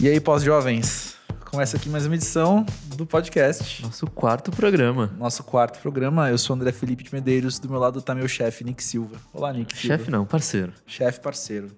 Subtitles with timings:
[0.00, 1.16] E aí, pós-jovens?
[1.50, 2.64] Começa aqui mais uma edição
[2.94, 3.82] do podcast.
[3.82, 5.12] Nosso quarto programa.
[5.18, 6.30] Nosso quarto programa.
[6.30, 7.58] Eu sou André Felipe de Medeiros.
[7.58, 9.16] Do meu lado tá meu chefe, Nick Silva.
[9.32, 9.76] Olá, Nick.
[9.76, 10.72] Chefe não, parceiro.
[10.86, 11.76] Chefe, parceiro.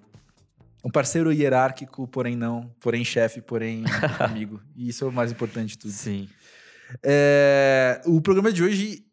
[0.85, 2.71] Um parceiro hierárquico, porém não.
[2.79, 3.83] Porém chefe, porém
[4.19, 4.61] amigo.
[4.75, 5.91] E isso é o mais importante de tudo.
[5.91, 6.29] Sim.
[7.01, 9.03] É, o programa de hoje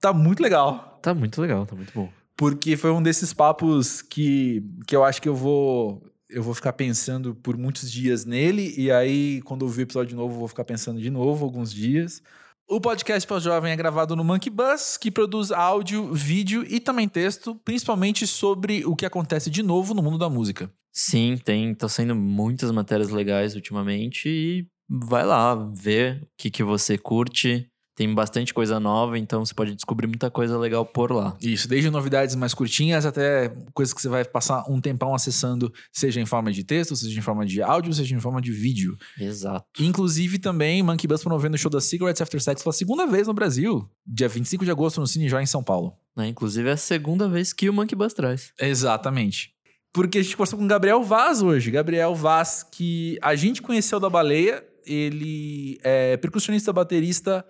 [0.00, 0.98] tá muito legal.
[1.00, 2.10] Tá muito legal, tá muito bom.
[2.36, 6.72] Porque foi um desses papos que, que eu acho que eu vou eu vou ficar
[6.72, 10.38] pensando por muitos dias nele, e aí, quando eu ver o episódio de novo, eu
[10.38, 12.22] vou ficar pensando de novo alguns dias.
[12.70, 17.08] O podcast para jovem é gravado no Monkey Bus, que produz áudio, vídeo e também
[17.08, 20.70] texto, principalmente sobre o que acontece de novo no mundo da música.
[20.92, 26.62] Sim, tem, tá saindo muitas matérias legais ultimamente e vai lá ver o que, que
[26.62, 27.66] você curte,
[27.98, 31.36] tem bastante coisa nova, então você pode descobrir muita coisa legal por lá.
[31.42, 36.20] Isso, desde novidades mais curtinhas até coisas que você vai passar um tempão acessando, seja
[36.20, 38.96] em forma de texto, seja em forma de áudio, seja em forma de vídeo.
[39.18, 39.66] Exato.
[39.80, 43.34] Inclusive também Monkey Bus promovendo o show da Cigarettes After Sex pela segunda vez no
[43.34, 45.92] Brasil, dia 25 de agosto no Cine Joy em São Paulo.
[46.16, 48.52] É, inclusive é a segunda vez que o Monkey Bus traz.
[48.60, 49.50] Exatamente.
[49.92, 51.72] Porque a gente conversou com o Gabriel Vaz hoje.
[51.72, 57.44] Gabriel Vaz, que a gente conheceu da baleia, ele é percussionista, baterista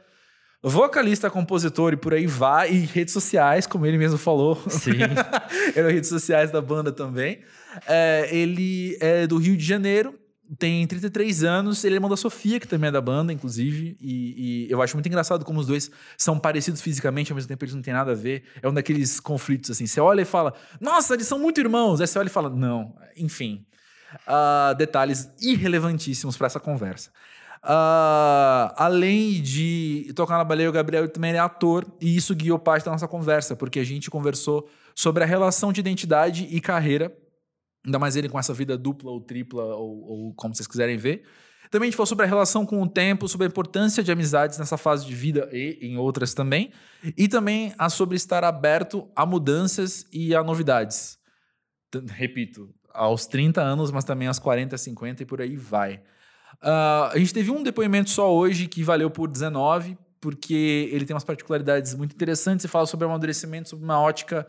[0.63, 4.57] vocalista, compositor e por aí vai, e redes sociais, como ele mesmo falou.
[4.69, 4.99] Sim.
[5.75, 7.41] Eram redes sociais da banda também.
[7.87, 10.19] É, ele é do Rio de Janeiro,
[10.59, 14.67] tem 33 anos, ele é irmão da Sofia, que também é da banda, inclusive, e,
[14.67, 17.75] e, eu acho muito engraçado como os dois são parecidos fisicamente, ao mesmo tempo eles
[17.75, 18.45] não têm nada a ver.
[18.63, 22.07] É um daqueles conflitos, assim, você olha e fala, nossa, eles são muito irmãos, aí
[22.07, 23.67] você olha e fala, não, enfim.
[24.27, 27.11] Uh, detalhes irrelevantíssimos para essa conversa.
[27.69, 32.87] Uh, além de tocar na baleia, o Gabriel também é ator, e isso guiou parte
[32.87, 37.15] da nossa conversa, porque a gente conversou sobre a relação de identidade e carreira,
[37.85, 41.25] ainda mais ele com essa vida dupla ou tripla, ou, ou como vocês quiserem ver.
[41.71, 44.59] Também a gente falou sobre a relação com o tempo, sobre a importância de amizades
[44.59, 46.73] nessa fase de vida e em outras também,
[47.19, 51.19] e também a sobre estar aberto a mudanças e a novidades.
[52.07, 56.03] Repito, aos 30 anos, mas também aos 40, 50 e por aí vai.
[56.63, 61.15] Uh, a gente teve um depoimento só hoje que valeu por 19, porque ele tem
[61.15, 64.47] umas particularidades muito interessantes e fala sobre amadurecimento, sobre uma ótica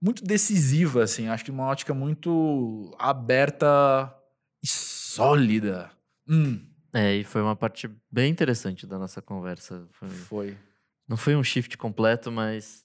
[0.00, 1.28] muito decisiva, assim.
[1.28, 4.14] Acho que uma ótica muito aberta
[4.62, 5.90] e sólida.
[6.28, 6.60] Hum.
[6.92, 9.86] É, e foi uma parte bem interessante da nossa conversa.
[9.92, 10.08] Foi.
[10.08, 10.56] foi.
[11.08, 12.84] Não foi um shift completo, mas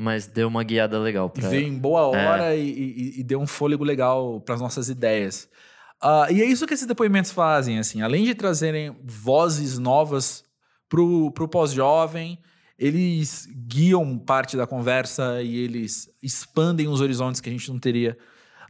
[0.00, 1.28] mas deu uma guiada legal.
[1.28, 1.48] Pra...
[1.48, 2.58] Veio em boa hora é.
[2.58, 5.50] e, e, e, deu um fôlego legal para as nossas ideias.
[6.02, 10.44] Uh, e é isso que esses depoimentos fazem, assim, além de trazerem vozes novas
[10.88, 12.38] pro, pro pós-jovem,
[12.78, 18.16] eles guiam parte da conversa e eles expandem os horizontes que a gente não teria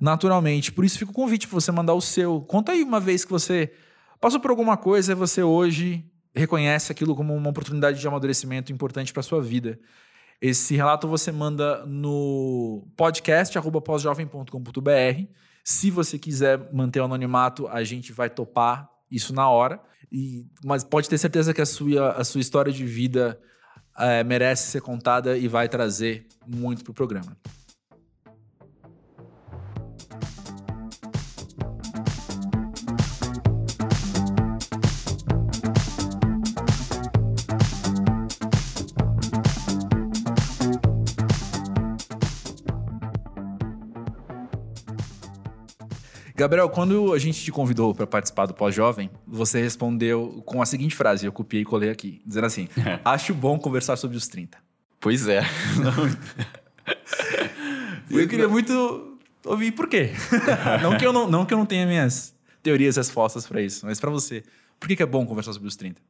[0.01, 0.73] naturalmente.
[0.73, 2.41] Por isso fica o convite para você mandar o seu.
[2.41, 3.71] Conta aí uma vez que você
[4.19, 9.13] passou por alguma coisa e você hoje reconhece aquilo como uma oportunidade de amadurecimento importante
[9.13, 9.79] para sua vida.
[10.41, 15.29] Esse relato você manda no podcast podcast@posjovem.com.br
[15.69, 19.79] se você quiser manter o anonimato, a gente vai topar isso na hora.
[20.11, 23.39] E, mas pode ter certeza que a sua, a sua história de vida
[23.99, 27.37] é, merece ser contada e vai trazer muito para o programa.
[46.39, 50.95] Gabriel, quando a gente te convidou para participar do Pós-Jovem, você respondeu com a seguinte
[50.95, 52.69] frase, eu copiei e colei aqui, dizendo assim:
[53.05, 54.57] Acho bom conversar sobre os 30.
[55.01, 55.43] Pois é.
[58.09, 60.13] eu queria muito ouvir por quê.
[60.81, 62.33] não, que eu não, não que eu não tenha minhas
[62.63, 64.45] teorias e respostas para isso, mas para você,
[64.79, 66.01] por que, que é bom conversar sobre os 30?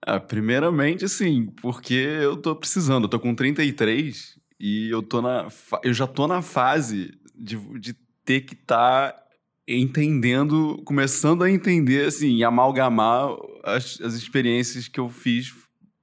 [0.00, 3.04] Ah, primeiramente, sim, porque eu tô precisando.
[3.04, 5.46] Eu tô com 33 e eu, tô na,
[5.82, 7.94] eu já tô na fase de, de
[8.24, 9.23] ter que estar tá
[9.66, 13.28] entendendo, começando a entender, assim, amalgamar
[13.62, 15.52] as, as experiências que eu fiz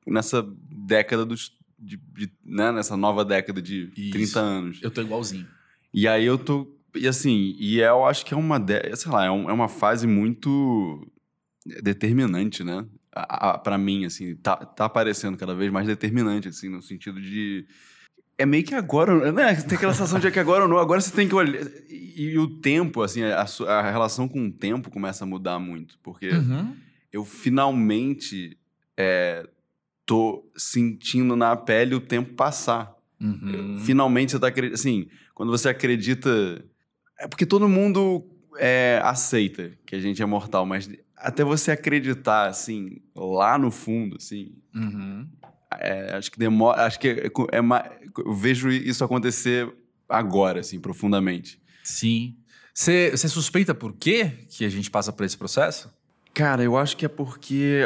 [0.05, 1.51] nessa década dos.
[1.77, 4.11] De, de, né, nessa nova década de Isso.
[4.11, 4.79] 30 anos.
[4.83, 5.47] Eu tô igualzinho.
[5.93, 6.77] E aí eu tô.
[6.95, 8.59] E assim, e eu acho que é uma.
[8.59, 11.07] De, sei lá, é, um, é uma fase muito
[11.81, 12.85] determinante, né?
[13.63, 17.67] para mim, assim, tá, tá aparecendo cada vez mais determinante, assim, no sentido de
[18.41, 19.55] é meio que agora, né?
[19.55, 21.61] Tem aquela sensação de que agora ou não, agora você tem que olhar.
[21.89, 25.99] E, e o tempo, assim, a, a, relação com o tempo começa a mudar muito.
[26.01, 26.75] Porque uhum.
[27.11, 28.57] eu finalmente
[28.97, 29.47] é,
[30.05, 32.95] tô sentindo na pele o tempo passar.
[33.19, 33.77] Uhum.
[33.77, 34.73] finalmente você tá acreditando.
[34.73, 36.29] Assim, quando você acredita.
[37.19, 38.25] É porque todo mundo
[38.57, 44.15] é, aceita que a gente é mortal, mas até você acreditar, assim, lá no fundo,
[44.15, 45.27] assim, Uhum.
[45.79, 46.85] É, acho que demora.
[46.85, 49.71] Acho que é, é ma- eu vejo isso acontecer
[50.09, 51.59] agora, assim, profundamente.
[51.83, 52.35] Sim.
[52.73, 55.91] Você você suspeita por quê que a gente passa por esse processo?
[56.33, 57.81] Cara, eu acho que é porque.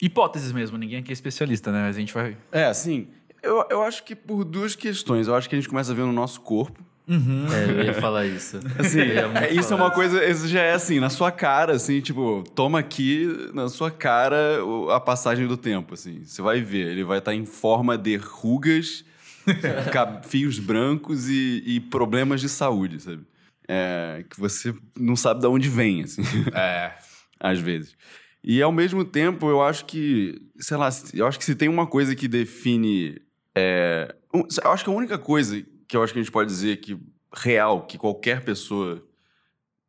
[0.00, 1.82] Hipóteses mesmo, ninguém aqui é especialista, né?
[1.82, 2.36] Mas a gente vai.
[2.52, 3.08] É, assim.
[3.42, 5.26] Eu, eu acho que por duas questões.
[5.28, 6.82] Eu acho que a gente começa a ver no nosso corpo.
[7.08, 7.46] Uhum.
[7.50, 8.60] É, eu ia falar isso.
[8.78, 12.00] Assim, ia é, isso é uma coisa, isso já é assim, na sua cara, assim,
[12.02, 14.58] tipo, toma aqui na sua cara
[14.94, 16.22] a passagem do tempo, assim.
[16.24, 19.04] Você vai ver, ele vai estar em forma de rugas,
[20.28, 23.22] fios brancos e, e problemas de saúde, sabe?
[23.66, 26.22] É, que você não sabe de onde vem, assim,
[26.54, 26.92] É.
[27.40, 27.96] às vezes.
[28.44, 31.86] E ao mesmo tempo, eu acho que, sei lá, eu acho que se tem uma
[31.86, 33.20] coisa que define.
[33.54, 36.76] é, eu acho que a única coisa que eu acho que a gente pode dizer
[36.76, 36.96] que
[37.34, 39.02] real, que qualquer pessoa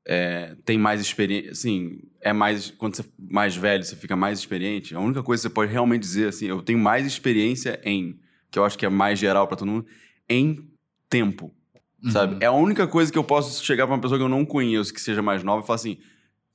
[0.08, 2.72] é, tem mais experiência, assim, é mais.
[2.72, 4.96] Quando você é mais velho, você fica mais experiente.
[4.96, 8.20] A única coisa que você pode realmente dizer, assim, eu tenho mais experiência em,
[8.50, 9.86] que eu acho que é mais geral pra todo mundo,
[10.28, 10.68] em
[11.10, 11.52] tempo.
[12.12, 12.36] Sabe?
[12.36, 12.40] Uhum.
[12.42, 14.94] É a única coisa que eu posso chegar pra uma pessoa que eu não conheço,
[14.94, 15.98] que seja mais nova, e falar assim: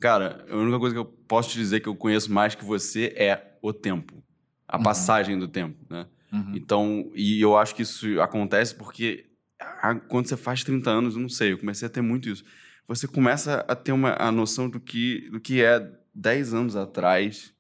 [0.01, 3.13] Cara, a única coisa que eu posso te dizer que eu conheço mais que você
[3.15, 4.23] é o tempo.
[4.67, 4.83] A Uhum.
[4.83, 6.07] passagem do tempo, né?
[6.33, 6.53] Uhum.
[6.55, 9.27] Então, e eu acho que isso acontece porque
[9.61, 12.45] a- quando você faz 30 anos, eu não sei, eu comecei a ter muito isso.
[12.87, 17.53] Você começa a ter uma, a noção do que, do que é 10 anos atrás,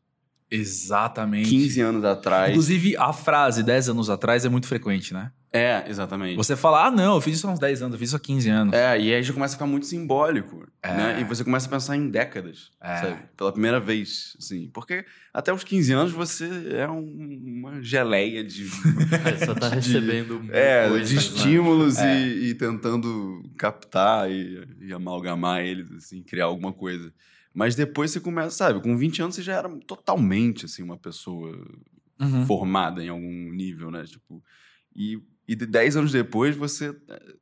[0.50, 1.49] Exatamente.
[1.49, 2.50] 15 anos atrás.
[2.50, 5.32] Inclusive, a frase 10 anos atrás é muito frequente, né?
[5.56, 6.35] É, exatamente.
[6.37, 8.21] Você fala, ah, não, eu fiz isso há uns 10 anos, eu fiz isso há
[8.21, 8.75] 15 anos.
[8.75, 10.89] É, e aí já começa a ficar muito simbólico, É.
[10.93, 11.21] né?
[11.21, 12.97] E você começa a pensar em décadas, É.
[12.97, 13.23] sabe?
[13.37, 14.69] Pela primeira vez, assim.
[14.75, 18.65] Porque até os 15 anos você é um- uma geleia de,
[19.41, 21.21] É, só tá recebendo é, de né?
[21.21, 22.19] estímulos É.
[22.21, 27.12] e, e tentando captar e, e amalgamar eles, assim, criar alguma coisa.
[27.55, 28.81] Mas depois você começa, sabe?
[28.83, 31.56] Com 20 anos você já era totalmente, assim, uma pessoa
[32.21, 32.45] Uhum.
[32.45, 34.03] formada em algum nível, né?
[34.05, 34.43] Tipo,
[34.97, 36.94] e, e de 10 anos depois você,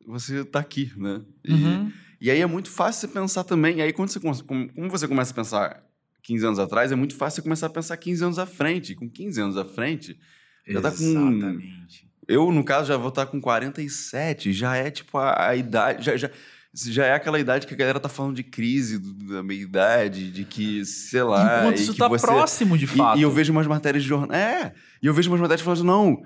[0.06, 1.20] você tá aqui, né?
[1.44, 1.93] E, Uhum.
[2.20, 3.78] e aí é muito fácil você pensar também.
[3.78, 5.82] E aí, quando você, como, como você começa a pensar
[6.22, 8.93] 15 anos atrás, é muito fácil você começar a pensar 15 anos à frente.
[8.93, 10.19] E com 15 anos à frente,
[10.66, 12.08] Já tá com- Exatamente.
[12.28, 14.52] eu, no caso, já vou estar com 47.
[14.52, 16.04] Já é tipo a, a idade.
[16.04, 16.31] Já, já,
[16.75, 20.84] já é aquela idade que a galera tá falando de crise da meia-idade, de que,
[20.84, 21.60] sei lá.
[21.60, 23.19] Enquanto e isso que tá você- próximo, de e- fato.
[23.19, 24.37] E, eu vejo umas matérias de jornal.
[24.37, 24.72] É,
[25.02, 26.22] e eu vejo umas matérias falando não.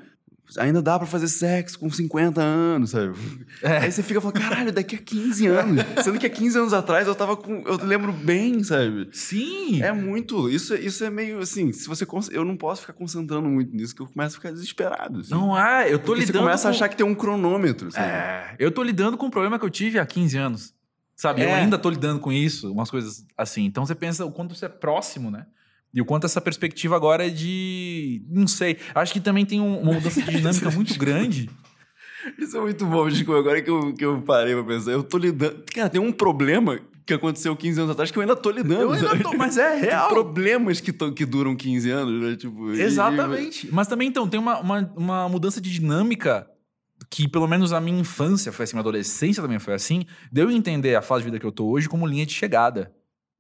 [0.59, 3.15] Ainda dá pra fazer sexo com 50 anos, sabe?
[3.63, 3.79] É.
[3.79, 5.85] Aí você fica falando, caralho, daqui a 15 anos.
[6.05, 7.63] Sendo que há 15 anos atrás eu tava com.
[7.67, 9.09] Eu lembro bem, sabe?
[9.13, 9.83] Sim.
[9.83, 10.49] É muito.
[10.49, 11.73] Isso, isso é meio assim.
[11.73, 12.07] Se você.
[12.31, 15.21] Eu não posso ficar concentrando muito nisso, que eu começo a ficar desesperado.
[15.21, 15.31] assim.
[15.31, 16.69] Não é, eu tô Porque lidando Você começa com...
[16.69, 18.07] a achar que tem um cronômetro, sabe?
[18.07, 20.75] É, eu tô lidando com um problema que eu tive há 15 anos.
[21.17, 21.43] Sabe?
[21.43, 21.55] Eu É.
[21.55, 23.65] ainda tô lidando com isso, umas coisas assim.
[23.65, 25.47] Então você pensa o quanto você é próximo, né?
[25.97, 28.23] E o quanto essa perspectiva agora é de.
[28.29, 28.77] Não sei.
[28.95, 31.49] Acho que também tem um- uma mudança de dinâmica muito grande.
[32.39, 33.33] Isso é muito bom, Chico.
[33.33, 35.65] Agora que eu, que eu parei pra pensar, eu tô lidando.
[35.75, 38.83] Cara, tem um problema que aconteceu 15 anos atrás que eu ainda tô lidando.
[38.83, 40.09] Eu ainda tô, mas é Tem real.
[40.11, 42.37] problemas que, que duram 15 anos, né?
[42.37, 43.69] Tipo, e- Exatamente.
[43.73, 46.47] Mas também, então, tem uma, uma, uma mudança de dinâmica
[47.09, 50.57] que, pelo menos a minha infância foi assim, minha adolescência também foi assim, deu eu
[50.57, 52.93] entender a fase de vida que eu tô hoje como linha de chegada.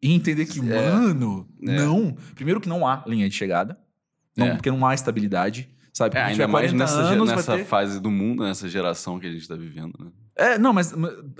[0.02, 0.62] E entender que, É.
[0.90, 1.72] mano, É.
[1.72, 2.16] não.
[2.34, 3.78] Primeiro que não há linha de chegada.
[4.36, 4.54] Não, É.
[4.54, 5.68] Porque não há estabilidade.
[5.92, 6.18] Sabe?
[6.18, 9.26] É, ainda mais 40 nessa, anos, vai nessa ter- fase do mundo, nessa geração que
[9.26, 10.10] a gente tá vivendo, né?
[10.36, 10.92] É, não, mas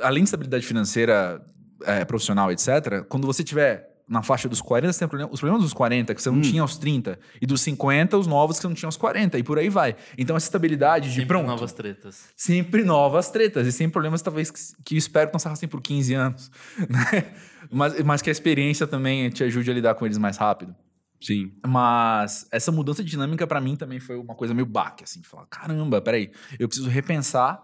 [0.03, 1.45] além de estabilidade financeira,
[1.85, 5.63] é, profissional, etc., quando você tiver na faixa dos 40, você tem problema- os problemas
[5.63, 6.41] dos 40 que você não Hum.
[6.41, 9.43] tinha aos 30, e dos 50, os novos que você não tinha aos 40, e
[9.43, 9.95] por aí vai.
[10.17, 11.47] Então, essa estabilidade de Sempre pronto.
[11.49, 12.25] novas tretas.
[12.35, 15.83] Sempre novas tretas, e sempre problemas, talvez, que, que espero que não se arrastem por
[15.83, 16.51] 15 anos.
[16.89, 17.25] né?
[17.71, 20.75] Mas, mas que a experiência também te ajude a lidar com eles mais rápido.
[21.21, 21.53] Sim.
[21.67, 25.29] Mas essa mudança de dinâmica pra mim também foi uma coisa meio baque, assim, de
[25.29, 27.63] falar, caramba, peraí, eu preciso repensar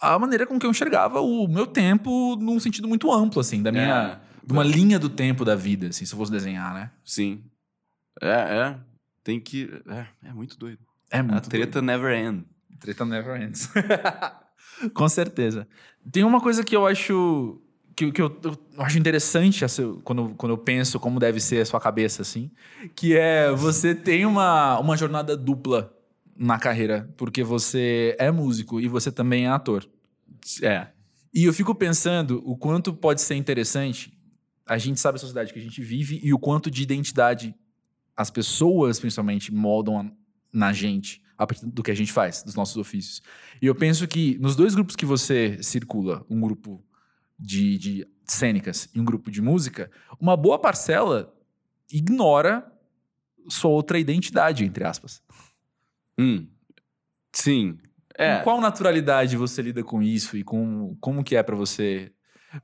[0.00, 3.70] a maneira com que eu enxergava o meu tempo num sentido muito amplo, assim, da
[3.70, 4.20] minha...
[4.28, 6.90] É, de uma linha do tempo da vida, assim, se eu fosse desenhar, né?
[7.04, 7.44] Sim.
[8.20, 8.78] É, é.
[9.22, 9.70] Tem que.
[9.86, 10.80] É, é muito doido.
[11.10, 12.38] É a muito treta never end.
[12.38, 12.80] doido.
[12.80, 13.70] Treta never ends.
[14.92, 15.68] com certeza.
[16.10, 17.62] Tem uma coisa que eu acho...
[17.94, 21.66] Que, que eu, eu acho interessante assim, quando, quando eu penso como deve ser a
[21.66, 22.50] sua cabeça, assim,
[22.94, 25.94] que é você tem uma, uma jornada dupla
[26.36, 29.86] na carreira, porque você é músico e você também é ator.
[30.62, 30.88] É.
[31.34, 34.12] E eu fico pensando o quanto pode ser interessante.
[34.66, 37.54] A gente sabe a sociedade que a gente vive e o quanto de identidade
[38.16, 40.10] as pessoas, principalmente, moldam a-
[40.52, 43.22] na gente a partir do que a gente faz, dos nossos ofícios.
[43.60, 46.82] E eu penso que nos dois grupos que você circula, um grupo
[47.42, 51.34] de, de cênicas e um grupo de música, uma boa parcela
[51.90, 52.64] ignora
[53.48, 55.22] sua outra identidade, entre aspas.
[56.18, 56.46] Hum.
[57.32, 57.78] Sim.
[58.14, 58.38] É.
[58.38, 62.12] Com qual naturalidade você lida com isso e com como que é pra você?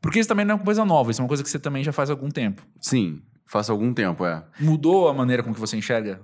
[0.01, 1.83] Porque isso também não é uma coisa nova, isso é uma coisa que você também
[1.83, 2.65] já faz há algum tempo.
[2.81, 3.23] Sim.
[3.47, 4.45] Faz algum tempo, é.
[4.61, 6.21] Mudou a maneira com que você enxerga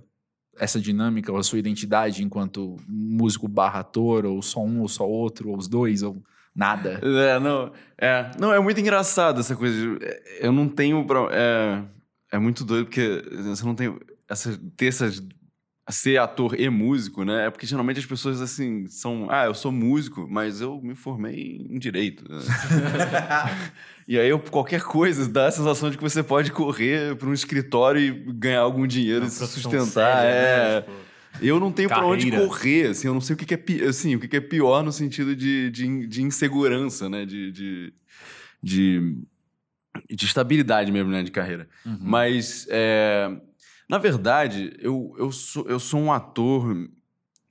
[0.58, 5.08] essa dinâmica ou a sua identidade enquanto músico barra ator, ou só um ou só
[5.08, 6.22] outro, ou os dois, ou
[6.54, 7.00] nada?
[7.02, 7.72] É, não.
[7.98, 9.74] É, não, é muito engraçado essa coisa.
[9.74, 11.06] de- é, Eu não tenho.
[11.30, 11.82] É,
[12.32, 13.96] é muito doido porque você não tem.
[14.28, 15.22] Essa, ter essas.
[15.90, 17.44] Ser ator e músico, né?
[17.46, 19.26] É porque geralmente as pessoas assim são.
[19.30, 22.24] Ah, eu sou músico, mas eu me formei em direito.
[22.26, 22.38] né?
[24.08, 27.34] e aí eu- qualquer coisa dá a sensação de que você pode correr para um
[27.34, 29.86] escritório e ganhar algum dinheiro Uma e se sustentar.
[30.22, 30.74] séria, é.
[30.76, 30.80] né?
[30.80, 30.92] Tipo,
[31.40, 33.88] Eu não tenho pra onde correr, assim, eu não sei o que, que é pior,
[33.88, 37.24] assim, o que, que é pior no sentido de, de, de insegurança, né?
[37.26, 37.92] De, de,
[38.62, 39.18] de,
[40.10, 41.22] de estabilidade mesmo, né?
[41.22, 41.68] De carreira.
[41.84, 41.98] Uhum.
[42.00, 43.28] Mas, é,
[43.88, 46.88] na verdade, eu, eu, sou, eu sou um ator.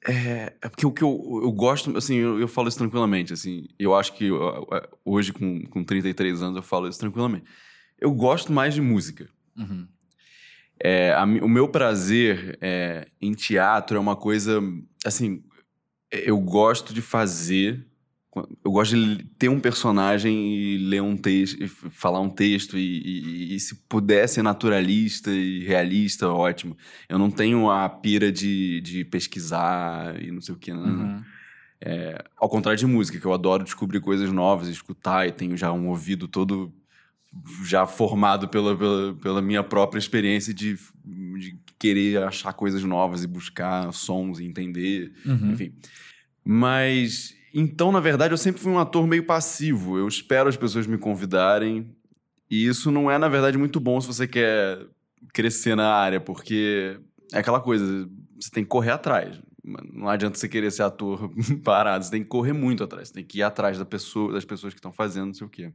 [0.05, 3.67] É, é porque o que eu, eu gosto, assim, eu, eu falo isso tranquilamente, assim.
[3.79, 4.67] Eu acho que eu-
[5.05, 7.45] hoje, com, com 33 anos, eu falo isso tranquilamente.
[7.99, 9.29] Eu gosto mais de música.
[9.57, 9.87] Uhum.
[10.85, 14.61] É, a o meu prazer é, em teatro é uma coisa.
[15.05, 15.41] Assim,
[16.11, 17.87] eu gosto de fazer.
[18.65, 21.55] Eu gosto de ter um personagem e ler um texto,
[21.91, 26.75] falar um texto, e, e- e se puder ser naturalista e realista, ótimo.
[27.07, 30.73] Eu não tenho a pira de, de pesquisar e não sei o que.
[30.73, 30.83] Não.
[30.83, 31.23] Uhum.
[32.37, 35.87] Ao contrário de música, que eu adoro descobrir coisas novas, escutar, e tenho já um
[35.89, 36.73] ouvido todo
[37.65, 43.27] já formado pela, pela, pela minha própria experiência de, de querer achar coisas novas e
[43.27, 45.51] buscar sons e entender, Uhum.
[45.51, 45.73] enfim.
[46.45, 49.97] Mas, então, na verdade, eu sempre fui um ator meio passivo.
[49.97, 51.89] Eu espero as pessoas me convidarem,
[52.49, 54.79] e isso não é, na verdade, muito bom se você quer
[55.33, 56.99] crescer na área, porque
[57.31, 58.09] é aquela coisa,
[58.39, 59.39] você tem que correr atrás.
[59.93, 61.31] Não adianta você querer ser ator
[61.63, 64.43] parado, você tem que correr muito atrás, você tem que ir atrás da pessoa, das
[64.43, 65.71] pessoas que estão fazendo, não sei o quê.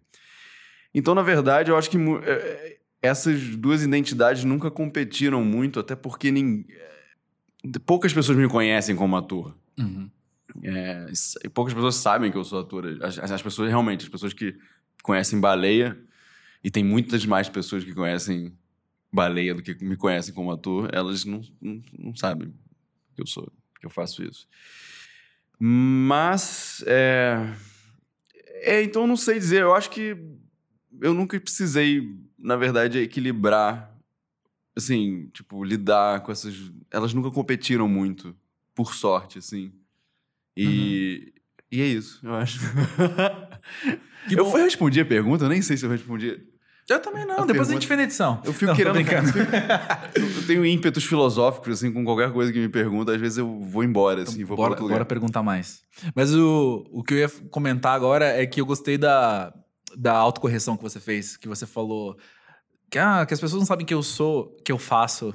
[0.95, 5.95] Então, na verdade, eu acho que é, é, essas duas identidades nunca competiram muito, até
[5.95, 9.57] porque nin- é, poucas pessoas me conhecem como ator.
[9.79, 10.11] Uhum.
[10.63, 11.07] É,
[11.45, 12.87] e poucas pessoas sabem que eu sou ator.
[13.03, 14.57] As, as- as pessoas, realmente, as pessoas que
[15.03, 15.97] conhecem baleia,
[16.65, 18.53] e tem muitas mais pessoas que conhecem
[19.13, 22.53] baleia do que me conhecem como ator, elas não, não, não sabem
[23.15, 24.49] que eu sou, que eu faço isso.
[25.59, 27.53] Mas, é,
[28.63, 30.17] é, então eu não sei dizer, eu acho que
[31.01, 32.03] eu nunca precisei,
[32.39, 33.93] na verdade, equilibrar,
[34.77, 36.55] assim, tipo, lidar com essas.
[36.91, 38.35] Elas nunca competiram muito,
[38.75, 39.73] por sorte, assim.
[40.57, 41.33] E,
[41.71, 42.59] e é isso, eu acho.
[44.29, 44.51] Que eu bom.
[44.51, 46.39] fui responder a pergunta, eu nem sei se eu respondi.
[46.89, 48.43] Eu também não, A depois a pergunta- gente vê na edição.
[48.45, 48.95] Eu fico Não, querendo.
[48.95, 49.29] brincando.
[50.15, 53.61] eu, eu tenho ímpetos filosóficos, assim, com qualquer coisa que me pergunta, às vezes eu
[53.61, 55.83] vou embora, assim, vou bora, bora perguntar mais.
[56.15, 59.53] Mas o, o que eu ia comentar agora é que eu gostei da,
[59.97, 62.17] da autocorreção que você fez, que você falou
[62.91, 65.35] que, ah, que as pessoas não sabem que eu sou, que eu faço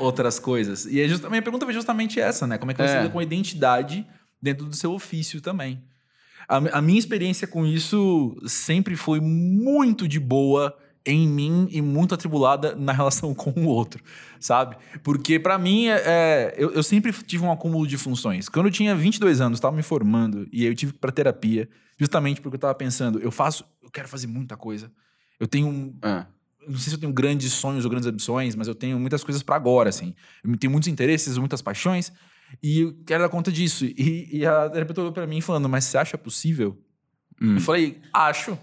[0.00, 0.84] outras coisas.
[0.86, 2.58] E é just, a minha pergunta foi justamente essa, né?
[2.58, 2.98] Como é que você É.
[3.02, 4.06] lida com a identidade
[4.40, 5.82] dentro do seu ofício também?
[6.48, 10.76] A, a minha experiência com isso sempre foi muito de boa
[11.06, 14.02] em mim e muito atribulada na relação com o outro,
[14.40, 14.76] sabe?
[15.02, 18.48] Porque pra mim, é, é, eu, eu sempre tive um acúmulo de funções.
[18.48, 21.12] Quando eu tinha 22 anos, estava me formando e aí eu tive que ir pra
[21.12, 24.90] terapia, justamente porque eu tava pensando, eu faço, eu quero fazer muita coisa.
[25.38, 26.26] Eu tenho É.
[26.68, 29.42] não sei se eu tenho grandes sonhos ou grandes ambições, mas eu tenho muitas coisas
[29.42, 30.14] pra agora, assim.
[30.42, 32.12] Eu tenho muitos interesses, muitas paixões,
[32.62, 33.84] e eu quero dar conta disso.
[33.84, 36.76] E, e a terapeuta olhou pra mim falando, mas você acha possível?
[37.40, 37.54] Hum.
[37.56, 38.58] Eu falei, acho.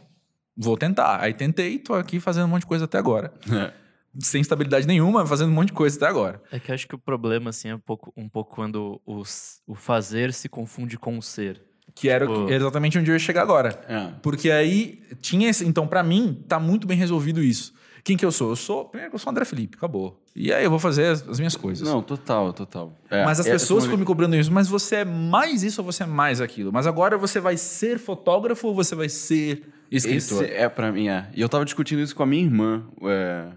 [0.56, 1.20] Vou tentar.
[1.22, 3.34] Aí tentei, tô aqui fazendo um monte de coisa até agora.
[3.52, 3.72] É.
[4.20, 6.42] Sem estabilidade nenhuma, fazendo um monte de coisa até agora.
[6.52, 9.24] É que acho que o problema, assim, é um pouco, um pouco quando o,
[9.68, 11.60] o fazer se confunde com o ser.
[11.96, 13.70] Que era Tipo- exatamente onde eu ia chegar agora.
[13.88, 14.12] É.
[14.22, 15.66] Porque aí tinha esse.
[15.66, 17.74] Então, pra mim, tá muito bem resolvido isso.
[18.04, 18.50] Quem que eu sou?
[18.50, 18.86] Eu sou.
[18.86, 20.22] Primeiro, eu sou o André Felipe, acabou.
[20.36, 21.88] E aí eu vou fazer as, as minhas coisas.
[21.88, 22.94] Não, total, total.
[23.10, 25.86] É, Mas as é, pessoas ficam me cobrando isso, mas você é mais isso ou
[25.86, 26.72] você é mais aquilo?
[26.74, 29.64] Mas agora você vai ser fotógrafo ou você vai ser
[29.98, 30.44] escritor?
[30.44, 31.30] Esse é pra mim, é.
[31.34, 33.52] E eu tava discutindo isso com a minha irmã é,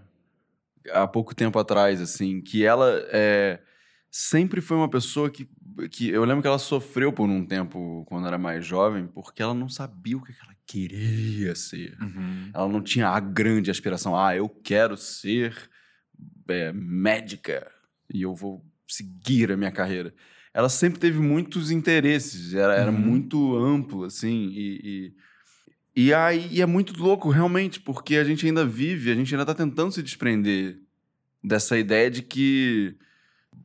[0.93, 3.61] há pouco tempo atrás, assim, que ela é,
[4.11, 5.49] sempre foi uma pessoa que,
[5.91, 6.09] que.
[6.09, 9.69] Eu lembro que ela sofreu por um tempo quando era mais jovem, porque ela não
[9.69, 11.97] sabia o que ela queria ser.
[12.01, 12.51] Uhum.
[12.53, 14.19] Ela não tinha a grande aspiração.
[14.19, 15.55] Ah, eu quero ser
[16.49, 17.71] é, médica
[18.13, 20.15] e eu vou seguir a minha carreira.
[20.55, 22.99] Ela sempre teve muitos interesses, era, era Uhum.
[22.99, 25.15] muito amplo, assim, e, e,
[25.97, 29.47] E aí e é muito louco, realmente, porque a gente ainda vive, a gente ainda
[29.47, 30.79] tá tentando se desprender
[31.43, 32.95] dessa ideia de que.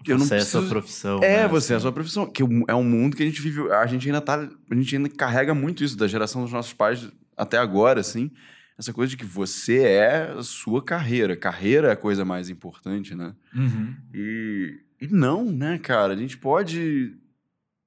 [0.07, 1.17] eu não você é a sua preciso- profissão.
[1.23, 1.83] É, né, você é a assim.
[1.83, 2.25] sua profissão.
[2.31, 3.69] Que o- é um mundo que a gente vive.
[3.73, 4.49] A gente ainda tá.
[4.69, 8.31] A gente ainda carrega muito isso da geração dos nossos pais até agora, assim.
[8.79, 11.35] Essa coisa de que você é a sua carreira.
[11.35, 13.35] Carreira é a coisa mais importante, né?
[13.53, 13.95] Uhum.
[14.13, 16.13] E, e não, né, cara?
[16.13, 17.13] A gente pode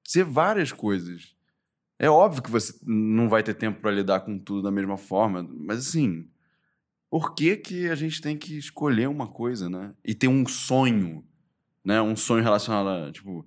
[0.07, 1.34] ser várias coisas.
[1.97, 5.41] É óbvio que você não vai ter tempo para lidar com tudo da mesma forma,
[5.43, 6.27] mas assim,
[7.09, 9.93] por que que a gente tem que escolher uma coisa, né?
[10.03, 11.23] E ter um sonho,
[11.83, 12.01] né?
[12.01, 13.45] Um sonho relacionado a, tipo,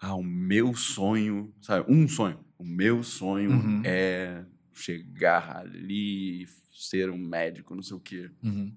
[0.00, 1.84] ah, o meu sonho, sabe?
[1.92, 2.40] Um sonho.
[2.58, 3.82] O meu sonho Uhum.
[3.84, 8.30] é chegar ali ser um médico, não sei o quê.
[8.42, 8.74] Uhum.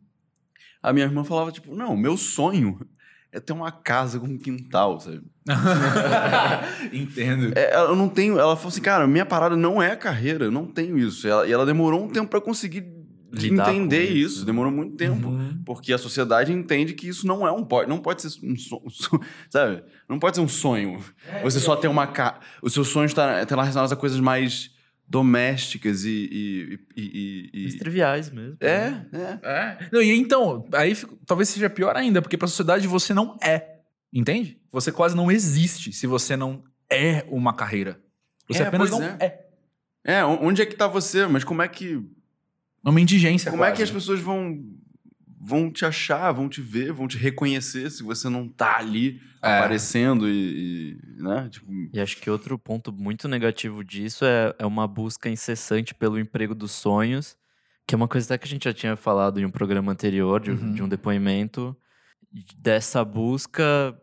[0.81, 2.77] A minha irmã falava, tipo, não, meu sonho
[3.33, 5.21] é ter uma casa com um quintal, sabe?
[6.93, 7.51] Entendo.
[7.57, 8.39] É, eu não tenho.
[8.39, 11.27] Ela falou assim, cara, minha parada não é carreira, eu não tenho isso.
[11.27, 12.85] Ela- e ela demorou um tempo pra conseguir
[13.31, 14.37] Lidar entender isso.
[14.37, 14.45] isso.
[14.45, 15.27] demorou muito tempo.
[15.29, 15.59] Uhum.
[15.65, 18.83] Porque a sociedade entende que isso não é um pode, não pode ser um sonho,
[19.49, 19.83] sabe?
[20.07, 20.99] Não pode ser um sonho.
[21.41, 22.35] Você só ter uma casa.
[22.61, 24.69] Os seus sonhos estão tá relacionados a coisas mais
[25.07, 26.09] domésticas e.
[26.31, 28.57] e, e- e- Os e- triviais mesmo.
[28.59, 29.39] É, é.
[29.43, 29.89] É.
[29.91, 30.95] Não, e então, aí
[31.25, 33.79] talvez seja pior ainda, porque pra sociedade você não é.
[34.11, 34.59] Entende?
[34.71, 37.99] Você quase não existe se você não é uma carreira.
[38.47, 39.17] Você É, apenas não é.
[39.19, 39.43] é.
[40.05, 41.25] É, onde é que tá você?
[41.27, 42.01] Mas como é que.
[42.85, 43.49] É uma indigência.
[43.49, 43.93] Como é que as quase.
[43.93, 44.61] pessoas vão
[45.45, 49.57] vão te achar, vão te ver, vão te reconhecer se você não tá ali É.
[49.57, 51.49] aparecendo e, e, né?
[51.51, 56.17] Tipo, E acho que outro ponto muito negativo disso é, é uma busca incessante pelo
[56.17, 57.35] emprego dos sonhos,
[57.85, 60.39] que é uma coisa até que a gente já tinha falado em um programa anterior,
[60.39, 60.73] de, Uhum.
[60.73, 61.75] de um depoimento,
[62.57, 63.95] dessa busca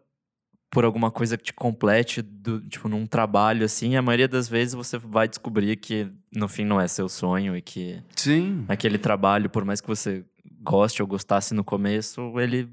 [0.71, 4.73] por alguma coisa que te complete, do, tipo, num trabalho assim, a maioria das vezes
[4.75, 8.65] você vai descobrir que no fim não é seu sonho e que sim.
[8.69, 10.25] aquele trabalho, por mais que você
[10.61, 12.69] goste ou gostasse no começo, ele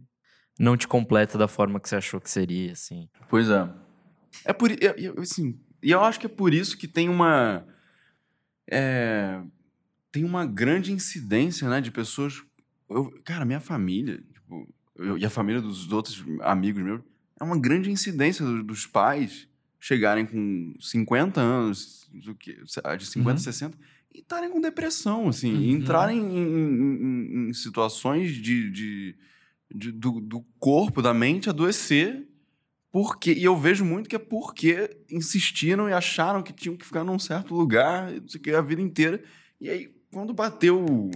[0.60, 3.08] não te completa da forma que você achou que seria, assim.
[3.30, 3.70] Pois é.
[4.46, 7.66] É por eu, assim, e eu acho que é por isso que tem uma
[8.70, 9.42] é,
[10.12, 12.44] tem uma grande incidência, né, de pessoas.
[12.90, 17.02] eu- cara, minha família, tipo, eu- e a família dos outros amigos meus,
[17.40, 19.48] é uma grande incidência do- dos pais
[19.80, 22.54] chegarem com 50 anos, do que,
[22.98, 23.38] de 50 a Uhum.
[23.38, 23.78] 60,
[24.18, 25.78] e estarem com depressão, assim, Uhum.
[25.78, 29.16] entrarem em, em- em- em situações de, de-
[29.74, 32.28] de- do, do corpo, da mente adoecer
[32.92, 37.04] porque, e eu vejo muito que é porque insistiram e acharam que tinham que ficar
[37.04, 39.22] num certo lugar, não sei o que, a vida inteira.
[39.62, 41.12] E aí, quando bateu.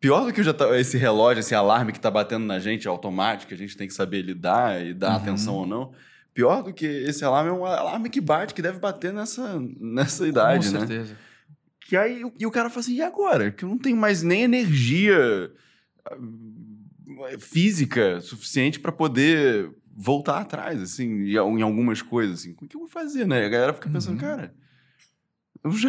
[0.00, 3.48] Pior do que já tá- esse relógio, esse alarme que tá batendo na gente, automático,
[3.48, 5.16] que a gente tem que saber lidar e dar Uhum.
[5.16, 5.92] atenção ou não.
[6.34, 10.26] Pior do que esse alarme é um alarme que bate, que deve bater nessa, nessa
[10.28, 11.06] idade, Com né?
[11.88, 13.50] Que aí, e o cara fala assim, e agora?
[13.50, 15.50] Que eu não tenho mais nem energia
[16.04, 16.18] ah,
[17.38, 22.54] física suficiente pra poder voltar atrás, assim, em algumas coisas, assim.
[22.60, 23.42] O que eu vou fazer, né?
[23.46, 24.20] A galera fica pensando, Uhum.
[24.20, 24.54] cara,
[25.64, 25.88] eu já,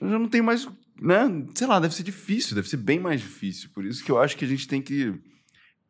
[0.00, 0.68] eu já não tenho mais,
[1.02, 1.44] né?
[1.56, 3.70] Sei lá, deve ser difícil, deve ser bem mais difícil.
[3.74, 5.12] Por isso que eu acho que a gente tem que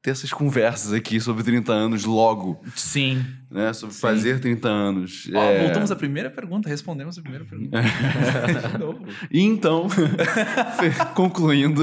[0.07, 3.27] ter essas conversas aqui sobre 30 anos logo, Sim.
[3.51, 3.73] né?
[3.73, 4.01] Sobre Sim.
[4.01, 5.29] fazer 30 anos.
[5.35, 7.77] Ó, É, Voltamos à primeira pergunta, respondemos a primeira pergunta.
[9.29, 9.89] E então,
[11.15, 11.83] concluindo...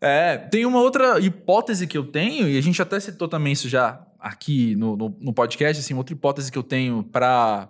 [0.00, 3.68] É, tem uma outra hipótese que eu tenho, e a gente até citou também isso
[3.68, 7.68] já aqui no, no, no podcast, assim, outra hipótese que eu tenho para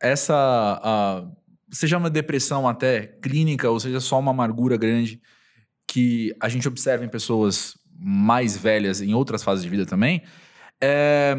[0.00, 1.26] essa, ah,
[1.70, 5.20] seja uma depressão até clínica, ou seja só uma amargura grande,
[5.86, 10.22] que a gente observa em pessoas mais velhas em outras fases de vida também,
[10.80, 11.36] é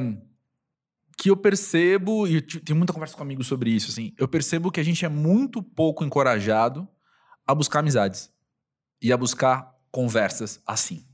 [1.18, 4.72] que eu percebo, e eu tenho muita conversa com amigos sobre isso, assim, eu percebo
[4.72, 6.88] que a gente é muito pouco encorajado
[7.46, 8.32] a buscar amizades
[9.02, 11.06] e a buscar conversas assim.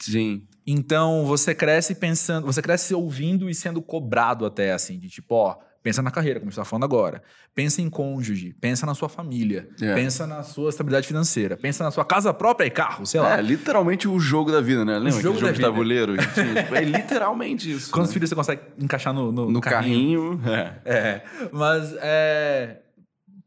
[0.00, 0.46] Sim.
[0.66, 5.58] Então você cresce pensando, você cresce ouvindo e sendo cobrado até assim, de tipo, ó,
[5.82, 7.22] pensa na carreira, como você tá falando agora.
[7.54, 9.94] Pensa em cônjuge, pensa na sua família, É.
[9.94, 13.38] pensa na sua estabilidade financeira, pensa na sua casa própria e carro, sei lá.
[13.38, 14.94] É, literalmente o jogo da vida, né?
[14.94, 15.68] Lembra aquele jogo jogo da de vida.
[15.68, 16.16] tabuleiro?
[16.18, 17.90] Tipo, É literalmente isso.
[17.90, 18.14] Quantos né?
[18.14, 20.40] filhos você consegue encaixar no, no, No carrinho.
[20.46, 20.74] é.
[20.84, 22.80] É, mas é,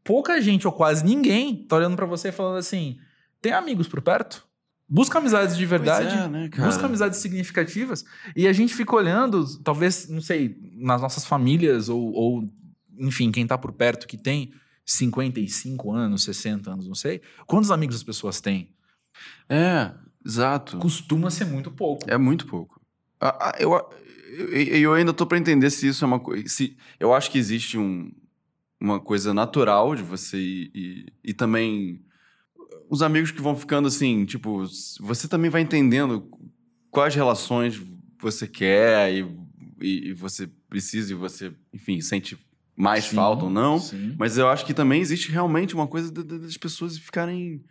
[0.04, 2.98] pouca gente ou quase ninguém tá olhando pra você e falando assim:
[3.40, 4.44] tem amigos por perto?
[4.94, 6.14] Busca amizades de verdade.
[6.14, 6.50] É, né?
[6.54, 8.04] Busca amizades significativas.
[8.36, 12.52] E a gente fica olhando, talvez, não sei, nas nossas famílias ou, ou,
[12.98, 14.52] enfim, quem tá por perto que tem
[14.84, 17.22] 55 anos, 60 anos, não sei.
[17.46, 18.68] Quantos amigos as pessoas têm?
[19.48, 19.92] É,
[20.26, 20.76] exato.
[20.76, 22.04] Costuma ser muito pouco.
[22.06, 22.78] É muito pouco.
[23.18, 23.72] Ah, Eu,
[24.28, 26.44] eu, eu ainda tô pra entender se isso é uma coisa.
[27.00, 28.12] Eu acho que existe um,
[28.78, 32.04] uma coisa natural de você ir, e, e também
[32.92, 34.66] os amigos que vão ficando assim, tipo,
[35.00, 36.28] você também vai entendendo
[36.90, 37.80] quais relações
[38.20, 39.26] você quer e,
[39.80, 42.36] e, e você precisa e você, enfim, sente
[42.76, 43.78] mais Sim, falta ou não.
[43.78, 44.14] sim.
[44.18, 47.64] Mas eu acho que também existe realmente uma coisa da- da- das pessoas ficarem.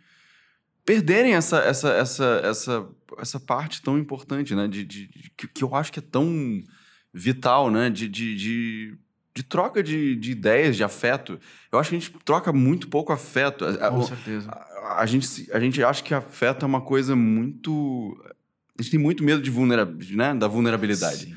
[0.84, 4.66] perderem essa, essa, essa, essa, essa parte tão importante, né?
[4.66, 6.60] De, de- de- que, que eu acho que é tão
[7.14, 7.88] vital, né?
[7.90, 8.98] De, de, de,
[9.34, 11.38] de troca de, de ideias, de afeto.
[11.70, 13.64] Eu acho que a gente troca muito pouco afeto.
[13.64, 14.50] A- a- Com o- certeza.
[14.50, 18.16] a, a gente, a gente acha que afeto é uma coisa muito.
[18.78, 20.34] A gente tem muito medo de vulnera, né?
[20.34, 21.26] da vulnerabilidade.
[21.26, 21.36] Sim.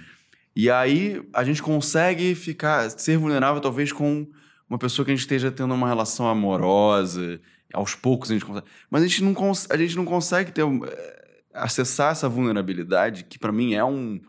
[0.55, 4.25] E aí a gente consegue ficar, ser vulnerável talvez com
[4.69, 7.39] uma pessoa que a gente esteja tendo uma relação amorosa.
[7.73, 8.65] Aos poucos a gente consegue.
[8.89, 9.35] Mas a gente não,
[9.69, 14.21] a gente não consegue ter, eh, acessar essa vulnerabilidade, que pra mim é um.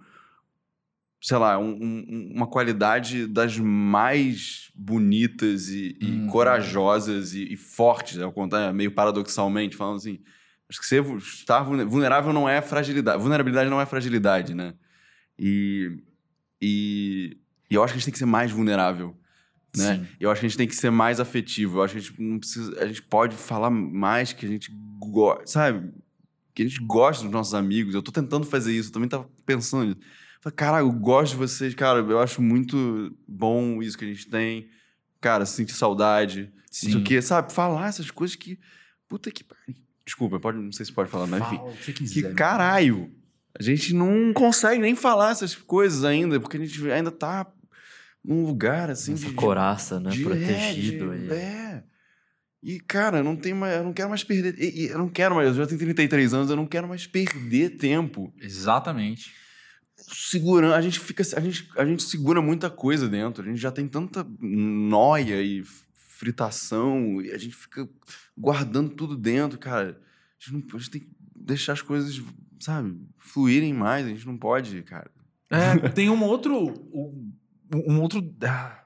[1.26, 6.26] Sei lá, um- um- uma qualidade das mais bonitas e, e Uhum.
[6.28, 10.20] corajosas e, e fortes, ao contrário, meio paradoxalmente, falando assim.
[10.68, 13.20] Acho que ser, estar vulne- vulnerável não é fragilidade.
[13.20, 14.74] Vulnerabilidade não é fragilidade, né?
[15.36, 15.90] E,
[16.62, 17.36] e,
[17.70, 19.16] e eu acho que a gente tem que ser mais vulnerável,
[19.76, 19.96] né?
[19.96, 20.06] Sim.
[20.20, 21.78] Eu acho que a gente tem que ser mais afetivo.
[21.78, 22.80] Eu acho que a gente não precisa...
[22.80, 25.92] A gente pode falar mais que a gente gosta, sabe?
[26.54, 27.94] Que a gente gosta dos nossos amigos.
[27.94, 28.90] Eu tô tentando fazer isso.
[28.90, 29.98] Eu também tava pensando nisso.
[30.46, 31.74] Falei, cara, eu gosto de vocês.
[31.74, 34.68] Cara, eu acho muito bom isso que a gente tem.
[35.20, 36.52] Cara, sentir saudade.
[36.70, 37.00] Isso Sim.
[37.00, 37.52] aqui, sabe?
[37.52, 38.58] Falar essas coisas que...
[39.08, 39.74] Puta que pariu.
[40.04, 41.40] Desculpa, pode, não sei se pode falar, mas.
[41.42, 42.34] Fala que você Que quiser.
[42.34, 43.10] caralho!
[43.58, 47.44] A gente não consegue nem falar essas coisas ainda, porque a gente ainda tá
[48.24, 49.34] num lugar assim Essa de.
[49.34, 50.10] coraça, né?
[50.10, 51.12] de- Protegido.
[51.12, 51.84] É, de- e- é.
[52.62, 54.54] E, cara, não tem mais, eu não quero mais perder.
[54.90, 55.48] eu não quero mais.
[55.48, 58.32] Eu já tenho 33 anos, eu não quero mais perder tempo.
[58.40, 59.32] Exatamente.
[60.08, 60.74] Segurando.
[60.74, 61.22] A gente fica.
[61.36, 63.44] A gente, a gente segura muita coisa dentro.
[63.44, 65.64] A gente já tem tanta noia e
[65.96, 67.20] fritação.
[67.20, 67.88] E a gente fica
[68.36, 70.00] guardando tudo dentro, cara.
[70.00, 72.22] A gente, não, a gente tem que deixar as coisas,
[72.60, 74.06] sabe, fluírem mais.
[74.06, 75.10] A gente não pode, cara.
[75.50, 76.68] É, tem um outro.
[76.92, 77.32] Um,
[77.72, 78.34] um outro.
[78.42, 78.84] ah,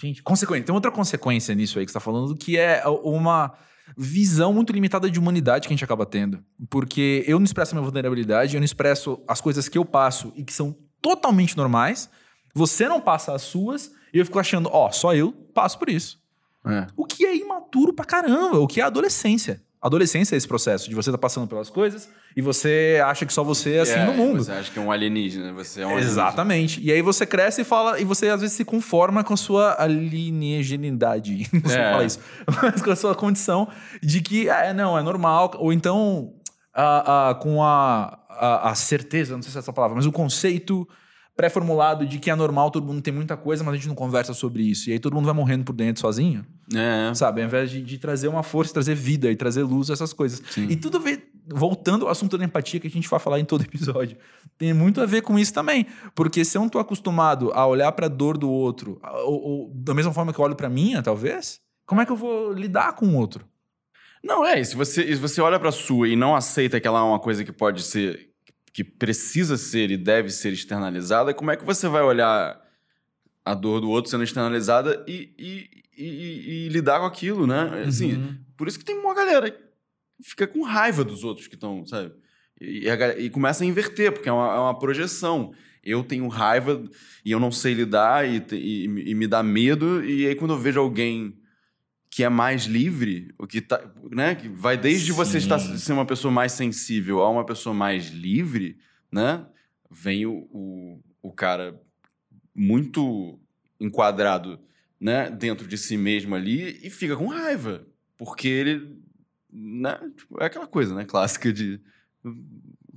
[0.00, 0.66] gente, consequência.
[0.66, 3.56] Tem outra consequência nisso aí que você tá falando, que é uma
[3.96, 6.42] visão muito limitada de humanidade que a gente acaba tendo.
[6.70, 10.32] Porque eu não expresso a minha vulnerabilidade, eu não expresso as coisas que eu passo
[10.36, 12.08] e que são totalmente normais.
[12.54, 16.20] Você não passa as suas, e eu fico achando, ó, só eu passo por isso.
[16.64, 16.86] É.
[16.96, 19.62] O que é imaturo pra caramba, o que é adolescência.
[19.82, 23.42] Adolescência é esse processo de você tá passando pelas coisas e você acha que só
[23.42, 24.44] você é assim no mundo.
[24.44, 26.12] Você acha que é um alienígena, você é um alienígena.
[26.12, 26.80] Exatamente.
[26.80, 29.74] E aí você cresce e fala, e você às vezes se conforma com a sua
[29.82, 31.48] alienígenidade.
[31.52, 31.90] Não sei É.
[31.90, 32.20] falar isso.
[32.62, 33.68] Mas com a sua condição
[34.02, 35.50] de que, é, não, é normal.
[35.58, 36.32] Ou então,
[36.74, 40.12] a- a- com a, a, a certeza, não sei se é essa palavra, mas o
[40.12, 40.88] conceito
[41.42, 44.32] pré-formulado de que é normal, todo mundo tem muita coisa, mas a gente não conversa
[44.32, 44.88] sobre isso.
[44.88, 46.46] E aí todo mundo vai morrendo por dentro sozinho.
[46.72, 47.12] É.
[47.14, 47.40] Sabe?
[47.40, 50.40] Ao invés de, de trazer uma força, trazer vida e trazer luz, essas coisas.
[50.50, 50.68] Sim.
[50.70, 53.44] E tudo a ver, voltando ao assunto da empatia que a gente vai falar em
[53.44, 54.16] todo episódio,
[54.56, 55.84] tem muito a ver com isso também.
[56.14, 59.94] Porque se eu não tô acostumado a olhar pra dor do outro, ou, ou da
[59.94, 63.06] mesma forma que eu olho pra minha, talvez, como é que eu vou lidar com
[63.06, 63.44] o outro?
[64.22, 67.02] Não, é, se você, se você olha pra sua e não aceita que ela é
[67.02, 68.31] uma coisa que pode ser,
[68.72, 72.60] que precisa ser e deve ser externalizada, como é que você vai olhar
[73.44, 77.84] a dor do outro sendo externalizada e, e, e- e- lidar com aquilo, né?
[77.86, 78.38] Assim, Uhum.
[78.56, 79.58] por isso que tem uma galera que
[80.24, 82.12] fica com raiva dos outros que estão, sabe?
[82.60, 85.52] E, a e começa a inverter, porque é uma, é uma projeção.
[85.82, 86.82] Eu tenho raiva
[87.24, 90.58] e eu não sei lidar e, e- e me dá medo, e aí quando eu
[90.58, 91.36] vejo alguém
[92.12, 95.46] que é mais livre, o que tá, né, que vai desde você Sim.
[95.46, 98.76] estar ser uma pessoa mais sensível a uma pessoa mais livre,
[99.10, 99.46] né?
[99.90, 101.80] Vem o, o, o cara
[102.54, 103.40] muito
[103.80, 104.60] enquadrado,
[105.00, 107.86] né, dentro de si mesmo ali e fica com raiva,
[108.18, 108.94] porque ele,
[109.50, 111.80] né, tipo, é aquela coisa, né, clássica de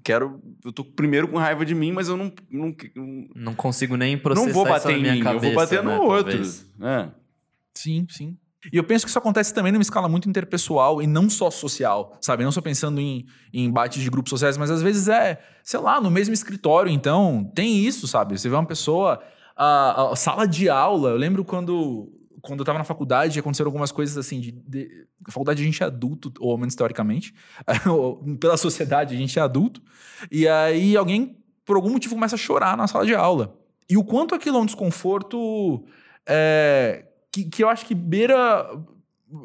[0.04, 3.96] quero, eu tô primeiro com raiva de mim, mas eu não não, não, Não consigo
[3.96, 5.96] nem processar não vou isso bater na em minha mim, cabeça, eu vou bater né,
[5.96, 6.32] no outro.
[6.34, 6.70] talvez.
[6.82, 7.12] É.
[7.74, 8.38] Sim, sim.
[8.72, 12.18] E eu penso que isso acontece também numa escala muito interpessoal e não só social,
[12.22, 12.44] sabe?
[12.44, 16.00] Não só pensando em, em embates de grupos sociais, mas às vezes é, sei lá,
[16.02, 18.38] no mesmo escritório, então, tem isso, sabe?
[18.38, 19.22] Você vê uma pessoa,
[19.56, 23.92] a, a sala de aula, eu lembro quando, quando eu tava na faculdade, aconteceram algumas
[23.92, 27.34] coisas assim, de, de- faculdade a gente é adulto, ou ao menos teoricamente,
[27.90, 29.82] ou pela sociedade a gente é adulto,
[30.32, 33.58] e aí alguém, por algum motivo, começa a chorar na sala de aula.
[33.90, 35.86] E o quanto aquilo é um desconforto
[36.28, 37.06] é,
[37.44, 38.66] que, que eu acho que beira,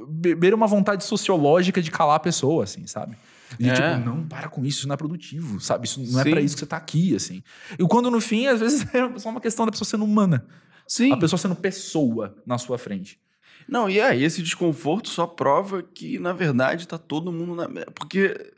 [0.08, 3.16] be- beira uma vontade sociológica de calar a pessoa, assim, sabe?
[3.58, 3.74] De É.
[3.74, 5.86] tipo, não, para com isso, isso não é produtivo, sabe?
[5.86, 6.30] Isso não é Sim.
[6.30, 7.42] pra isso que você tá aqui, assim.
[7.78, 10.46] E quando no fim, às vezes, é só uma questão da pessoa sendo humana,
[10.86, 11.12] Sim.
[11.12, 13.20] A pessoa sendo pessoa na sua frente.
[13.68, 17.68] Não, e aí esse desconforto só prova que, na verdade, tá todo mundo na.
[17.92, 18.52] Porque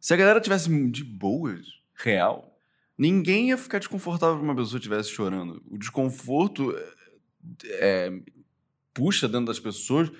[0.00, 2.58] se a galera tivesse de boas, real,
[2.96, 5.62] ninguém ia ficar desconfortável se uma pessoa estivesse chorando.
[5.70, 6.74] O desconforto
[7.66, 8.10] é,
[8.98, 10.10] puxa dentro das pessoas.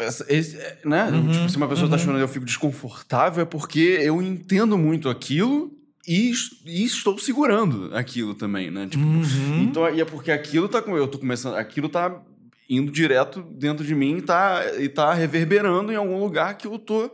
[0.00, 1.04] Essa- esse- é, né?
[1.10, 1.98] Uhum, Tipo, se uma pessoa tá uhum.
[2.02, 5.72] chorando e eu fico desconfortável, é porque eu entendo muito aquilo
[6.06, 6.32] e,
[6.64, 8.86] e estou segurando aquilo também, né?
[8.88, 9.62] Tipo, Uhum.
[9.62, 12.22] então, e é porque aquilo tá com eu tô começando, aquilo tá
[12.70, 16.78] indo direto dentro de mim e tá, e tá reverberando em algum lugar que eu
[16.78, 17.10] tô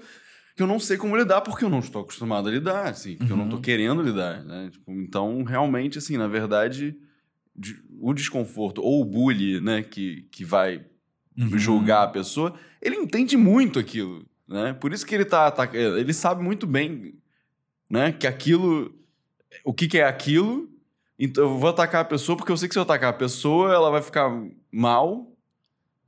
[0.56, 3.28] que eu não sei como lidar porque eu não estou acostumado a lidar, assim, que
[3.28, 3.62] eu não tô Uhum.
[3.62, 4.68] querendo lidar, né?
[4.70, 6.96] Tipo, então, realmente assim, na verdade, de-
[8.00, 10.84] o desconforto ou o bullying, né, que, que vai
[11.36, 11.58] Uhum.
[11.58, 14.72] julgar a pessoa, ele entende muito aquilo, né?
[14.72, 17.14] Por isso que ele tá, tá ele sabe muito bem,
[17.90, 18.94] né, que aquilo
[19.64, 20.68] o que que é aquilo?
[21.18, 23.72] Então eu vou atacar a pessoa porque eu sei que se eu atacar a pessoa,
[23.74, 24.30] ela vai ficar
[24.70, 25.32] mal.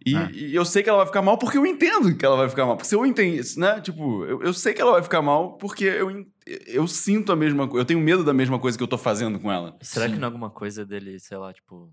[0.04, 0.30] E, É.
[0.32, 2.64] e eu sei que ela vai ficar mal porque eu entendo que ela vai ficar
[2.64, 2.76] mal.
[2.76, 3.80] Porque se eu entendo, né?
[3.80, 7.66] Tipo, eu, eu sei que ela vai ficar mal porque eu, eu sinto a mesma
[7.66, 7.82] coisa.
[7.82, 9.76] Eu tenho medo da mesma coisa que eu tô fazendo com ela.
[9.82, 10.12] Será Sim.
[10.12, 11.92] que não é alguma coisa dele, sei lá, tipo,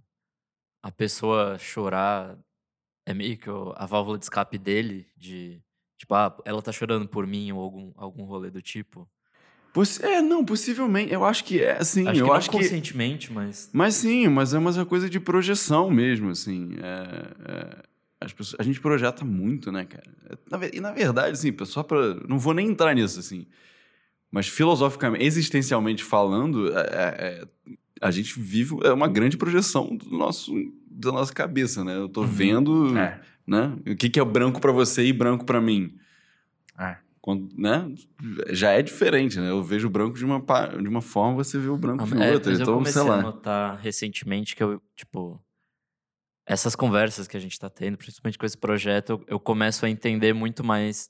[0.82, 2.38] a pessoa chorar
[3.06, 5.08] é meio que a válvula de escape dele?
[5.18, 5.62] De,
[5.98, 9.10] tipo, ah, ela tá chorando por mim ou algum, algum rolê do tipo?
[9.74, 11.12] Possi- é, não, possivelmente.
[11.12, 12.08] Eu acho que é, assim.
[12.08, 12.58] acho eu que não acho que.
[12.58, 13.72] conscientemente, mas.
[13.74, 16.76] Mas sim, mas é uma coisa de projeção mesmo, assim.
[16.78, 17.84] É, é,
[18.22, 20.14] as pessoas, a gente projeta muito, né, cara?
[20.30, 22.14] É, na e na verdade, assim, só pra.
[22.28, 23.48] Não vou nem entrar nisso, assim.
[24.34, 27.48] Mas filosoficamente, existencialmente falando, é- é- é,
[28.02, 30.52] a gente vive é uma grande projeção do nosso,
[30.90, 31.96] da nossa cabeça, né?
[31.96, 32.28] Eu tô Uhum.
[32.28, 33.22] vendo, É.
[33.46, 33.78] né?
[33.88, 35.96] O que, que é branco pra você e branco pra mim.
[36.80, 36.98] É.
[37.22, 37.94] Quando, né?
[38.50, 39.52] Já é diferente, né?
[39.52, 40.40] Eu vejo o branco de uma,
[40.82, 42.50] de uma forma, você vê o branco de Ah, é, outra.
[42.52, 43.22] mas eu Então, comecei sei a lá.
[43.22, 45.40] notar recentemente que eu, tipo,
[46.46, 49.90] essas conversas que a gente tá tendo, principalmente com esse projeto, eu, eu começo a
[49.90, 51.10] entender muito mais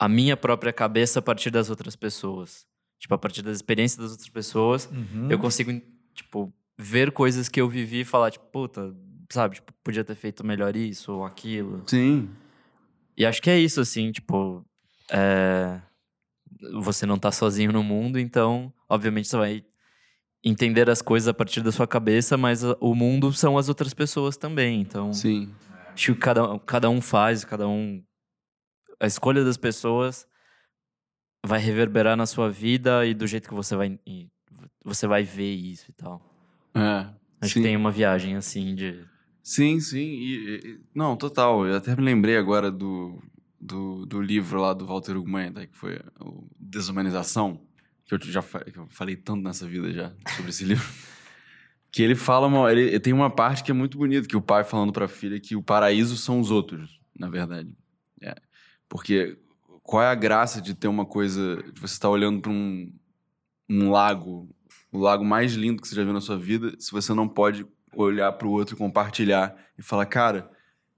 [0.00, 2.66] a minha própria cabeça a partir das outras pessoas.
[2.98, 5.28] Tipo, a partir das experiências das outras pessoas, Uhum.
[5.30, 5.70] eu consigo,
[6.14, 8.94] tipo, ver coisas que eu vivi e falar, tipo, puta,
[9.30, 11.82] sabe, tipo, podia ter feito melhor isso ou aquilo.
[11.86, 12.30] Sim.
[13.16, 14.64] E acho que é isso, assim, tipo,
[15.10, 15.80] é,
[16.80, 19.64] você não tá sozinho no mundo, então, obviamente, você vai
[20.42, 24.36] entender as coisas a partir da sua cabeça, mas o mundo são as outras pessoas
[24.38, 25.50] também, então, Sim.
[25.94, 28.02] acho que cada, cada um faz, cada um...
[29.00, 30.26] A escolha das pessoas
[31.44, 33.98] vai reverberar na sua vida e do jeito que você vai,
[34.84, 36.20] você vai ver isso e tal.
[36.74, 37.08] É.
[37.40, 37.60] Acho sim.
[37.60, 39.02] que tem uma viagem, assim, de...
[39.42, 39.98] Sim, sim.
[39.98, 41.66] E, e- não, total.
[41.66, 43.18] Eu até me lembrei agora do,
[43.58, 47.60] do, do livro lá do Walter Ugman, né, que foi o Desumanização,
[48.04, 50.86] que eu já que eu falei tanto nessa vida já sobre esse livro.
[51.90, 54.62] Que ele fala, uma, ele, tem uma parte que é muito bonita, que o pai
[54.62, 57.68] falando pra filha que o paraíso são os outros, na verdade.
[58.90, 58.94] É.
[58.94, 59.38] Porque
[59.82, 62.92] qual é a graça de ter uma coisa, de você estar olhando para um,
[63.68, 64.48] um lago,
[64.92, 67.66] o lago mais lindo que você já viu na sua vida, se você não pode
[67.94, 70.50] olhar para o outro e compartilhar e falar, cara,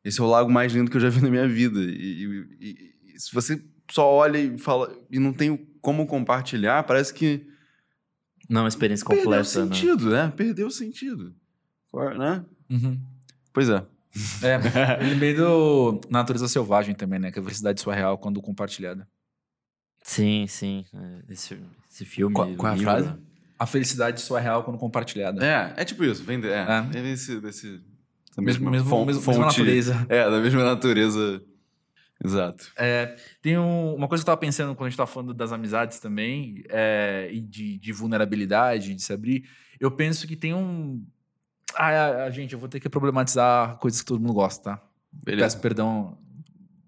[0.04, 1.80] esse é o lago mais lindo que eu já vi na minha vida.
[1.80, 2.24] E,
[2.60, 7.46] e- e- se você só olha e fala e não tem como compartilhar, parece que
[8.48, 9.74] Não é uma experiência perdeu o completa, né?
[9.74, 10.32] sentido, né?
[10.36, 11.34] Perdeu o sentido.
[11.90, 12.44] Qual- Né?
[12.70, 12.98] Uhum.
[13.52, 13.84] Pois é.
[14.42, 17.30] É, eu lembrei do Natureza Selvagem também, né?
[17.32, 19.08] Que é a felicidade surreal quando compartilhada.
[20.02, 20.84] Sim, sim.
[20.94, 21.58] é, Esse,
[21.90, 22.34] esse filme.
[22.34, 23.14] Qual- qual é a livro, frase?
[23.58, 25.44] A felicidade surreal quando compartilhada.
[25.44, 26.22] É, é tipo isso.
[26.24, 26.58] Vem de, é,
[26.94, 26.98] É.
[26.98, 27.80] é desse, desse,
[28.36, 29.58] da mesma mesmo, fon- mesmo, mesma fonte.
[29.60, 30.06] natureza.
[30.08, 31.42] É, da mesma natureza.
[32.24, 32.70] Exato.
[32.76, 35.52] É, tem um- uma coisa que eu tava pensando quando a gente tava falando das
[35.52, 39.44] amizades também, é, e de, de vulnerabilidade, de se abrir.
[39.80, 41.04] Eu penso que tem um.
[41.76, 44.82] Ah, gente, eu vou ter que problematizar coisas que todo mundo gosta, tá?
[45.12, 45.46] Beleza.
[45.46, 46.18] Peço perdão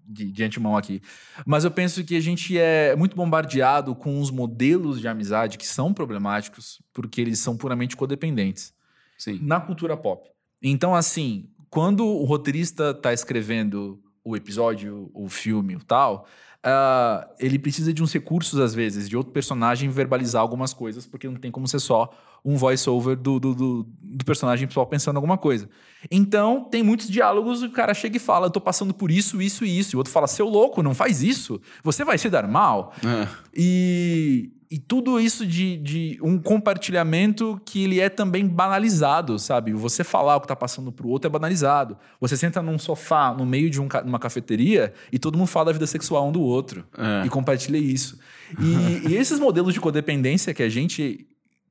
[0.07, 1.01] de, de antemão aqui.
[1.45, 5.65] Mas eu penso que a gente é muito bombardeado com os modelos de amizade que
[5.65, 8.73] são problemáticos, porque eles são puramente codependentes
[9.17, 9.39] Sim.
[9.41, 10.29] na cultura pop.
[10.61, 16.27] Então, assim, quando o roteirista tá escrevendo o episódio, o filme, o tal,
[16.67, 21.27] ah, ele precisa de uns recursos, às vezes, de outro personagem verbalizar algumas coisas, porque
[21.27, 22.09] não tem como ser só
[22.43, 25.69] um voice-over do, do, do, do personagem principal pensando alguma coisa.
[26.09, 29.63] Então, tem muitos diálogos, o cara chega e fala, eu tô passando por isso, isso
[29.63, 29.95] e isso.
[29.95, 31.61] E o outro fala, seu louco, não faz isso.
[31.83, 32.93] Você vai se dar mal.
[33.03, 33.27] É.
[33.55, 39.73] E, e tudo isso de, de um compartilhamento que ele é também banalizado, sabe?
[39.73, 41.97] Você falar o que tá passando pro outro é banalizado.
[42.19, 45.71] Você senta num sofá no meio de um uma cafeteria e todo mundo fala da
[45.73, 47.25] vida sexual um do outro É.
[47.25, 48.19] e compartilha isso.
[48.59, 51.27] E, e esses modelos de codependência que a gente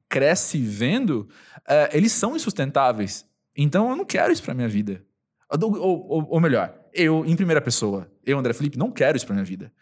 [0.09, 1.28] cresce vendo,
[1.68, 3.26] é, eles são insustentáveis.
[3.57, 5.04] Então eu não quero isso pra minha vida.
[5.50, 9.35] Ou, ou, ou melhor, eu, em primeira pessoa, eu, André Felipe, não quero isso pra
[9.35, 9.72] minha vida.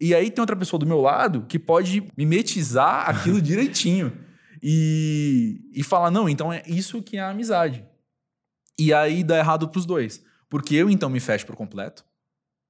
[0.00, 4.12] E aí tem outra pessoa do meu lado que pode mimetizar aquilo direitinho.
[4.62, 7.84] E, e falar, não, então é isso que é a amizade.
[8.78, 10.22] E aí dá errado pros dois.
[10.48, 12.04] Porque eu, então, me fecho por completo.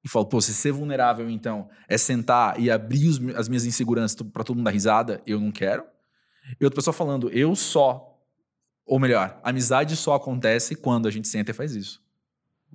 [0.05, 4.21] E falo, pô, se ser vulnerável, então, é sentar e abrir os, as minhas inseguranças
[4.21, 5.85] para todo mundo dar risada, eu não quero.
[6.61, 8.09] E outra pessoa falando, eu só.
[8.85, 12.03] Ou melhor, amizade só acontece quando a gente senta e faz isso.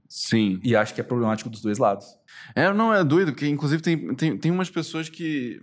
[0.08, 0.60] Sim.
[0.64, 2.17] E acho que é problemático dos dois lados.
[2.56, 5.62] É, não, é doido, porque inclusive tem, tem, tem umas pessoas que.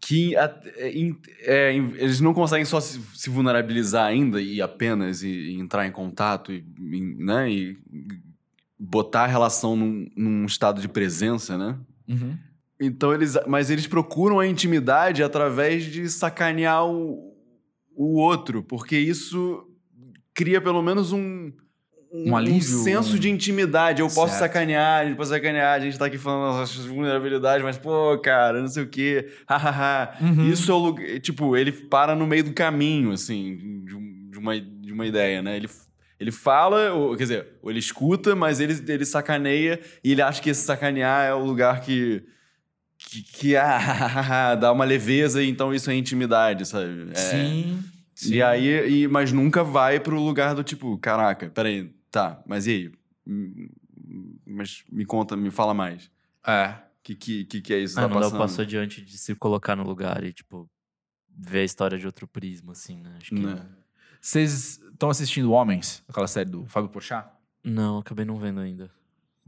[0.00, 0.54] que é,
[1.40, 5.92] é, eles não conseguem só se, se vulnerabilizar ainda e apenas e, e entrar em
[5.92, 7.78] contato e, e, né, e
[8.78, 11.78] botar a relação num, num estado de presença, né?
[12.80, 13.36] Então eles.
[13.46, 17.34] Mas eles procuram a intimidade através de sacanear o,
[17.94, 19.66] o outro, porque isso
[20.34, 21.50] cria pelo menos um.
[22.24, 24.00] Um alívio, senso um- de intimidade.
[24.00, 24.38] Eu posso Certo.
[24.40, 28.60] sacanear, a gente pode sacanear, a gente tá aqui falando nossas vulnerabilidades, mas, pô, cara,
[28.60, 29.28] não sei o quê.
[29.48, 30.16] hahaha.
[30.20, 30.48] Uhum.
[30.50, 31.20] Isso é o lugar.
[31.20, 35.56] Tipo, ele para no meio do caminho, assim, de, um- uma, de uma ideia, né?
[35.56, 35.68] Ele,
[36.20, 40.40] ele fala, ou, quer dizer, ou ele escuta, mas ele, ele sacaneia e ele acha
[40.40, 42.22] que esse sacanear é o lugar que.
[42.98, 47.10] Que, que ah, dá uma leveza, então isso é intimidade, sabe?
[47.12, 47.78] É, Sim.
[48.30, 52.70] E aí, e, mas nunca vai pro lugar do tipo, caraca, peraí, tá, mas e
[52.70, 52.92] aí?
[54.46, 56.10] Mas me conta, me fala mais.
[56.46, 56.68] É.
[56.70, 57.98] O que, que, que, que é isso?
[57.98, 58.38] Ah, tá não passando?
[58.38, 60.68] passo adiante de se colocar no lugar e, tipo,
[61.28, 63.14] ver a história de outro prisma, assim, né?
[63.20, 63.40] Acho que...
[63.40, 63.64] Né?
[64.20, 67.28] Vocês estão assistindo Homens, aquela série do Fábio Porchat?
[67.62, 68.90] Não, acabei não vendo ainda.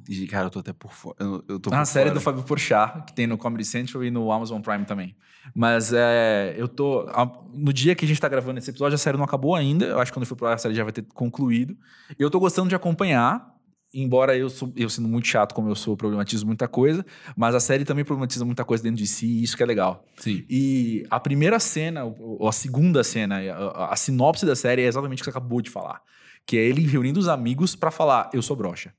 [0.08, 1.16] E, cara, eu tô até por fora.
[1.18, 2.20] Eu, eu tô Ah, a por série fora.
[2.20, 5.16] do Fábio Porchat, que tem no Comedy Central e no Amazon Prime também.
[5.54, 7.06] Mas é, eu tô.
[7.54, 9.86] no dia que a gente tá gravando esse episódio, a série não acabou ainda.
[9.86, 11.76] Eu acho que quando for pro ar, a série já vai ter concluído.
[12.18, 13.54] Eu tô gostando de acompanhar.
[13.92, 17.02] Embora eu, sou, eu sendo muito chato como eu sou, problematizo muita coisa,
[17.34, 20.04] mas a série também problematiza muita coisa dentro de si, e isso que é legal.
[20.18, 20.44] Sim.
[20.46, 24.86] E a primeira cena, ou a segunda cena, a, a- a sinopse da série é
[24.86, 26.02] exatamente o que você acabou de falar.
[26.46, 28.92] Que é ele reunindo os amigos pra falar, eu sou broxa.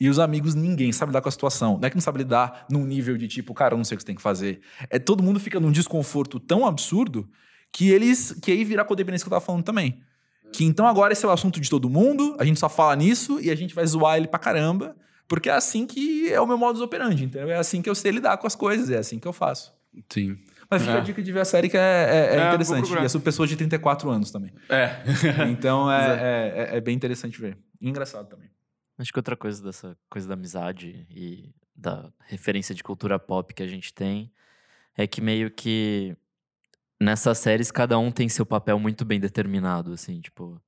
[0.00, 1.78] E os amigos, ninguém sabe lidar com a situação.
[1.80, 3.98] Não é que não sabe lidar num nível de tipo, cara, eu não sei o
[3.98, 4.60] que você tem que fazer.
[4.90, 7.28] É todo mundo fica num desconforto tão absurdo
[7.72, 8.32] que eles.
[8.42, 10.00] que aí vira a codependência que eu tava falando também.
[10.52, 13.40] Que então agora esse é o assunto de todo mundo, a gente só fala nisso
[13.40, 16.56] e a gente vai zoar ele pra caramba, porque é assim que é o meu
[16.58, 17.50] modus operandi, entendeu?
[17.50, 19.72] É assim que eu sei lidar com as coisas, é assim que eu faço.
[20.12, 20.36] Sim.
[20.70, 20.98] Mas fica É.
[20.98, 22.92] a dica de ver a série que é, é- é É, interessante.
[22.92, 24.52] E é sobre pessoas de 34 anos também.
[24.68, 24.96] É.
[25.50, 25.96] Então é,
[26.70, 27.56] é, é- é bem interessante ver.
[27.80, 28.48] E engraçado também.
[28.98, 33.62] Acho que outra coisa dessa coisa da amizade e da referência de cultura pop que
[33.62, 34.32] a gente tem
[34.96, 36.16] é que meio que
[37.00, 40.62] nessas séries cada um tem seu papel muito bem determinado, assim, tipo,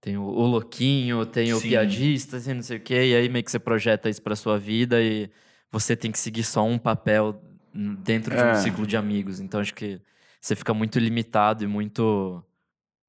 [0.00, 1.70] tem o, o louquinho, tem o Sim.
[1.70, 4.58] piadista, assim, não sei o quê, e aí meio que você projeta isso pra sua
[4.58, 5.30] vida e
[5.72, 7.42] você tem que seguir só um papel
[7.74, 8.52] dentro de É.
[8.52, 9.40] um ciclo de amigos.
[9.40, 10.00] Então acho que
[10.40, 12.44] você fica muito limitado e muito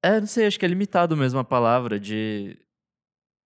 [0.02, 2.58] é, não sei, acho que é limitado mesmo a palavra de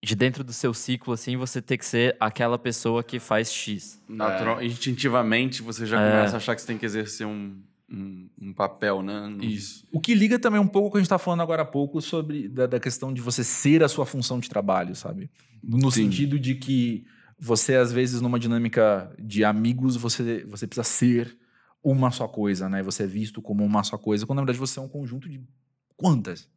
[0.02, 4.02] de dentro do seu ciclo, assim, você ter que ser aquela pessoa que faz X.
[4.08, 6.10] Natural, instintivamente você já É.
[6.12, 9.28] começa a achar que você tem que exercer um, um, um papel, né?
[9.28, 9.44] No-
[9.92, 11.66] O que liga também um pouco com o que a gente tá falando agora há
[11.66, 15.30] pouco sobre da, da questão de você ser a sua função de trabalho, sabe?
[15.62, 16.04] No Sim.
[16.06, 17.06] sentido de que
[17.38, 21.38] você, às vezes, numa dinâmica de amigos, você, você precisa ser
[21.84, 22.82] uma só coisa, né?
[22.84, 25.42] Você é visto como uma só coisa, quando na verdade você é um conjunto de
[25.98, 26.48] quantas?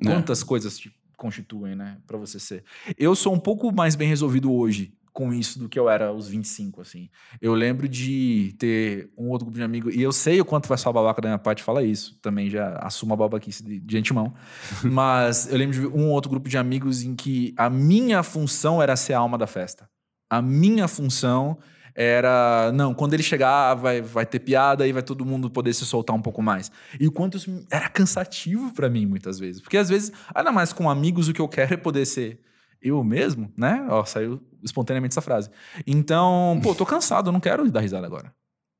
[0.00, 0.06] É.
[0.06, 1.98] Quantas coisas te constituem, né?
[2.04, 2.64] Pra você ser.
[2.98, 6.26] Eu sou um pouco mais bem resolvido hoje com isso do que eu era aos
[6.26, 7.08] 25, assim.
[7.40, 10.76] Eu lembro de ter um outro grupo de amigos, e eu sei o quanto vai
[10.76, 14.32] ser babaca da minha parte falar isso, também já assumo a babaquice de, de antemão,
[14.82, 18.96] mas eu lembro de um outro grupo de amigos em que a minha função era
[18.96, 19.88] ser a alma da festa.
[20.30, 21.58] A minha função
[21.94, 25.84] era, não, quando ele chegar vai, vai ter piada e vai todo mundo poder se
[25.84, 26.70] soltar um pouco mais.
[26.98, 30.72] E o quanto isso era cansativo pra mim muitas vezes, porque às vezes, ainda mais
[30.72, 32.40] com amigos, o que eu quero é poder ser
[32.80, 33.86] eu mesmo, né?
[33.90, 35.50] Ó, saiu espontaneamente essa frase.
[35.86, 38.34] Então, pô, tô cansado, eu não quero dar risada agora.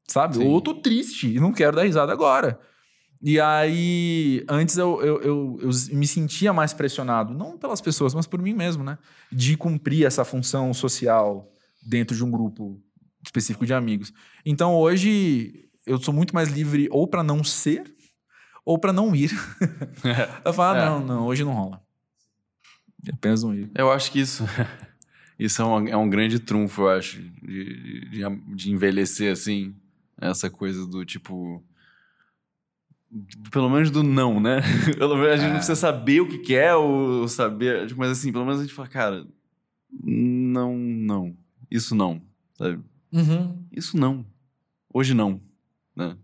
[0.09, 0.37] Sabe?
[0.37, 0.47] Sim.
[0.47, 2.59] Ou tô triste e não quero dar risada agora.
[3.23, 8.27] E aí, antes eu, eu, eu, eu me sentia mais pressionado, não pelas pessoas, mas
[8.27, 8.99] por mim mesmo, né?
[9.31, 11.49] De cumprir essa função social
[11.87, 12.83] dentro de um grupo
[13.23, 14.13] específico de amigos.
[14.45, 17.93] Então hoje eu sou muito mais livre ou pra não ser
[18.65, 19.31] ou pra não ir.
[20.45, 20.87] eu falo, ah, É.
[20.87, 21.83] não, não, hoje não rola.
[23.13, 23.71] Apenas não ir.
[23.75, 24.45] Eu acho que isso,
[25.39, 29.75] isso é, um, é um grande trunfo, eu acho, de, de, de envelhecer assim.
[30.21, 31.65] Essa coisa do tipo.
[33.51, 34.61] pelo menos do não, né?
[34.97, 38.45] pelo menos a gente não precisa saber o que quer ou saber, mas assim, pelo
[38.45, 39.27] menos a gente fala, cara,
[39.91, 41.37] não, não,
[41.69, 42.23] isso não,
[42.57, 42.81] sabe?
[43.13, 43.67] Uhum.
[43.71, 44.25] Isso não.
[44.93, 45.41] Hoje não,
[45.95, 46.17] né?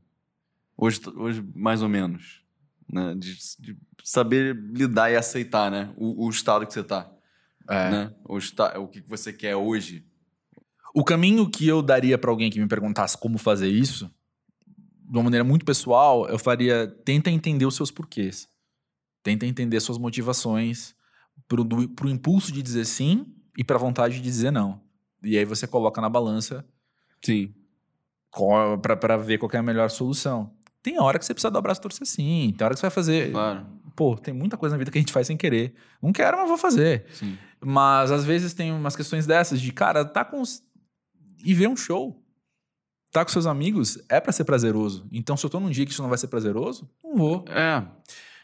[0.76, 2.43] Hoje, hoje mais ou menos,
[2.91, 3.14] né?
[3.14, 5.93] De, de saber lidar e aceitar, né?
[5.97, 7.11] O, o estado que você tá,
[7.68, 7.91] É.
[7.91, 8.14] né?
[8.24, 10.05] O, esta, o que você quer hoje.
[10.95, 14.11] O caminho que eu daria pra alguém que me perguntasse como fazer isso,
[14.66, 18.49] de uma maneira muito pessoal, eu faria: tenta entender os seus porquês.
[19.22, 20.95] Tenta entender suas motivações
[21.49, 23.26] do, pro impulso de dizer sim
[23.57, 24.80] e pra vontade de dizer não.
[25.22, 26.64] E aí você coloca na balança
[27.25, 27.53] Sim.
[28.97, 30.53] pra ver qual é a melhor solução.
[30.83, 32.55] Tem hora que você precisa dar o e torcer sim.
[32.57, 33.33] Tem hora que você vai fazer.
[33.33, 33.66] Claro.
[33.97, 35.75] Pô, tem muita coisa na vida que a gente faz sem querer.
[36.01, 37.07] Não quero, mas vou fazer.
[37.12, 37.37] Sim.
[37.61, 40.41] Mas às vezes tem umas questões dessas de, cara, tá com.
[40.41, 40.62] os-
[41.45, 42.23] E ver um show.
[43.11, 45.09] Tá com seus amigos é pra ser prazeroso.
[45.11, 47.45] Então, se eu tô num dia que isso não vai ser prazeroso, não vou.
[47.49, 47.83] É,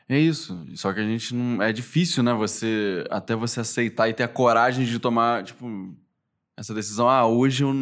[0.09, 0.59] é isso.
[0.75, 1.63] Só que a gente não.
[1.63, 2.33] É difícil, né?
[2.33, 3.05] Você.
[3.11, 5.95] Até você aceitar e ter a coragem de tomar, tipo,
[6.57, 7.09] essa decisão.
[7.09, 7.73] Ah, hoje eu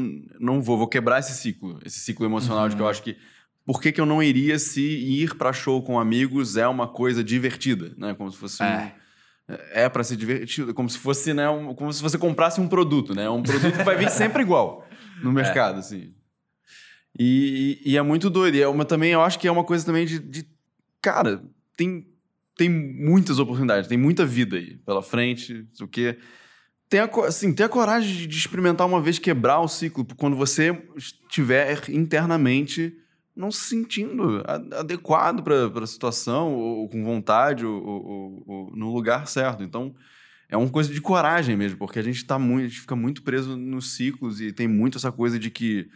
[0.41, 1.79] não vou, vou quebrar esse ciclo.
[1.85, 3.17] Esse ciclo emocional de que eu acho que.
[3.65, 7.23] Por que, que eu não iria se ir pra show com amigos é uma coisa
[7.23, 8.13] divertida, né?
[8.15, 8.63] Como se fosse.
[8.63, 8.95] um- É.
[9.85, 11.49] é pra ser divertido, como se fosse, né?
[11.49, 13.29] um- como se você comprasse um produto, né?
[13.31, 14.87] Um produto que vai vir sempre igual
[15.23, 16.13] no mercado, assim.
[17.19, 18.55] E, e- é muito doido.
[18.57, 20.19] E é uma, também, eu acho que é uma coisa também de.
[20.19, 20.47] de-
[21.01, 21.43] cara,
[21.77, 22.07] tem,
[22.57, 26.19] tem muitas oportunidades, tem muita vida aí pela frente, não sei o quê.
[26.93, 30.37] Tem a, co- assim, tem a coragem de, experimentar uma vez quebrar o ciclo, quando
[30.37, 32.95] você estiver internamente
[33.35, 34.43] não se sentindo
[34.75, 39.63] adequado para a situação, ou, com vontade, ou, ou- ou- no lugar certo.
[39.63, 39.95] Então,
[40.51, 43.23] é uma coisa de coragem mesmo, porque a gente tá muito, a gente fica muito
[43.23, 45.89] preso nos ciclos e tem muito essa coisa de que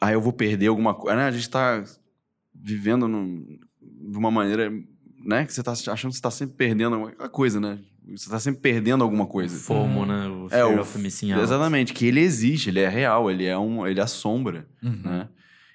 [0.00, 1.16] ah, eu vou perder alguma coisa.
[1.16, 1.24] Né?
[1.24, 1.82] A gente tá
[2.54, 4.70] vivendo num- de uma maneira,
[5.18, 7.80] né, que você tá achando que você tá sempre perdendo alguma coisa, né?
[8.08, 9.56] Você tá sempre perdendo alguma coisa.
[9.56, 10.26] FOMO, né?
[10.28, 11.42] O É, Fear o of Missing Out.
[11.44, 15.28] Exatamente, que ele existe, ele é real, ele é um, ele assombra, né?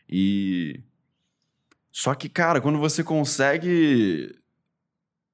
[0.10, 0.82] E
[1.92, 4.36] só que, cara, quando você consegue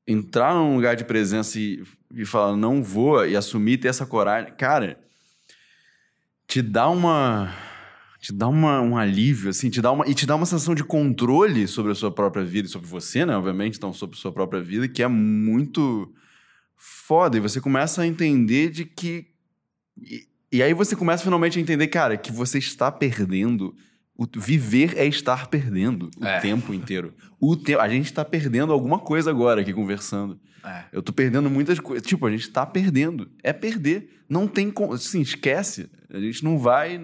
[0.07, 1.83] entrar num lugar de presença e,
[2.13, 4.99] e falar não vou e assumir ter essa coragem, cara,
[6.47, 7.53] te dá uma
[8.19, 10.83] te dá uma, um alívio assim, te dá uma e te dá uma sensação de
[10.83, 14.31] controle sobre a sua própria vida e sobre você, né, obviamente, então sobre a sua
[14.31, 16.13] própria vida, que é muito
[16.77, 19.27] foda e você começa a entender de que
[19.97, 23.75] e, e aí você começa finalmente a entender, cara, que você está perdendo.
[24.15, 26.39] O viver é estar perdendo o É.
[26.39, 27.13] tempo inteiro.
[27.39, 30.39] O te a gente está perdendo alguma coisa agora aqui conversando.
[30.63, 30.83] É.
[30.93, 32.05] Eu tô perdendo muitas coisas.
[32.07, 33.29] Tipo, a gente tá perdendo.
[33.41, 34.21] É perder.
[34.29, 34.93] Não tem como.
[34.93, 35.89] Assim, esquece.
[36.11, 37.01] A gente não vai.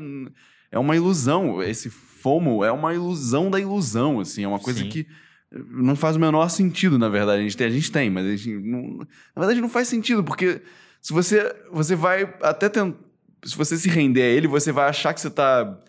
[0.72, 1.62] É uma ilusão.
[1.64, 4.44] Esse FOMO é uma ilusão da ilusão, assim.
[4.44, 4.90] É uma coisa Sim.
[4.90, 5.08] que
[5.52, 7.40] não faz o menor sentido, na verdade.
[7.40, 10.24] A gente tem, a gente tem mas a gente não, na verdade não faz sentido,
[10.24, 10.62] porque
[11.02, 12.98] se você, você vai até tentar.
[13.46, 15.80] Se você se render a ele, você vai achar que você tá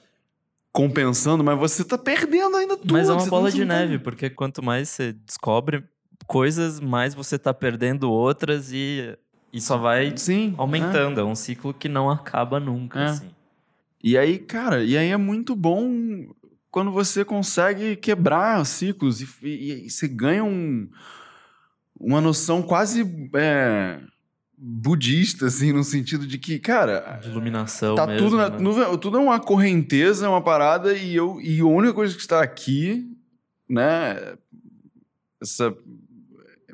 [0.73, 2.93] compensando, mas você tá perdendo ainda tudo.
[2.93, 5.83] Mas é uma Você bola de tá- neve, porque quanto mais você descobre
[6.27, 9.17] coisas, mais você tá perdendo outras e,
[9.53, 10.55] e só vai Sim.
[10.57, 10.61] é.
[10.61, 11.21] aumentando.
[11.21, 11.25] É.
[11.25, 13.05] um ciclo que não acaba nunca, É.
[13.07, 13.31] assim.
[14.03, 16.29] E aí, cara, e aí é muito bom
[16.71, 20.89] quando você consegue quebrar ciclos e, e- e você ganha um,
[21.99, 23.03] uma noção quase
[23.35, 24.01] é,
[24.57, 28.59] budista, assim, no sentido de que, cara, De iluminação tá mesmo, tudo, na- né?
[28.59, 32.21] no- tudo é uma correnteza, é uma parada, e, eu, e a única coisa que
[32.21, 33.11] está aqui,
[33.69, 34.37] né,
[35.41, 35.75] essa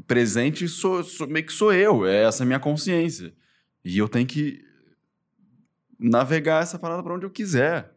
[0.06, 3.32] presente sou, sou- meio que sou eu, é essa minha consciência.
[3.84, 4.62] E eu tenho que
[5.98, 7.92] navegar essa parada para onde eu quiser.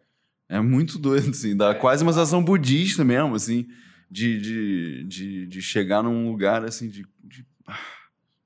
[0.50, 3.68] É muito doido, assim, dá quase uma sensação budista mesmo, assim,
[4.10, 7.78] de, de, de, de chegar num lugar, assim, de, de ah,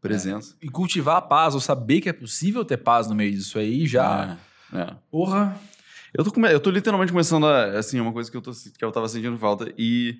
[0.01, 0.55] presença.
[0.61, 3.87] E cultivar a paz, ou saber que é possível ter paz no meio disso aí,
[3.87, 4.37] já.
[4.73, 4.95] É, é.
[5.09, 5.57] Porra.
[6.13, 7.79] Eu tô, come- eu tô literalmente começando a.
[7.79, 9.73] Assim, é uma coisa que eu, tô, que eu tava sentindo falta.
[9.77, 10.19] E.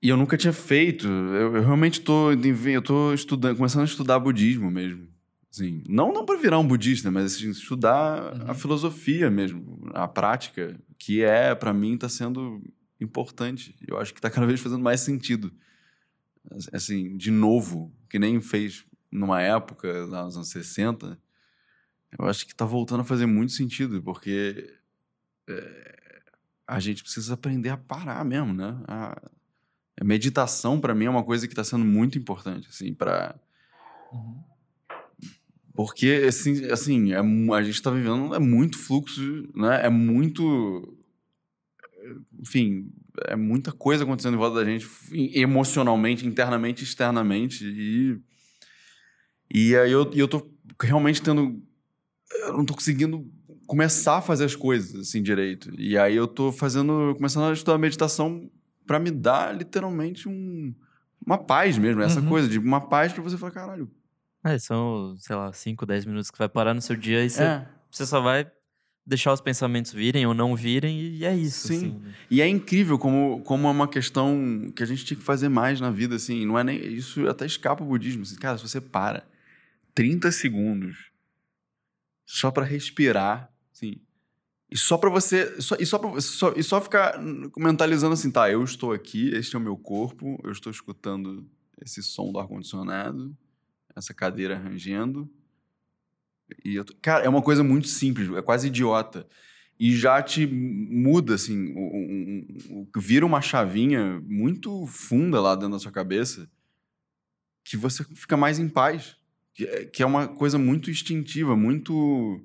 [0.00, 1.08] E eu nunca tinha feito.
[1.08, 2.30] Eu, eu realmente tô.
[2.30, 5.08] Eu tô estudando, começando a estudar budismo mesmo.
[5.56, 8.50] Assim, não, não para virar um budista, mas assim, estudar Uhum.
[8.50, 12.62] a filosofia mesmo, a prática, que é, para mim, tá sendo
[13.00, 13.74] importante.
[13.86, 15.50] Eu acho que tá cada vez fazendo mais sentido.
[16.72, 21.18] Assim, de novo, que nem fez numa época, nos anos 60,
[22.18, 24.74] eu acho que tá voltando a fazer muito sentido, porque
[25.48, 26.22] é,
[26.66, 28.78] a gente precisa aprender a parar mesmo, né?
[28.86, 29.22] A,
[29.98, 33.34] a meditação, para mim, é uma coisa que tá sendo muito importante, assim, para
[35.76, 39.20] porque, assim, assim é a gente está vivendo é muito fluxo,
[39.54, 39.84] né?
[39.86, 40.96] É muito...
[42.40, 42.90] Enfim,
[43.26, 44.86] é muita coisa acontecendo em volta da gente,
[45.34, 47.64] emocionalmente, internamente, externamente.
[47.66, 48.20] E,
[49.52, 50.48] e aí eu, eu tô
[50.80, 51.60] realmente tendo.
[52.42, 53.26] Eu não tô conseguindo
[53.66, 55.72] começar a fazer as coisas assim direito.
[55.78, 57.12] E aí eu tô fazendo.
[57.16, 58.48] começando a estudar meditação
[58.86, 60.72] pra me dar literalmente um,
[61.24, 62.02] uma paz mesmo.
[62.02, 62.28] Essa Uhum.
[62.28, 63.90] coisa de uma paz pra você falar, caralho.
[64.46, 67.42] É, são, sei lá, 5, 10 minutos que vai parar no seu dia e você,
[67.42, 67.66] É.
[67.90, 68.50] você só vai
[69.04, 71.68] deixar os pensamentos virem ou não virem e é isso.
[71.68, 71.76] Sim.
[71.76, 72.14] assim, né?
[72.30, 75.80] E é incrível como, como é uma questão que a gente tinha que fazer mais
[75.80, 76.44] na vida, assim.
[76.46, 76.78] Não é nem.
[76.78, 78.22] Isso até escapa o budismo.
[78.22, 79.24] Assim, cara, se você para
[79.94, 81.10] 30 segundos
[82.24, 84.00] só pra respirar, assim.
[84.68, 85.60] E só pra você.
[85.60, 87.20] Só, e, só pra, só, e só ficar
[87.56, 91.48] mentalizando assim, tá, eu estou aqui, este é o meu corpo, eu estou escutando
[91.80, 93.36] esse som do ar-condicionado,
[93.96, 95.28] essa cadeira rangendo.
[96.64, 99.26] E eu tô- cara, é uma coisa muito simples, é quase idiota.
[99.78, 105.72] E já te muda, assim, o- o- o- vira uma chavinha muito funda lá dentro
[105.72, 106.48] da sua cabeça
[107.64, 109.16] que você fica mais em paz.
[109.54, 112.44] Que é, que é uma coisa muito instintiva, muito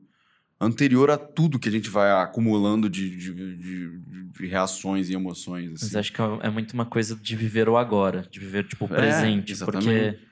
[0.59, 3.99] anterior a tudo que a gente vai acumulando de, de, de-
[4.31, 5.73] de reações e emoções.
[5.73, 5.85] Assim.
[5.87, 8.93] Mas acho que é muito uma coisa de viver o agora, de viver, tipo, o
[8.93, 9.51] É, presente.
[9.51, 9.85] exatamente.
[10.17, 10.30] porque,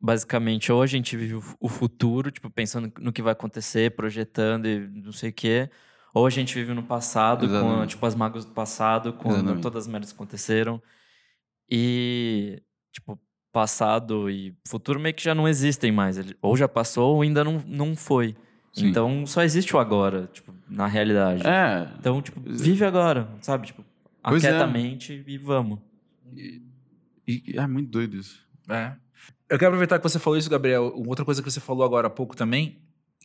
[0.00, 3.90] basicamente, ou a gente vive o fu- o futuro, tipo, pensando no que vai acontecer,
[3.96, 5.70] projetando e não sei o quê.
[6.14, 9.62] Ou a gente vive no passado, com, tipo, as mágoas do passado, com Exatamente.
[9.62, 10.80] todas as merdas que aconteceram.
[11.70, 13.18] E, tipo,
[13.52, 16.16] passado e futuro meio que já não existem mais.
[16.18, 18.34] Ele- Ou já passou ou ainda não, não foi.
[18.72, 18.86] Sim.
[18.88, 21.46] Então, só existe o agora, tipo, na realidade.
[21.46, 21.90] É.
[21.98, 23.66] Então, tipo, vive agora, sabe?
[23.66, 23.84] Tipo,
[24.22, 24.48] Pois é.
[24.48, 25.78] aquietamente e vamos.
[26.34, 26.62] E,
[27.26, 28.46] e- é muito doido isso.
[28.68, 28.92] É.
[29.50, 30.92] Eu quero aproveitar que você falou isso, Gabriel.
[31.06, 32.82] Outra coisa que você falou agora há pouco também.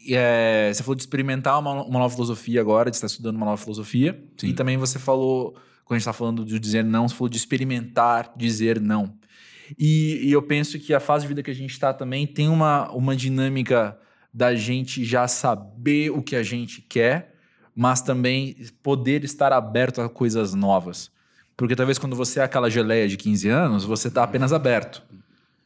[0.09, 3.57] É, você falou de experimentar uma, uma nova filosofia agora, de estar estudando uma nova
[3.57, 4.21] filosofia.
[4.37, 4.47] Sim.
[4.47, 5.51] E também você falou,
[5.85, 9.17] quando a gente está falando de dizer não, você falou de experimentar dizer não.
[9.77, 12.47] E, e eu penso que a fase de vida que a gente está também tem
[12.47, 13.97] uma, uma dinâmica
[14.33, 17.35] da gente já saber o que a gente quer,
[17.75, 21.11] mas também poder estar aberto a coisas novas.
[21.55, 25.03] Porque talvez quando você é aquela geleia de 15 anos, você está apenas aberto.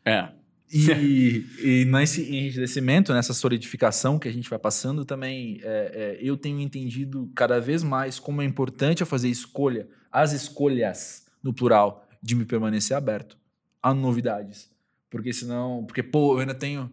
[0.05, 0.36] É.
[0.73, 6.35] E, e nesse enriquecimento, nessa solidificação que a gente vai passando também, é, é, eu
[6.35, 12.05] tenho entendido cada vez mais como é importante eu fazer escolha, as escolhas, no plural,
[12.21, 13.37] de me permanecer aberto
[13.81, 14.69] a novidades.
[15.09, 16.91] Porque senão, porque, pô, eu ainda tenho,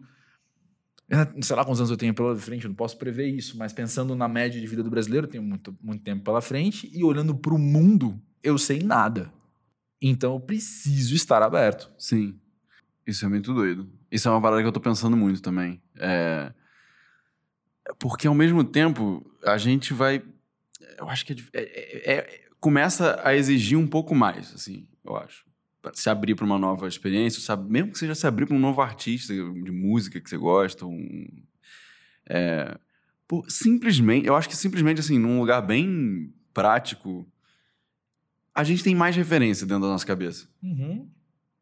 [1.41, 4.15] sei lá quantos anos eu tenho pela frente, eu não posso prever isso, mas pensando
[4.15, 7.35] na média de vida do brasileiro, eu tenho muito, muito tempo pela frente, e olhando
[7.35, 9.31] para o mundo, eu sei nada.
[10.01, 11.91] Então eu preciso estar aberto.
[11.97, 12.39] Sim.
[13.05, 13.89] Isso é muito doido.
[14.11, 15.81] Isso é uma parada que eu tô pensando muito também.
[15.97, 16.51] É...
[17.99, 20.23] Porque ao mesmo tempo, a gente vai.
[20.97, 25.15] Eu acho que é é- é- é- começa a exigir um pouco mais, assim, eu
[25.15, 25.45] acho.
[25.81, 27.71] Pra se abrir para uma nova experiência, sabe?
[27.71, 30.85] mesmo que seja se abrir para um novo artista de música que você gosta.
[30.85, 31.27] Um...
[32.27, 32.75] É...
[33.27, 37.27] Pô, simplesmente, eu acho que simplesmente assim, num lugar bem prático,
[38.53, 40.47] a gente tem mais referência dentro da nossa cabeça.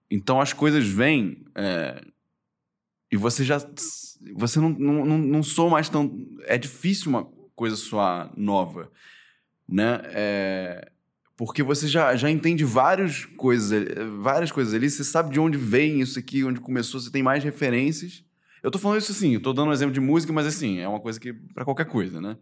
[0.09, 2.03] Então as coisas vêm é,
[3.11, 3.59] e você já.
[4.35, 6.11] Você não, não, não, não soa mais tão.
[6.45, 7.25] É difícil uma
[7.55, 8.91] coisa soar nova,
[9.69, 10.01] né?
[10.05, 10.91] É,
[11.37, 13.85] porque você já, já entende várias coisas,
[14.19, 17.43] várias coisas ali, você sabe de onde vem isso aqui, onde começou, você tem mais
[17.43, 18.23] referências.
[18.63, 20.87] Eu tô falando isso assim, eu tô dando um exemplo de música, mas assim, é
[20.87, 21.33] uma coisa que.
[21.33, 22.37] para qualquer coisa, né?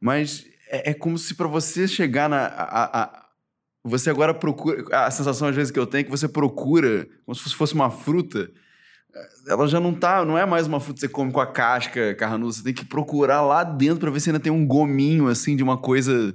[0.00, 2.46] Mas é, é como se para você chegar na.
[2.46, 3.25] a-
[3.88, 4.84] você agora procura.
[4.90, 7.90] A sensação, às vezes, que eu tenho é que você procura, como se fosse uma
[7.90, 8.50] fruta.
[9.48, 10.24] Ela já não tá.
[10.24, 12.52] Não é mais uma fruta que você come com a casca carnuda.
[12.52, 15.62] Você tem que procurar lá dentro pra ver se ainda tem um gominho, assim, de
[15.62, 16.34] uma coisa.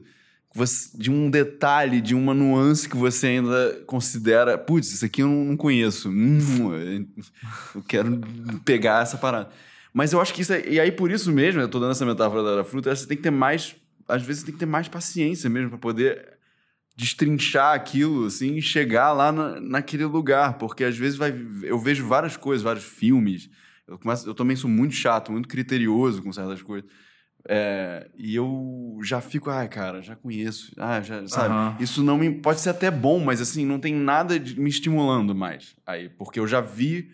[0.96, 4.58] de um detalhe, de uma nuance que você ainda considera.
[4.58, 6.10] Putz, isso aqui eu não conheço.
[6.10, 7.06] Hum,
[7.76, 8.22] eu quero
[8.64, 9.50] pegar essa parada.
[9.94, 10.68] Mas eu acho que isso é.
[10.70, 13.24] E aí, por isso mesmo, eu tô dando essa metáfora da, fruta, você tem que
[13.24, 13.76] ter mais.
[14.08, 16.41] Às vezes você tem que ter mais paciência mesmo pra poder
[16.96, 20.58] destrinchar aquilo, assim, e chegar lá na, naquele lugar.
[20.58, 21.34] Porque às vezes vai,
[21.64, 23.50] eu vejo várias coisas, vários filmes.
[23.88, 26.90] Eu, começo, eu também sou muito chato, muito criterioso com certas coisas.
[27.48, 30.72] É, e eu já fico, ai, cara, já conheço.
[30.78, 31.54] Ah, já, sabe?
[31.54, 31.78] Aham.
[31.80, 32.32] Isso não me.
[32.32, 35.76] Pode ser até bom, mas assim, não tem nada de, me estimulando mais.
[35.86, 37.12] Aí, porque eu já vi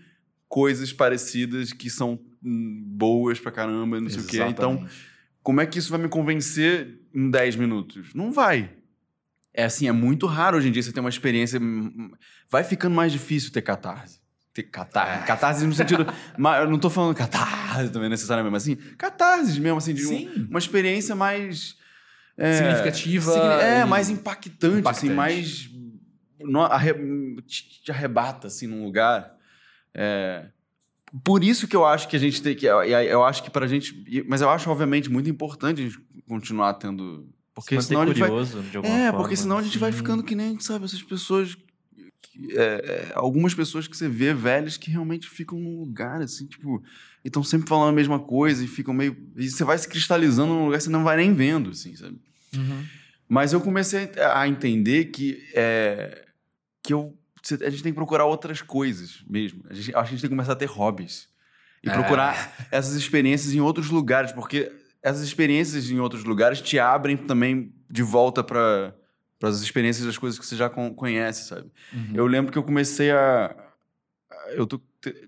[0.49, 4.43] coisas parecidas que são hum, boas pra caramba, não sei o quê.
[4.49, 5.07] Então, Exatamente.
[5.41, 8.13] como é que isso vai me convencer em 10 minutos?
[8.13, 8.69] Não vai.
[9.57, 11.59] É assim, é muito raro hoje em dia você ter uma experiência.
[11.59, 12.11] hum,
[12.49, 14.19] Vai ficando mais difícil ter catarse.
[14.53, 15.25] Ter catarse.
[15.25, 16.05] Catarse no sentido.
[16.37, 20.47] mas eu não tô falando catarse também necessariamente, mas assim, catarse mesmo, assim, de um-
[20.49, 21.75] uma experiência mais.
[22.37, 25.13] é, Significativa signi- É, mais impactante, assim, Impactante.
[25.15, 25.69] mais.
[26.39, 26.93] no- arre-
[27.47, 29.35] te te arrebata, assim, num lugar.
[29.93, 30.45] É,
[31.23, 32.67] por isso que eu acho que a gente tem que.
[32.67, 34.05] Eu, acho que pra gente.
[34.27, 37.27] Mas eu acho, obviamente, muito importante a gente continuar tendo.
[37.61, 38.29] Porque senão a gente vai.
[38.29, 39.19] curioso, de alguma É, forma.
[39.19, 39.97] porque senão a gente vai Sim.
[39.97, 41.55] ficando que nem, sabe, essas pessoas.
[42.21, 42.63] que- é,
[43.09, 46.83] é, algumas pessoas que você vê velhas que realmente ficam num lugar, assim, tipo.
[47.25, 49.15] E estão sempre falando a mesma coisa e ficam meio.
[49.35, 52.17] E você vai se cristalizando num lugar que você não vai nem vendo, assim, sabe?
[52.55, 52.83] Uhum.
[53.27, 55.43] Mas eu comecei a entender que.
[55.53, 56.25] É,
[56.83, 57.17] que eu,
[57.65, 59.63] a gente tem que procurar outras coisas mesmo.
[59.69, 61.27] A gente, acho que a gente tem que começar a ter hobbies.
[61.83, 61.93] E É.
[61.93, 64.71] procurar essas experiências em outros lugares, porque
[65.07, 68.93] essas experiências em outros lugares te abrem também de volta para
[69.41, 71.71] as experiências das coisas que você já con- conhece, sabe?
[71.93, 72.11] Uhum.
[72.13, 73.55] Eu lembro que eu comecei a.
[74.51, 74.81] Eu tô.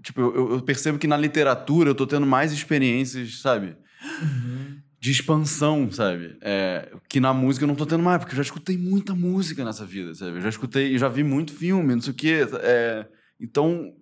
[0.04, 3.78] Tipo, eu, eu percebo que na literatura eu tô tendo mais experiências, sabe?
[4.22, 4.80] Uhum.
[5.00, 6.38] De expansão, sabe?
[6.42, 9.64] É, que na música eu não tô tendo mais, porque eu já escutei muita música
[9.64, 10.38] nessa vida, sabe?
[10.38, 12.46] Eu já escutei, eu já vi muito filme, não sei o quê.
[12.62, 13.08] é,
[13.40, 13.94] então,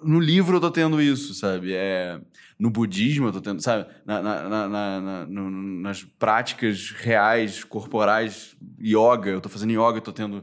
[0.00, 1.72] no livro eu tô tendo isso, sabe?
[1.72, 2.20] É,
[2.64, 3.86] no budismo eu tô tendo, sabe?
[4.06, 5.50] Na, na- na- no-
[5.82, 10.42] nas práticas reais, corporais, yoga, eu tô fazendo yoga, eu tô tendo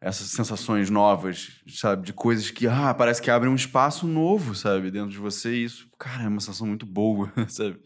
[0.00, 2.04] essas sensações novas, sabe?
[2.04, 4.90] De coisas que, ah, parece que abrem um espaço novo, sabe?
[4.90, 7.78] Dentro de você e isso, cara, é uma sensação muito boa, sabe?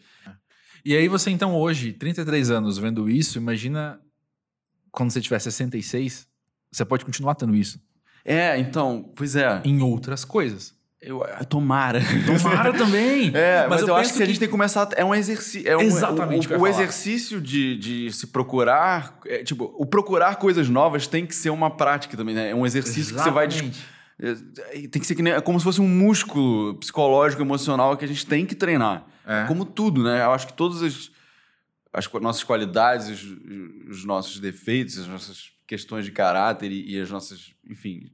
[0.82, 4.00] E aí você, então, hoje, 33 anos, vendo isso, imagina
[4.90, 6.26] quando você tiver 66,
[6.72, 7.78] você pode continuar tendo isso
[8.24, 9.60] É, então, pois é.
[9.66, 10.74] em outras coisas.
[11.00, 12.00] Eu, tomara.
[12.24, 13.30] Tomara também!
[13.34, 14.88] É, mas, eu, acho penso que a gente tem que começar.
[14.96, 15.68] É um exercício.
[15.68, 19.18] É um, Exatamente o que eu O, o exercício de, de se procurar.
[19.26, 22.50] é, tipo, o procurar coisas novas tem que ser uma prática também, né?
[22.50, 23.46] É um exercício que você vai.
[23.46, 23.86] Exatamente.
[24.18, 28.04] é, Tem que ser que nem, é como se fosse um músculo psicológico, emocional que
[28.04, 29.06] a gente tem que treinar.
[29.26, 29.44] É.
[29.46, 30.24] Como tudo, né?
[30.24, 31.10] Eu acho que todas as,
[31.92, 33.22] as nossas qualidades, os,
[33.90, 37.52] os nossos defeitos, as nossas questões de caráter e, e as nossas.
[37.68, 38.10] Enfim.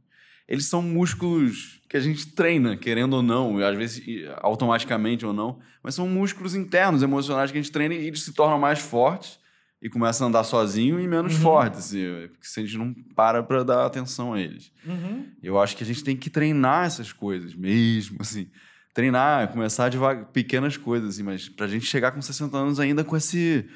[0.53, 4.03] Eles são músculos que a gente treina, querendo ou não, às vezes
[4.43, 8.35] automaticamente ou não, mas são músculos internos, emocionais que a gente treina e eles se
[8.35, 9.39] tornam mais fortes
[9.81, 11.41] e começam a andar sozinho e menos Uhum.
[11.41, 14.71] fortes, assim, porque se a gente não para para dar atenção a eles.
[14.87, 15.27] Uhum.
[15.43, 18.49] Eu acho que a gente tem que treinar essas coisas mesmo, assim.
[18.95, 23.17] Treinar, começar devagar, pequenas coisas, assim, mas pra gente chegar com 60 anos ainda com
[23.17, 23.67] esse.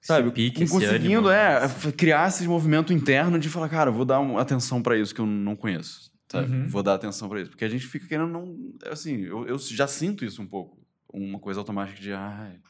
[0.00, 1.64] Sabe, pique, conseguindo ânimo, é, né?
[1.66, 5.20] f- criar esse movimento interno de falar, cara, vou dar um- atenção pra isso que
[5.20, 6.07] eu não conheço.
[6.30, 6.52] Sabe?
[6.52, 6.68] Uhum.
[6.68, 7.50] Vou dar atenção pra isso.
[7.50, 8.74] Porque a gente fica querendo não.
[8.90, 10.78] Assim, eu, eu já sinto isso um pouco.
[11.10, 12.60] Uma coisa automática de, ai.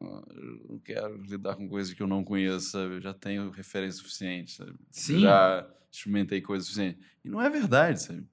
[0.00, 2.94] eu não quero lidar com coisas que eu não conheço, sabe?
[2.94, 4.74] Eu já tenho referência suficiente, sabe?
[4.90, 5.20] Sim.
[5.20, 7.00] Já experimentei coisas suficientes.
[7.24, 8.26] E não é verdade, sabe?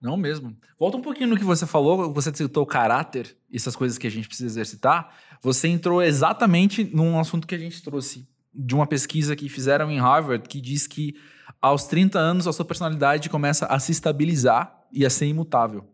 [0.00, 0.56] Não mesmo.
[0.78, 4.28] Volta um pouquinho no que você falou, você citou caráter, essas coisas que a gente
[4.28, 5.14] precisa exercitar.
[5.42, 9.98] Você entrou exatamente num assunto que a gente trouxe de uma pesquisa que fizeram em
[9.98, 11.14] Harvard, que diz que
[11.60, 15.88] aos 30 anos a sua personalidade começa a se estabilizar e a ser imutável.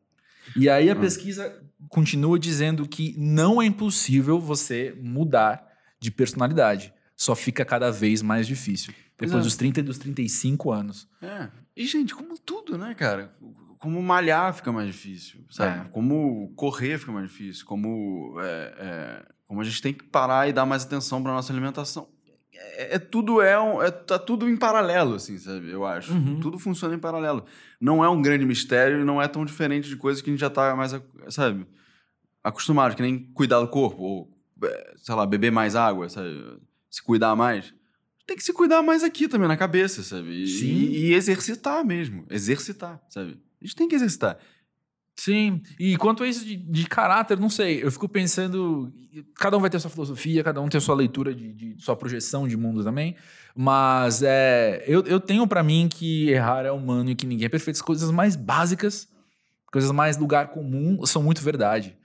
[0.54, 1.00] E aí a Hum.
[1.00, 5.66] pesquisa continua dizendo que não é impossível você mudar
[6.00, 6.92] de personalidade.
[7.16, 8.92] Só fica cada vez mais difícil.
[9.16, 9.48] Pois Depois é.
[9.48, 11.08] dos 30 e dos 35 anos.
[11.22, 11.48] É.
[11.74, 13.34] E, gente, como tudo, né, cara?
[13.78, 15.86] Como malhar fica mais difícil, sabe?
[15.86, 15.90] É.
[15.90, 17.64] Como correr fica mais difícil.
[17.64, 21.52] Como, é, é, como a gente tem que parar e dar mais atenção pra nossa
[21.52, 22.08] alimentação.
[22.76, 25.70] É, é tudo é, um, é tá tudo em paralelo, assim, sabe?
[25.70, 26.12] Eu acho.
[26.12, 26.40] Uhum.
[26.40, 27.44] Tudo funciona em paralelo.
[27.80, 30.40] Não é um grande mistério e não é tão diferente de coisas que a gente
[30.40, 30.94] já tá mais,
[31.28, 31.66] sabe?
[32.42, 36.60] Acostumado, que nem cuidar do corpo, ou, é, sei lá, beber mais água, sabe?
[36.90, 37.74] Se cuidar mais.
[38.26, 40.42] Tem que se cuidar mais aqui também, na cabeça, sabe?
[40.42, 40.66] E, Sim.
[40.66, 42.26] e, e exercitar mesmo.
[42.28, 43.40] Exercitar, sabe?
[43.60, 44.38] A gente tem que exercitar.
[45.18, 47.82] Sim, e quanto a isso de, de caráter, não sei.
[47.82, 48.92] Eu fico pensando.
[49.36, 52.46] Cada um vai ter sua filosofia, cada um tem sua leitura de, de sua projeção
[52.46, 53.16] de mundo também.
[53.54, 57.48] Mas é, eu, eu tenho pra mim que errar é humano e que ninguém é
[57.48, 57.76] perfeito.
[57.76, 59.08] As coisas mais básicas,
[59.72, 61.96] coisas mais lugar comum, são muito verdade.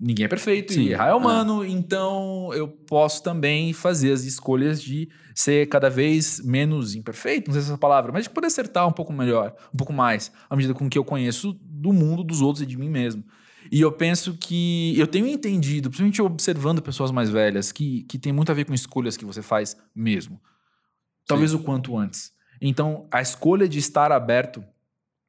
[0.00, 4.82] Ninguém é perfeito Sim, e errar é humano, então eu posso também fazer as escolhas
[4.82, 8.48] de ser cada vez menos imperfeito, não sei se é essa palavra, mas de poder
[8.48, 12.24] acertar um pouco melhor, um pouco mais, à medida com que eu conheço do mundo,
[12.24, 13.22] dos outros e de mim mesmo.
[13.70, 18.32] E eu penso que eu tenho entendido, principalmente observando pessoas mais velhas, que, que tem
[18.32, 20.40] muito a ver com escolhas que você faz mesmo.
[21.26, 22.32] Talvez o quanto antes.
[22.60, 24.62] Então, a escolha de estar aberto,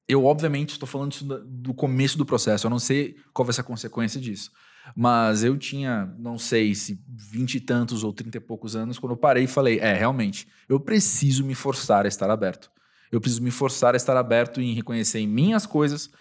[0.07, 3.61] eu obviamente estou falando isso do começo do processo, eu não sei qual vai ser
[3.61, 4.51] a consequência disso.
[4.95, 9.13] Mas eu tinha, não sei se vinte e tantos ou trinta e poucos anos, quando
[9.13, 12.69] eu parei e falei: é, realmente, eu preciso me forçar a estar aberto.
[13.11, 16.11] Eu preciso me forçar a estar aberto em reconhecer em mim as coisas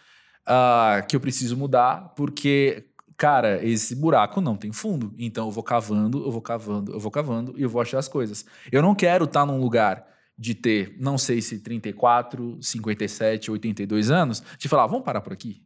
[0.46, 2.86] ah, que eu preciso mudar, porque
[3.16, 5.14] cara, esse buraco não tem fundo.
[5.18, 8.08] Então eu vou cavando, eu vou cavando, eu vou cavando e eu vou achar as
[8.08, 8.44] coisas.
[8.72, 10.04] Eu não quero estar num lugar
[10.36, 15.62] de ter, não sei se 34, 57, 82 anos, de falar, vamos parar por aqui.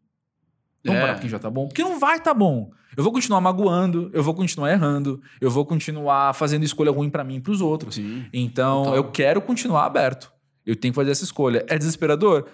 [0.84, 1.02] Vamos É.
[1.02, 1.66] parar porque já tá bom?
[1.68, 2.70] Porque não vai tá bom.
[2.96, 7.24] Eu vou continuar magoando, eu vou continuar errando, eu vou continuar fazendo escolha ruim pra
[7.24, 7.94] mim e pros outros.
[7.94, 8.26] Sim.
[8.32, 8.96] Então, Total.
[8.96, 10.30] eu quero continuar aberto.
[10.66, 11.64] Eu tenho que fazer essa escolha.
[11.68, 12.46] É desesperador?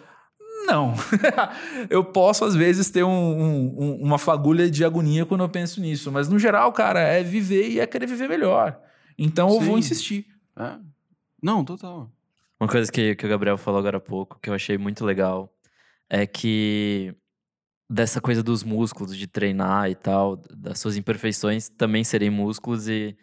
[0.67, 0.95] Não.
[1.91, 5.81] eu posso, às vezes, ter um- um- um- uma fagulha de agonia quando eu penso
[5.81, 6.11] nisso.
[6.11, 8.81] Mas, no geral, cara, é viver e é querer viver melhor.
[9.19, 9.79] Então, eu vou Sim.
[9.81, 10.27] insistir.
[10.59, 10.77] É.
[11.43, 12.11] Não, total.
[12.59, 15.53] Uma coisa que, que o Gabriel falou agora há pouco, que eu achei muito legal,
[16.09, 17.15] é que
[17.91, 23.15] dessa coisa dos músculos, de treinar e tal, das suas imperfeições também serem músculos e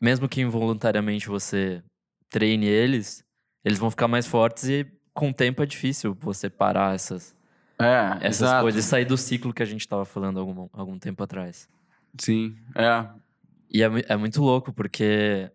[0.00, 1.82] mesmo que involuntariamente você
[2.28, 3.24] treine eles,
[3.64, 7.34] eles vão ficar mais fortes e com o tempo é difícil você parar essas,
[7.78, 8.62] É, essas exato.
[8.62, 11.68] coisas e sair do ciclo que a gente tava falando algum, algum tempo atrás.
[12.18, 13.06] Sim, é.
[13.70, 15.50] E é, é muito louco, porque.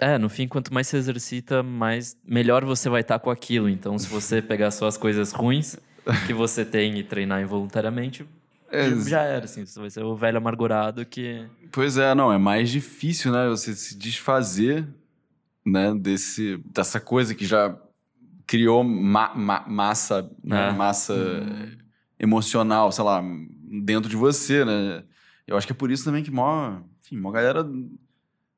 [0.00, 3.68] É, no fim, quanto mais você exercita, mais melhor você vai estar com aquilo.
[3.68, 5.76] Então, se você pegar só as coisas ruins
[6.26, 8.26] que você tem e treinar involuntariamente,
[8.70, 9.64] É, já- já era, assim.
[9.66, 11.46] Você vai ser o velho amargurado que.
[11.70, 13.46] Pois é, não, é mais difícil, né?
[13.50, 14.88] Você se desfazer,
[15.64, 17.78] né, desse, dessa coisa que já
[18.52, 20.72] criou ma- ma- massa, né, É.
[20.74, 21.14] massa
[22.20, 23.24] emocional, sei lá,
[23.82, 25.02] dentro de você, né?
[25.46, 27.64] Eu acho que é por isso também que mó, enfim, mó galera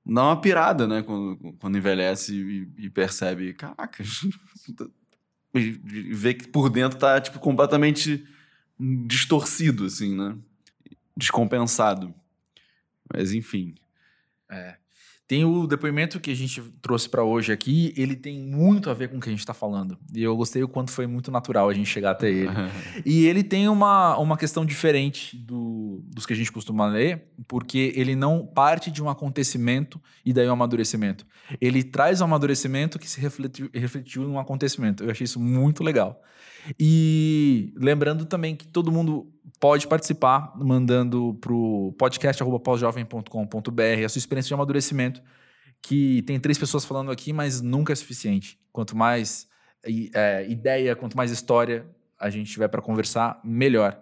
[0.04, 4.02] dá uma pirada, né, quando, quando envelhece e, e percebe, caraca,
[5.54, 8.26] vê que por dentro tá, tipo, completamente
[9.06, 10.36] distorcido, assim, né?
[11.16, 12.12] Descompensado.
[13.14, 13.76] Mas enfim.
[15.26, 19.08] Tem o depoimento que a gente trouxe pra hoje aqui, ele tem muito a ver
[19.08, 19.96] com o que a gente tá falando.
[20.14, 22.50] E eu gostei o quanto foi muito natural a gente chegar até ele.
[23.06, 27.92] E ele tem uma, uma questão diferente do, dos que a gente costuma ler, porque
[27.96, 31.26] ele não parte de um acontecimento e daí um amadurecimento.
[31.58, 35.04] Ele traz um amadurecimento que se refletiu, refletiu num acontecimento.
[35.04, 36.20] Eu achei isso muito legal.
[36.78, 44.54] E lembrando também que todo mundo pode participar mandando pro podcast.pausjovem.com.br a sua experiência de
[44.54, 45.22] amadurecimento,
[45.82, 48.58] que tem três pessoas falando aqui, mas nunca é suficiente.
[48.72, 49.46] Quanto mais
[50.14, 51.86] é, ideia, quanto mais história
[52.18, 54.00] a gente tiver para conversar, melhor.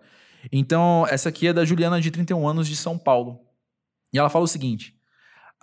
[0.51, 3.41] Então, essa aqui é da Juliana, de 31 anos, de São Paulo.
[4.13, 4.97] E ela fala o seguinte: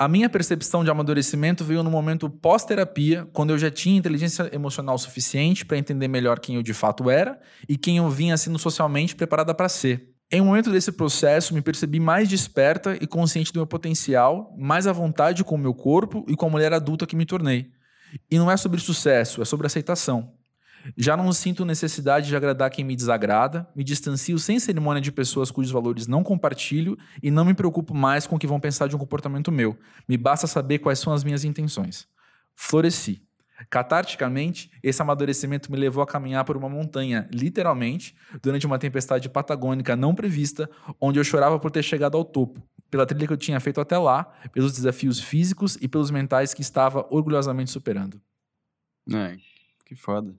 [0.02, 4.98] A minha percepção de amadurecimento veio no momento pós-terapia, quando eu já tinha inteligência emocional
[4.98, 7.38] suficiente para entender melhor quem eu de fato era
[7.68, 10.08] e quem eu vinha sendo socialmente preparada para ser.
[10.32, 14.88] Em um momento desse processo, me percebi mais desperta e consciente do meu potencial, mais
[14.88, 17.70] à vontade com o meu corpo e com a mulher adulta que me tornei.
[18.32, 20.32] E não é sobre sucesso, é sobre aceitação.
[20.98, 25.52] Já não sinto necessidade de agradar quem me desagrada, me distancio sem cerimônia de pessoas
[25.52, 28.96] cujos valores não compartilho e não me preocupo mais com o que vão pensar de
[28.96, 29.78] um comportamento meu.
[30.08, 32.08] Me basta saber quais são as minhas intenções.
[32.56, 33.22] Floresci.
[33.70, 39.98] Catarticamente, esse amadurecimento me levou a caminhar por uma montanha, literalmente, durante uma tempestade patagônica
[39.98, 40.70] não prevista,
[41.00, 43.98] onde eu chorava por ter chegado ao topo, pela trilha que eu tinha feito até
[43.98, 44.24] lá,
[44.54, 48.22] pelos desafios físicos e pelos mentais que estava orgulhosamente superando.
[49.14, 49.36] É,
[49.86, 50.34] que foda.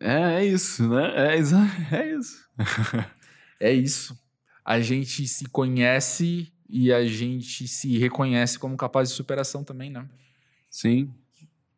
[0.00, 1.12] É, é isso, né?
[1.16, 1.36] É,
[1.96, 2.48] é isso.
[3.60, 4.18] É isso.
[4.64, 10.06] A gente se conhece e a gente se reconhece como capaz de superação também, né?
[10.70, 11.10] Sim,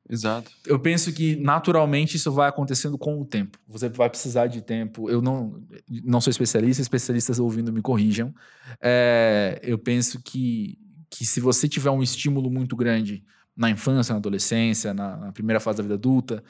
[0.09, 0.51] exato.
[0.67, 3.59] Eu penso que naturalmente isso vai acontecendo com o tempo.
[3.69, 5.09] Você vai precisar de tempo.
[5.09, 8.35] Eu não, não sou especialista, especialistas ouvindo me corrijam.
[8.81, 10.77] É, eu penso que,
[11.09, 13.25] que se você tiver um estímulo muito grande
[13.57, 16.43] na infância, na adolescência, na, na primeira fase da vida adulta,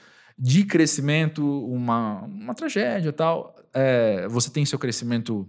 [0.42, 5.46] de crescimento, uma, uma tragédia tal, é, você tem seu crescimento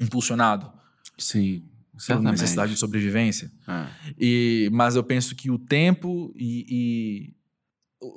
[0.00, 0.70] impulsionado
[1.16, 1.62] Sim,
[1.96, 2.32] certamente.
[2.32, 3.50] necessidade de sobrevivência.
[3.68, 3.86] É.
[4.18, 7.36] E, mas eu penso que o tempo e, e-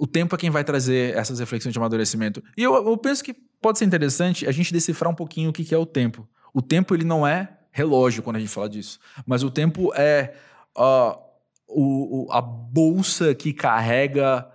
[0.02, 2.44] o tempo é quem vai trazer essas reflexões de amadurecimento.
[2.58, 5.64] E eu, eu penso que pode ser interessante a gente decifrar um pouquinho o que,
[5.64, 6.28] que é o tempo.
[6.54, 10.34] O tempo ele não é relógio quando a gente fala disso, mas o tempo é
[10.76, 11.18] ó,
[11.68, 14.46] o, o- a bolsa que carrega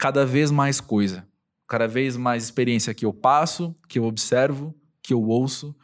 [0.00, 1.26] cada vez mais coisa,
[1.68, 5.76] cada vez mais experiência que eu passo, que eu observo, que eu ouço.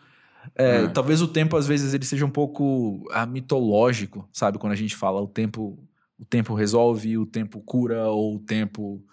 [0.54, 0.88] É, É.
[0.88, 4.58] Talvez o tempo, às vezes, ele seja um pouco ah, mitológico, sabe?
[4.58, 5.78] Quando a gente fala o tempo,
[6.18, 9.04] o tempo resolve, o tempo cura, ou o tempo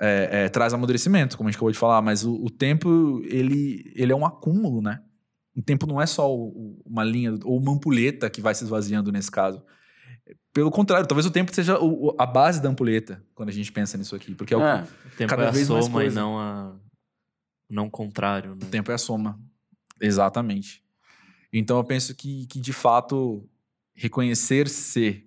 [0.00, 2.02] é, é, traz amadurecimento, como a gente acabou de falar.
[2.02, 5.00] Mas o, o tempo, ele, ele é um acúmulo, né?
[5.56, 8.64] O tempo não é só o- o- uma linha, ou uma ampulheta que vai se
[8.64, 9.62] esvaziando nesse caso.
[10.52, 13.70] Pelo contrário, talvez o tempo seja o- o- a base da ampulheta, quando a gente
[13.70, 14.34] pensa nisso aqui.
[14.34, 16.20] Porque é o, É, O tempo Cada é a vez mais soma e coisa.
[16.20, 16.76] não a.
[17.68, 18.66] Não o contrário, né?
[18.66, 19.38] o tempo é a soma.
[20.00, 20.82] Exatamente.
[21.52, 23.48] Então eu penso que, que de fato,
[23.94, 25.24] reconhecer-se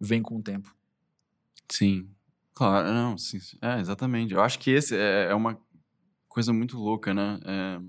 [0.00, 0.74] vem com o tempo.
[1.70, 2.10] Sim.
[2.54, 3.38] Claro, não, sim.
[3.40, 3.56] sim.
[3.62, 4.34] É, exatamente.
[4.34, 5.58] Eu acho que esse é, é uma
[6.28, 7.38] coisa muito louca, né?
[7.44, 7.80] É,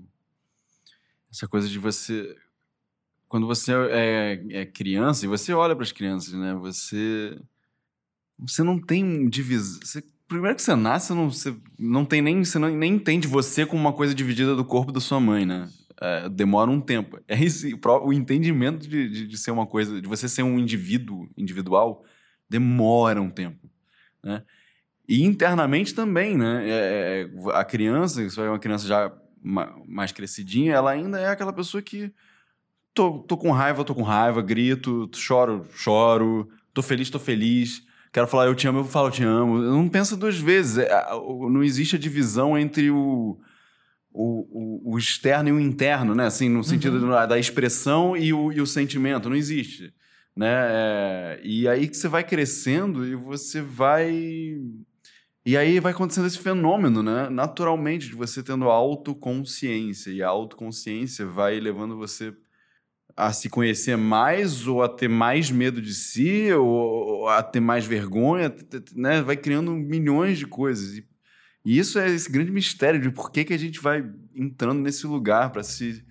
[1.30, 2.34] essa coisa de você.
[3.30, 6.52] Quando você é, é criança, e você olha para as crianças, né?
[6.54, 7.38] Você.
[8.36, 10.02] Você não tem divisão.
[10.26, 12.44] Primeiro que você nasce, você não, você não tem nem.
[12.44, 15.68] Você não, nem entende você como uma coisa dividida do corpo da sua mãe, né?
[16.00, 17.20] É, demora um tempo.
[17.28, 21.28] É esse, o entendimento de, de, de ser uma coisa, de você ser um indivíduo
[21.36, 22.04] individual,
[22.48, 23.70] demora um tempo,
[24.24, 24.42] né?
[25.08, 26.68] E internamente também, né?
[26.68, 29.16] É, é a criança, se é uma criança já
[29.86, 32.12] mais crescidinha, ela ainda é aquela pessoa que
[32.94, 37.82] tô, tô com raiva, tô com raiva, grito, choro, choro, tô feliz, tô feliz.
[38.12, 39.62] Quero falar eu te amo, eu falo eu te amo.
[39.62, 40.78] Eu não pensa duas vezes.
[40.78, 43.38] É, não existe a divisão entre o,
[44.12, 46.26] o, o, o externo e o interno, né?
[46.26, 47.28] Assim, no sentido uhum.
[47.28, 49.28] da expressão e o, e o sentimento.
[49.28, 49.94] Não existe.
[50.36, 50.48] Né?
[50.50, 54.12] É, e aí que você vai crescendo e você vai
[55.44, 57.28] e aí vai acontecendo esse fenômeno, né?
[57.30, 60.10] Naturalmente, de você tendo autoconsciência.
[60.10, 62.34] E a autoconsciência vai levando você
[63.16, 67.84] a se conhecer mais, ou a ter mais medo de si, ou a ter mais
[67.84, 68.54] vergonha,
[68.94, 69.22] né?
[69.22, 70.98] Vai criando milhões de coisas.
[70.98, 71.06] E,
[71.64, 74.04] e isso é esse grande mistério de por que, que a gente vai
[74.34, 76.04] entrando nesse lugar para se.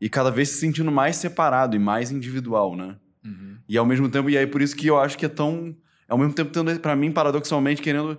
[0.00, 2.96] E cada vez se sentindo mais separado e mais individual, né?
[3.24, 3.58] Uhum.
[3.68, 5.76] E ao mesmo tempo, e aí por isso que eu acho que é tão.
[6.08, 8.18] Ao mesmo tempo, tendo, para mim, paradoxalmente, querendo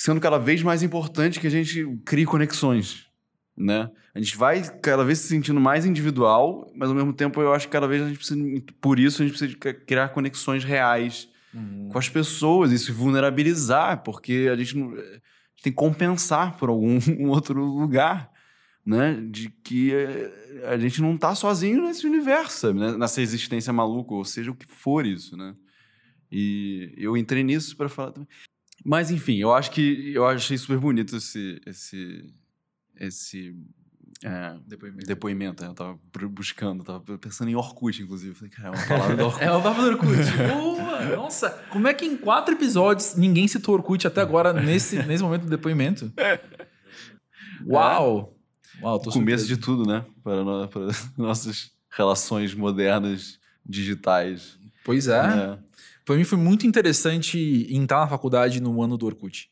[0.00, 3.06] sendo cada vez mais importante que a gente crie conexões,
[3.60, 3.90] né?
[4.14, 7.66] A gente vai cada vez se sentindo mais individual, mas ao mesmo tempo eu acho
[7.66, 8.40] que cada vez a gente precisa,
[8.80, 11.90] por isso a gente precisa criar conexões reais uhum.
[11.92, 16.56] com as pessoas e se vulnerabilizar, porque a gente, não, a gente tem que compensar
[16.56, 18.30] por algum um outro lugar,
[18.84, 19.22] né?
[19.30, 22.96] De que eh, a gente não está sozinho nesse universo, né?
[22.96, 25.54] nessa existência maluca, ou seja, o que for isso, né?
[26.32, 28.28] E eu entrei nisso para falar também.
[28.82, 32.32] Mas enfim, eu acho que eu achei super bonito esse esse
[33.00, 33.56] esse
[34.22, 35.06] é, depoimento.
[35.06, 35.64] depoimento.
[35.64, 35.98] Eu tava
[36.28, 38.34] buscando, tava pensando em Orkut, inclusive.
[38.34, 39.42] Falei, cara, é uma palavra do Orkut.
[39.42, 40.36] é uma palavra do Orkut.
[40.52, 41.16] Boa!
[41.16, 45.44] Nossa, como é que em quatro episódios ninguém citou Orkut até agora, nesse, nesse momento
[45.44, 46.12] do depoimento?
[46.18, 46.38] É.
[47.66, 48.36] Uau!
[48.36, 48.84] É.
[48.84, 50.04] Uau, tô Começo de tudo, né?
[50.22, 50.82] Para, no, para
[51.16, 54.58] nossas relações modernas, digitais.
[54.84, 55.18] Pois é.
[55.18, 55.58] é.
[56.04, 59.50] Para mim foi muito interessante entrar na faculdade no ano do Orkut.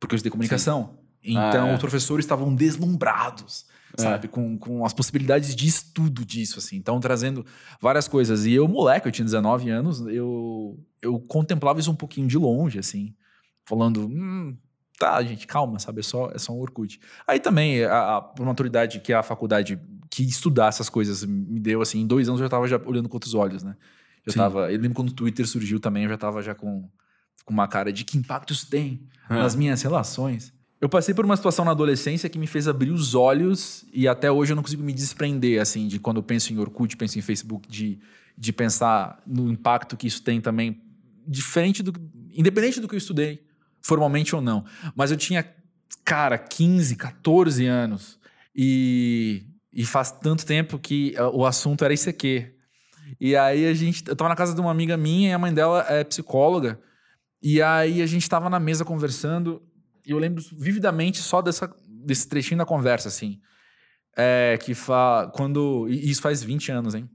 [0.00, 0.94] Porque eu estudei comunicação.
[0.94, 0.99] Sim.
[1.22, 1.74] Então, ah, é.
[1.74, 3.66] os professores estavam deslumbrados,
[3.98, 4.02] é.
[4.02, 4.28] sabe?
[4.28, 6.76] Com, com as possibilidades de estudo disso, assim.
[6.76, 7.44] Então, trazendo
[7.80, 8.46] várias coisas.
[8.46, 12.78] E eu, moleque, eu tinha 19 anos, eu, eu contemplava isso um pouquinho de longe,
[12.78, 13.14] assim.
[13.66, 14.56] Falando, hum,
[14.98, 16.00] tá, gente, calma, sabe?
[16.00, 17.00] É só, é só um Orkut.
[17.26, 19.78] Aí também, a, a maturidade que a faculdade
[20.10, 23.08] que estudar essas coisas me deu, assim, em dois anos eu já estava já olhando
[23.08, 23.76] com outros olhos, né?
[24.26, 24.38] Eu Sim.
[24.38, 24.70] tava.
[24.70, 26.88] Eu lembro quando o Twitter surgiu também, eu já tava já com,
[27.44, 29.34] com uma cara de que impacto isso tem é.
[29.34, 30.52] nas minhas relações.
[30.80, 34.32] Eu passei por uma situação na adolescência que me fez abrir os olhos e até
[34.32, 37.22] hoje eu não consigo me desprender, assim, de quando eu penso em Orkut, penso em
[37.22, 37.98] Facebook, de,
[38.36, 40.80] de pensar no impacto que isso tem também,
[41.26, 41.92] diferente do.
[42.34, 43.42] Independente do que eu estudei,
[43.82, 44.64] formalmente ou não.
[44.96, 45.44] Mas eu tinha,
[46.02, 48.18] cara, 15, 14 anos
[48.56, 52.54] e, e faz tanto tempo que eh, o assunto era ICQ.
[53.20, 54.04] E aí a gente.
[54.08, 56.80] Eu tava na casa de uma amiga minha e a mãe dela é psicóloga.
[57.42, 59.62] E aí a gente tava na mesa conversando.
[60.10, 63.40] E eu lembro vividamente só dessa, desse trechinho da conversa, assim.
[64.16, 65.30] É, que fa...
[65.32, 65.86] quando.
[65.88, 67.08] E isso faz 20 anos, hein?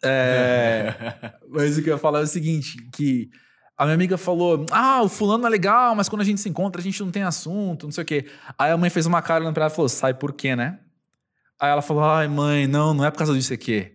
[0.00, 0.94] É,
[1.50, 3.28] mas o que eu ia falar é o seguinte: que
[3.76, 6.80] a minha amiga falou: Ah, o fulano é legal, mas quando a gente se encontra,
[6.80, 8.26] a gente não tem assunto, não sei o quê.
[8.56, 10.78] Aí a mãe fez uma cara pra ela e falou: Sai por quê, né?
[11.58, 13.92] Aí ela falou: Ai, mãe, não, não é por causa disso aqui.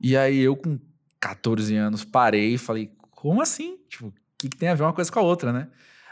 [0.00, 0.78] E aí eu, com
[1.20, 3.76] 14 anos, parei e falei, como assim?
[3.86, 5.68] Tipo, o que, que tem a ver uma coisa com a outra, né?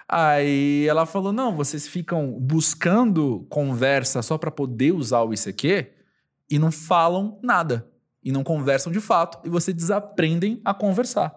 [0.08, 5.92] Aí ela falou: não, vocês ficam buscando conversa só para poder usar o ICQ
[6.50, 7.86] e não falam nada.
[8.24, 9.38] E não conversam de fato.
[9.46, 11.34] E vocês desaprendem a conversar.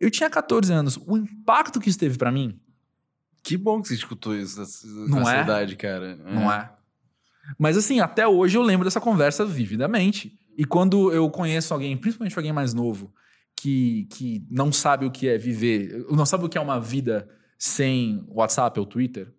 [0.00, 0.96] Eu tinha 14 anos.
[1.06, 2.60] O impacto que isso teve para mim.
[3.42, 4.60] Que bom que você escutou isso
[5.08, 5.42] na não é?
[5.42, 6.18] idade, cara.
[6.24, 6.34] É.
[6.34, 6.70] Não é?
[7.58, 10.38] Mas assim, até hoje eu lembro dessa conversa vividamente.
[10.56, 13.12] E quando eu conheço alguém, principalmente alguém mais novo,
[13.56, 17.28] que, que não sabe o que é viver, não sabe o que é uma vida
[17.62, 19.32] sem WhatsApp ou Twitter,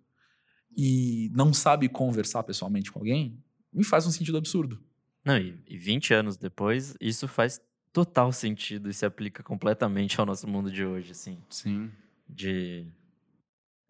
[0.77, 3.37] e não sabe conversar pessoalmente com alguém,
[3.71, 4.81] me faz um sentido absurdo.
[5.25, 7.59] Não, e, e 20 anos depois, isso faz
[7.91, 11.37] total sentido e se aplica completamente ao nosso mundo de hoje, assim.
[11.49, 11.91] Sim.
[12.25, 12.87] De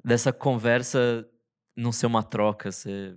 [0.03, 1.29] dessa conversa
[1.75, 3.15] não ser uma troca, ser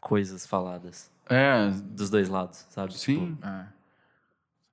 [0.00, 1.12] coisas faladas.
[1.28, 1.68] É.
[1.90, 2.96] Dos dois lados, sabe?
[2.96, 3.34] Sim.
[3.34, 3.68] Tipo, é.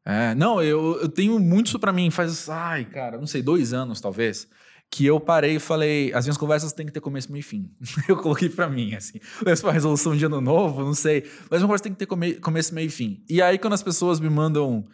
[0.06, 2.10] É, não, eu, eu tenho muito isso pra mim.
[2.10, 4.48] Faz, ai, cara, não sei, dois anos talvez.
[4.96, 7.68] Que eu parei e falei, as minhas conversas têm que ter começo, meio e fim.
[8.08, 9.20] eu coloquei pra mim, assim.
[9.44, 11.24] Não sei uma resolução de ano novo, não sei.
[11.50, 13.24] Mas uma conversa tem que ter come- começo, meio e fim.
[13.28, 14.86] E aí, quando as pessoas me mandam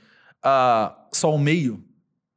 [0.41, 1.83] ah, só um meio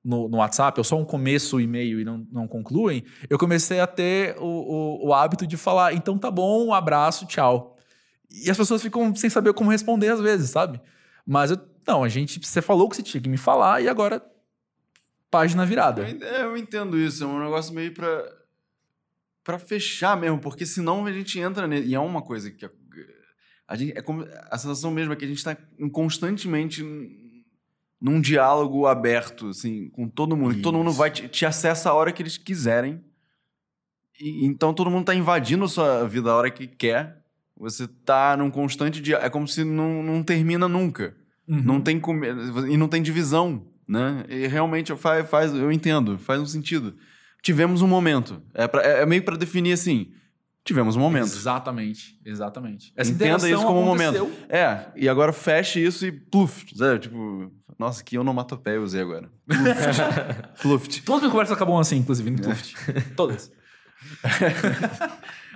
[0.04, 3.78] no, no WhatsApp, ou só um começo e meio e não, não concluem, eu comecei
[3.78, 7.76] a ter o, o, o hábito de falar, então tá bom, um abraço, tchau.
[8.28, 10.80] E as pessoas ficam sem saber como responder às vezes, sabe?
[11.24, 13.88] Mas eu, não, a gente, você falou o que você tinha que me falar e
[13.88, 14.20] agora
[15.32, 16.06] página virada.
[16.08, 18.22] Eu, é, eu entendo isso, é um negócio meio pra,
[19.42, 21.88] pra fechar mesmo, porque senão a gente entra nele.
[21.88, 22.66] E é uma coisa que.
[22.66, 22.70] A,
[23.66, 26.84] a gente, é como, a sensação mesmo é que a gente tá em- constantemente
[27.98, 30.60] num diálogo aberto, assim, com todo mundo.
[30.60, 33.02] Todo mundo vai te, te acessa a hora que eles quiserem.
[34.20, 37.24] E, então todo mundo tá invadindo a sua vida a hora que quer.
[37.56, 41.16] Você tá num constante dia É como se não, não termina nunca.
[41.48, 41.62] Uhum.
[41.62, 42.26] Não tem come...
[42.68, 44.24] e não tem divisão, né?
[44.28, 46.94] E realmente faz, faz, eu entendo, faz um sentido.
[47.42, 48.42] Tivemos um momento.
[48.54, 50.12] É, pra- é é meio para definir assim.
[50.64, 51.24] Tivemos um momento.
[51.26, 52.92] Exatamente, exatamente.
[52.96, 54.24] Essa Entenda isso como um aconteceu.
[54.26, 54.44] momento.
[54.48, 57.00] É, e agora feche isso e pluf, sabe?
[57.00, 59.28] Tipo, nossa, que onomatopeia eu usei agora.
[60.62, 61.02] Pluft.
[61.02, 62.76] Todas as conversas acabam assim, inclusive, no Pluft.
[63.16, 63.50] Todas.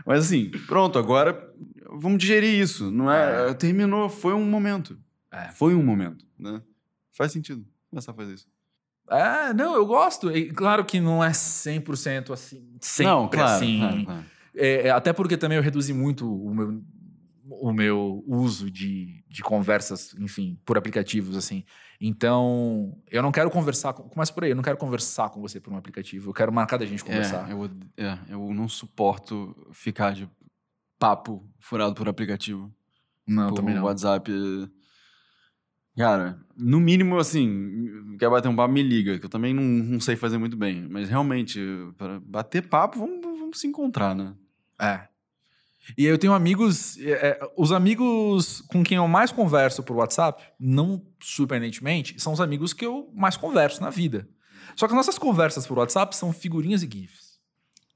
[0.05, 1.51] Mas assim, pronto, agora
[2.01, 2.91] vamos digerir isso.
[2.91, 4.99] Não é, Terminou, foi um momento.
[5.31, 5.49] É.
[5.49, 6.61] Foi um momento, né?
[7.13, 8.47] Faz sentido começar a fazer isso.
[9.11, 10.31] É, não, eu gosto.
[10.31, 12.77] E claro que não é 100% assim.
[12.81, 13.79] Sempre não, claro, assim.
[13.79, 14.25] claro, claro.
[14.55, 16.83] É, é, até porque também eu reduzi muito o meu,
[17.45, 21.65] o meu uso de, de conversas, enfim, por aplicativos, assim.
[22.01, 25.61] Então, eu não quero conversar, com, começa por aí, eu não quero conversar com você
[25.61, 27.49] por um aplicativo, eu quero marcar da gente conversar.
[27.49, 30.29] É, eu, é, eu não suporto ficar de
[30.99, 32.73] papo furado por aplicativo.
[33.27, 33.85] não, por também não.
[33.85, 34.31] WhatsApp.
[35.97, 40.01] Cara, no mínimo, assim, quer bater um papo, me liga, que eu também não, não
[40.01, 40.87] sei fazer muito bem.
[40.91, 41.59] Mas realmente,
[41.97, 44.35] para bater papo, vamos, vamos se encontrar, né?
[44.81, 45.01] É.
[45.97, 50.43] E eu tenho amigos, é, é, os amigos com quem eu mais converso por WhatsApp,
[50.59, 54.29] não surpreendentemente, são os amigos que eu mais converso na vida.
[54.75, 57.37] Só que as nossas conversas por WhatsApp são figurinhas e GIFs.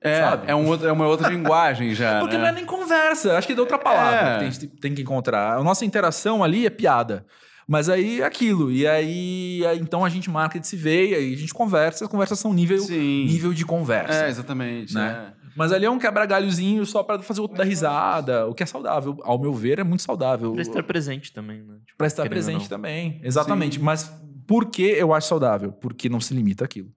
[0.00, 0.50] É, Sabe?
[0.50, 2.20] é, um outro- é uma outra linguagem já.
[2.20, 2.42] Porque né?
[2.42, 4.38] não é nem conversa, acho que é outra palavra É.
[4.38, 5.58] que a gente tem que encontrar.
[5.58, 7.26] A nossa interação ali é piada.
[7.70, 8.72] Mas aí é aquilo.
[8.72, 12.04] E aí, aí, então a gente marca de se ver, e aí a gente conversa,
[12.04, 13.26] as conversas são nível, Sim.
[13.26, 14.24] nível de conversa.
[14.24, 14.92] É, exatamente.
[14.92, 15.32] Né?
[15.36, 15.40] é.
[15.54, 18.66] Mas ali é um quebra-galhozinho só pra fazer o outro dar risada, o que é
[18.66, 19.16] saudável.
[19.22, 20.52] Ao meu ver, é muito saudável.
[20.52, 21.76] Pra estar presente também, né?
[21.86, 23.20] Tipo, Pra estar presente também.
[23.22, 23.78] Exatamente.
[23.78, 23.84] Sim.
[23.84, 24.12] Mas
[24.48, 25.70] por que eu acho saudável?
[25.70, 26.90] Porque não se limita àquilo.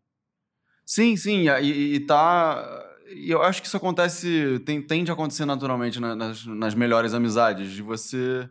[0.83, 2.83] Sim, sim, e, e tá.
[3.15, 7.13] E eu acho que isso acontece, tem, tende a acontecer naturalmente na- nas, nas melhores
[7.13, 8.49] amizades, de você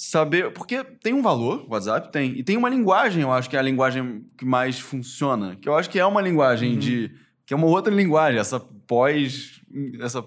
[0.00, 0.52] saber.
[0.52, 3.58] Porque tem um valor, o WhatsApp tem, e tem uma linguagem, eu acho que é
[3.58, 6.78] a linguagem que mais funciona, que eu acho que é uma linguagem Uhum.
[6.78, 7.10] de.
[7.44, 9.60] que é uma outra linguagem, essa pós.
[10.00, 10.24] essa.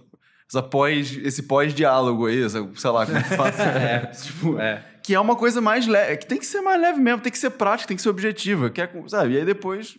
[0.53, 3.55] Essa pós, esse pós-diálogo aí, essa, sei lá como que faz.
[3.61, 4.83] é, tipo, É.
[5.01, 7.37] que é uma coisa mais leve, que tem que ser mais leve mesmo, tem que
[7.37, 9.35] ser prática, tem que ser objetiva, que é, sabe?
[9.35, 9.97] E aí depois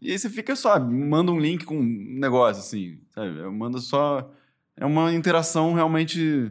[0.00, 3.30] e aí você fica só, manda um link com um negócio, assim, sabe?
[3.50, 4.30] Manda só.
[4.78, 6.50] É uma interação realmente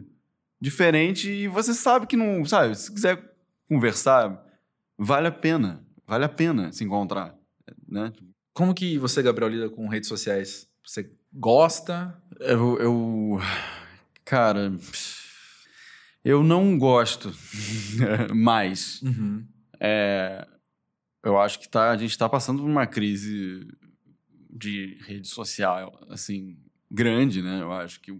[0.60, 2.44] diferente e você sabe que não.
[2.44, 2.74] Sabe?
[2.74, 3.36] Se quiser
[3.68, 4.44] conversar,
[4.98, 5.84] vale a pena.
[6.06, 7.34] Vale a pena se encontrar.
[7.88, 8.12] Né?
[8.54, 10.68] Como que você, Gabriel, lida com redes sociais?
[10.84, 12.16] Você gosta?
[12.40, 12.78] Eu.
[12.78, 13.40] eu
[14.24, 14.72] cara.
[16.24, 17.32] Eu não gosto
[18.34, 19.00] mais.
[19.02, 19.46] Uhum.
[19.80, 20.46] É,
[21.24, 23.66] eu acho que tá, a gente está passando por uma crise
[24.50, 26.56] de rede social, assim,
[26.90, 27.60] grande, né?
[27.60, 28.12] Eu acho que.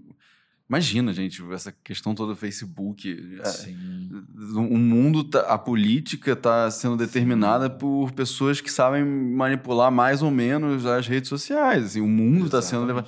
[0.69, 3.39] Imagina, gente, essa questão toda do Facebook.
[3.41, 4.11] é, Sim.
[4.57, 10.31] o mundo, tá- a política está sendo determinada por pessoas que sabem manipular mais ou
[10.31, 11.85] menos as redes sociais.
[11.85, 13.07] Assim, o mundo está sendo levado.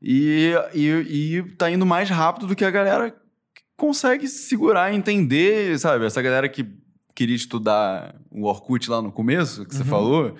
[0.00, 0.88] E, e,
[1.38, 3.14] e tá indo mais rápido do que a galera
[3.76, 6.06] consegue segurar e entender, sabe?
[6.06, 6.66] Essa galera que
[7.14, 9.88] queria estudar o Orkut lá no começo, que você Uhum.
[9.88, 10.36] falou,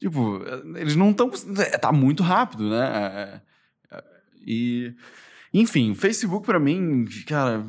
[0.00, 0.42] tipo,
[0.76, 1.30] eles não estão.
[1.80, 3.40] Tá muito rápido, né?
[3.90, 4.04] É, é,
[4.46, 4.92] E.
[5.52, 7.64] Enfim, o Facebook pra mim, cara,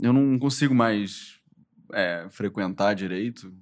[0.00, 1.38] eu não consigo mais
[1.92, 3.52] é, frequentar direito.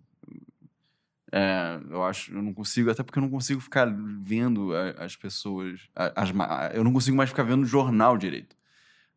[1.33, 3.87] É, eu acho, eu não consigo, até porque eu não consigo ficar
[4.21, 5.89] vendo as pessoas.
[5.95, 6.31] As,
[6.75, 8.57] eu não consigo mais ficar vendo jornal direito.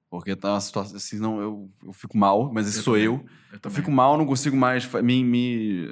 [0.10, 0.96] Porque tá uma situação.
[0.96, 3.06] Assim, não, eu, eu fico mal, mas esse Eu sou também.
[3.08, 3.26] eu.
[3.52, 5.88] Eu Eu fico mal, não consigo mais me, me.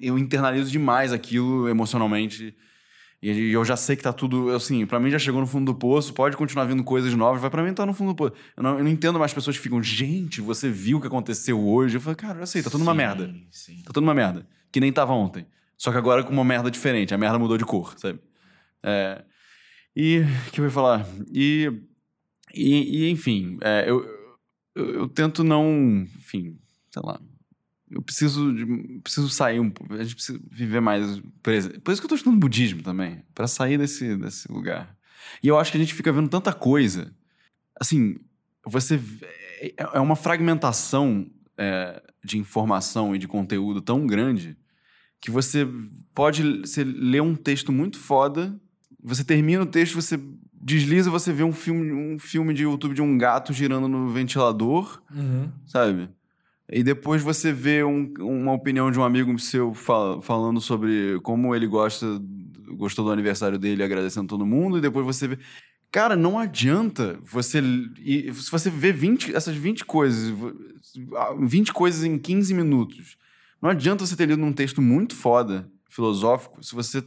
[0.00, 2.54] Eu internalizo demais aquilo emocionalmente.
[3.22, 5.78] E eu já sei que tá tudo, assim, pra mim já chegou no fundo do
[5.78, 8.32] poço, pode continuar vindo coisas novas, vai pra mim tá no fundo do poço.
[8.56, 11.60] Eu não, eu não entendo mais pessoas que ficam, gente, você viu o que aconteceu
[11.64, 11.96] hoje?
[11.96, 13.34] Eu falo, cara, eu sei, tá tudo uma Sim, merda.
[13.50, 13.76] sim.
[13.84, 14.44] Tá tudo uma merda.
[14.72, 15.46] Que nem tava ontem.
[15.78, 17.14] Só que agora com uma merda diferente.
[17.14, 18.18] A merda mudou de cor, sabe?
[18.82, 19.22] É,
[19.94, 20.24] e.
[20.48, 21.06] O que eu ia falar?
[21.32, 21.70] E.
[22.54, 24.04] E, e, enfim, é, eu,
[24.74, 26.06] eu, eu tento não.
[26.16, 26.58] Enfim,
[26.90, 27.20] sei lá.
[27.92, 28.64] Eu preciso, de,
[29.02, 29.92] preciso sair um pouco.
[29.94, 31.20] A gente precisa viver mais.
[31.42, 33.22] presen- Por isso que eu tô estudando budismo também.
[33.34, 34.96] Pra sair desse, desse lugar.
[35.42, 37.12] E eu acho que a gente fica vendo tanta coisa.
[37.80, 38.16] Assim,
[38.66, 39.00] você.
[39.60, 44.56] É é uma fragmentação é, de informação e de conteúdo tão grande
[45.20, 45.68] que você
[46.14, 48.58] pode você lê um texto muito foda,
[49.00, 50.18] você termina o texto, você
[50.60, 55.00] desliza, você vê um filme, um filme de YouTube de um gato girando no ventilador,
[55.14, 55.48] Uhum.
[55.66, 56.08] sabe?
[56.72, 61.54] E depois você vê um- uma opinião de um amigo seu fa- falando sobre como
[61.54, 62.06] ele gosta,
[62.76, 65.38] gostou do aniversário dele, agradecendo todo mundo, e depois você vê.
[65.90, 67.60] Cara, não adianta você.
[68.32, 70.54] Se você vê 20, essas 20 coisas, vo-
[71.40, 73.18] 20 coisas em 15 minutos,
[73.60, 77.04] não adianta você ter lido um texto muito foda, filosófico, se você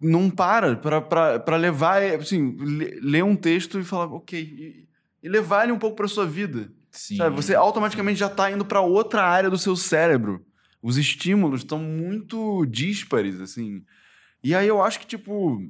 [0.00, 4.88] não para pra levar, assim, le- ler um texto e falar, ok, e,
[5.20, 6.70] e levar ele um pouco pra sua vida.
[6.90, 7.16] Sim.
[7.16, 7.36] Sabe?
[7.36, 10.44] Você automaticamente já tá indo pra outra área do seu cérebro.
[10.82, 13.82] Os estímulos estão muito díspares, assim.
[14.42, 15.60] E aí eu acho que, tipo.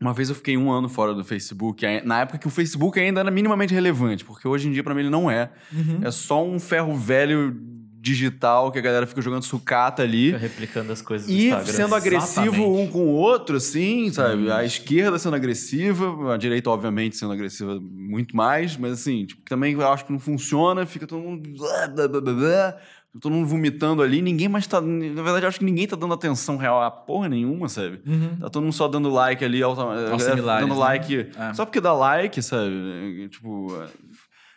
[0.00, 3.20] Uma vez eu fiquei um ano fora do Facebook, na época que o Facebook ainda
[3.20, 5.50] era minimamente relevante, porque hoje em dia, pra mim, ele não é.
[5.72, 6.00] Uhum.
[6.02, 7.56] É só um ferro velho
[8.04, 10.26] digital que a galera fica jogando sucata ali.
[10.26, 11.72] Fica replicando as coisas E Instagram.
[11.72, 12.80] sendo agressivo Exatamente.
[12.80, 14.42] um com o outro, assim, sabe?
[14.44, 14.52] Isso.
[14.52, 19.72] A esquerda sendo agressiva, a direita, obviamente, sendo agressiva muito mais, mas assim, tipo, também
[19.72, 21.48] eu acho que não funciona, fica todo mundo.
[23.20, 24.80] Todo mundo vomitando ali, ninguém mais tá.
[24.80, 28.00] Na verdade, acho que ninguém tá dando atenção real a porra nenhuma, sabe?
[28.04, 28.38] Uhum.
[28.40, 30.74] Tá todo mundo só dando like ali, autom- Aos é, dando né?
[30.74, 31.28] like.
[31.38, 31.54] É.
[31.54, 33.28] Só porque dá like, sabe?
[33.30, 33.68] Tipo,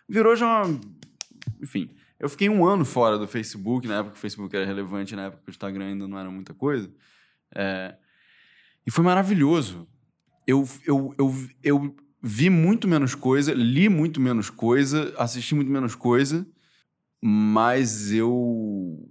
[0.09, 0.79] virou já uma.
[1.61, 1.87] Enfim,
[2.19, 5.25] eu fiquei um ano fora do Facebook, na época que o Facebook era relevante, na
[5.25, 6.89] época que o Instagram ainda não era muita coisa.
[7.53, 7.95] É,
[8.85, 9.87] E foi maravilhoso.
[10.45, 15.93] Eu, eu, eu, eu vi muito menos coisa, li muito menos coisa, assisti muito menos
[15.95, 16.47] coisa,
[17.21, 19.07] mas eu.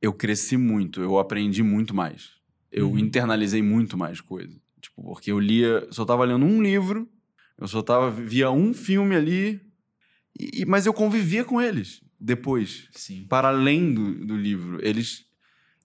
[0.00, 2.32] Eu cresci muito, eu aprendi muito mais.
[2.70, 2.98] Eu Uhum.
[2.98, 4.54] internalizei muito mais coisa.
[4.80, 7.08] Tipo, porque eu lia, só tava lendo um livro,
[7.56, 9.60] eu só tava, via um filme ali,
[10.38, 13.26] e, mas eu convivia com eles depois, Sim.
[13.28, 14.78] para além do, do livro.
[14.82, 15.24] Eles.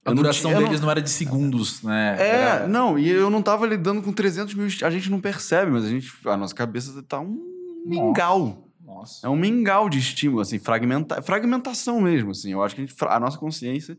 [0.05, 0.89] A não duração eu deles não...
[0.89, 2.15] era de segundos, né?
[2.19, 4.67] é, Era- não, e eu não tava lidando com 300 mil.
[4.83, 6.11] A gente não percebe, mas a gente.
[6.25, 7.37] A nossa cabeça tá um
[7.85, 8.69] mingau.
[8.83, 9.27] Nossa.
[9.27, 12.51] É um mingau de estímulo, assim, fragmenta, fragmentação mesmo, assim.
[12.51, 13.97] Eu acho que a, gente, a nossa consciência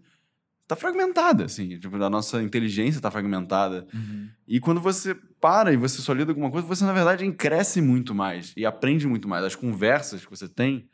[0.66, 1.78] tá fragmentada, assim.
[1.78, 3.86] Tipo, a nossa inteligência tá fragmentada.
[3.94, 4.28] Uhum.
[4.48, 7.80] E quando você para e você só lida com uma coisa, você, na verdade, cresce
[7.80, 9.44] muito mais e aprende muito mais.
[9.44, 10.88] As conversas que você tem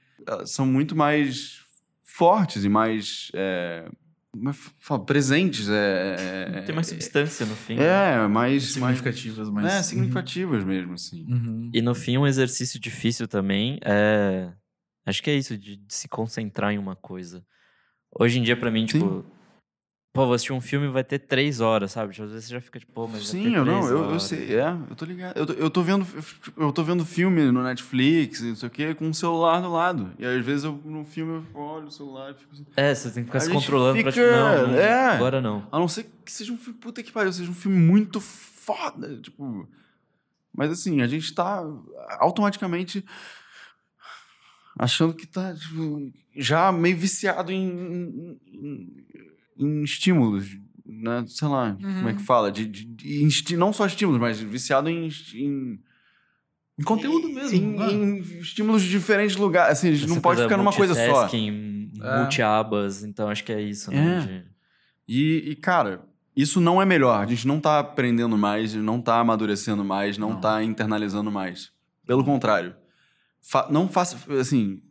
[0.45, 1.61] são muito mais
[2.03, 3.31] fortes e mais.
[3.35, 3.89] É,
[4.33, 5.05] como é que fala?
[5.05, 5.69] presentes.
[5.69, 7.77] É, Tem mais substância no fim.
[7.77, 8.25] né?
[8.25, 8.73] É, mais.
[8.73, 11.25] Significativas, mais é, significativas mesmo, assim.
[11.29, 11.71] Uhum.
[11.73, 14.53] E no fim, um exercício difícil também é.
[15.05, 17.45] Acho que é isso, de, de se concentrar em uma coisa.
[18.19, 18.99] Hoje em dia, pra mim, Sim.
[18.99, 19.25] tipo.
[20.17, 22.13] Pô, vou assistir um filme vai ter três horas, sabe?
[22.13, 24.55] Tipo, Às vezes você já fica tipo, pô, mas Sim, eu não, eu, eu sei,
[24.57, 25.37] é, eu tô ligado.
[25.37, 26.07] Eu tô, eu tô vendo,
[26.57, 30.11] eu tô vendo filme no Netflix, não sei o quê, com o celular do lado.
[30.19, 32.67] E às vezes eu, no filme eu olho o celular e fico assim.
[32.77, 35.11] É, você tem que ficar A se controlando pra fica- tipo, não, não, é.
[35.17, 35.69] agora não.
[35.71, 39.21] A não ser que seja um filme, puta que pariu, seja um filme muito foda,
[39.21, 39.69] tipo...
[40.57, 41.63] Mas assim, a gente tá
[42.19, 43.05] automaticamente
[44.79, 49.07] achando que tá, tipo, já meio viciado em, em, em
[49.83, 50.47] estímulos,
[50.85, 51.25] né?
[51.27, 52.51] Sei lá, como é que fala?
[52.53, 55.09] De, de, de insti- não só estímulos, mas viciado em...
[55.35, 55.79] em
[56.79, 57.57] Em conteúdo mesmo.
[57.57, 57.93] em, né?
[57.93, 59.79] em estímulos de diferentes lugares.
[59.79, 61.27] Assim, a gente não pode ficar numa coisa só.
[61.29, 62.21] É.
[62.21, 63.95] multi-abas, então acho que é isso, É.
[63.95, 64.21] né?
[64.27, 64.45] de-
[65.09, 66.05] E, e, cara,
[66.37, 67.23] isso não é melhor.
[67.23, 70.41] A gente não tá aprendendo mais, não tá amadurecendo mais, não, Não.
[70.41, 71.71] tá internalizando mais.
[72.07, 72.75] Pelo contrário.
[73.41, 74.83] Fa- não faça, assim,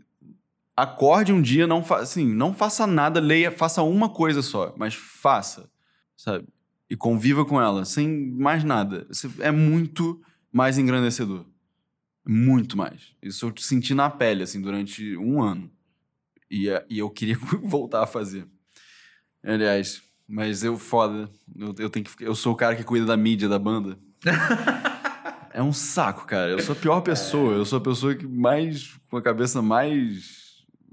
[0.76, 4.94] acorde um dia, não, fa assim, não faça nada, leia, faça uma coisa só, mas
[4.94, 5.70] faça,
[6.18, 6.46] sabe?
[6.90, 9.08] E conviva com ela, sem mais nada.
[9.40, 10.22] É muito
[10.52, 11.46] mais engrandecedor.
[12.28, 13.14] Muito mais.
[13.22, 15.70] Isso eu senti na pele, assim, durante um ano.
[16.50, 18.48] E, é- e eu queria voltar a fazer.
[19.44, 21.30] Aliás, mas eu foda.
[21.56, 23.98] Eu, eu tenho que, eu sou o cara que cuida da mídia da banda.
[25.54, 26.52] é um saco, cara.
[26.52, 27.54] Eu sou a pior pessoa.
[27.54, 28.96] Eu sou a pessoa que mais.
[29.10, 30.45] com a cabeça mais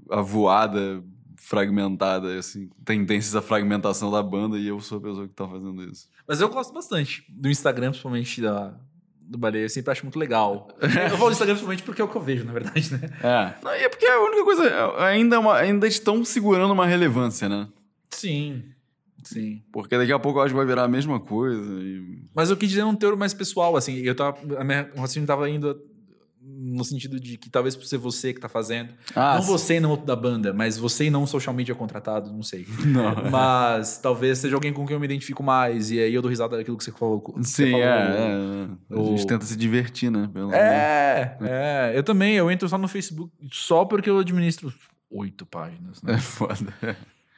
[0.09, 1.03] avoada,
[1.37, 5.83] fragmentada, assim, tendências à fragmentação da banda e eu sou a pessoa que tá fazendo
[5.83, 6.07] isso.
[6.27, 8.73] Mas eu gosto bastante do Instagram, principalmente da,
[9.21, 9.65] do Baleia.
[9.65, 10.69] Eu sempre acho muito legal.
[10.81, 13.09] eu falo do Instagram principalmente porque é o que eu vejo, na verdade, né?
[13.21, 13.53] É.
[13.63, 15.03] Não, e é porque a única coisa.
[15.05, 17.67] Ainda, é uma, ainda estão segurando uma relevância, né?
[18.09, 18.63] Sim.
[19.23, 19.63] Sim.
[19.71, 21.73] Porque daqui a pouco eu acho que vai virar a mesma coisa.
[21.81, 23.97] e- Mas eu quis dizer num teor mais pessoal, assim.
[23.97, 24.37] Eu tava.
[24.57, 25.79] A minha raciocínio tava indo
[26.45, 28.93] no sentido de que talvez por ser você que tá fazendo.
[29.15, 29.51] Ah, não sim.
[29.51, 32.67] você e não outro da banda, mas você e não social media contratado, não sei.
[32.85, 33.29] Não.
[33.29, 35.89] Mas talvez seja alguém com quem eu me identifico mais.
[35.89, 37.21] E aí eu dou risada daquilo que você falou.
[37.21, 37.85] que você Sim, falou.
[37.85, 38.99] é, é, é.
[38.99, 40.29] A gente tenta se divertir, né?
[40.31, 40.61] Pelo menos.
[40.61, 41.91] É, é.
[41.95, 44.71] Eu também, eu entro só no Facebook só porque eu administro
[45.09, 46.01] oito páginas.
[46.01, 46.13] Né?
[46.15, 46.73] É foda.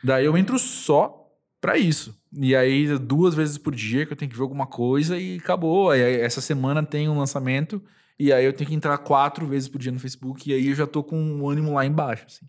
[0.03, 1.25] Daí eu entro só
[1.61, 2.15] pra isso.
[2.33, 5.91] E aí, duas vezes por dia que eu tenho que ver alguma coisa e acabou.
[5.91, 7.81] Aí essa semana tem um lançamento
[8.19, 10.75] e aí eu tenho que entrar quatro vezes por dia no Facebook e aí eu
[10.75, 12.25] já tô com o ânimo lá embaixo.
[12.27, 12.45] assim.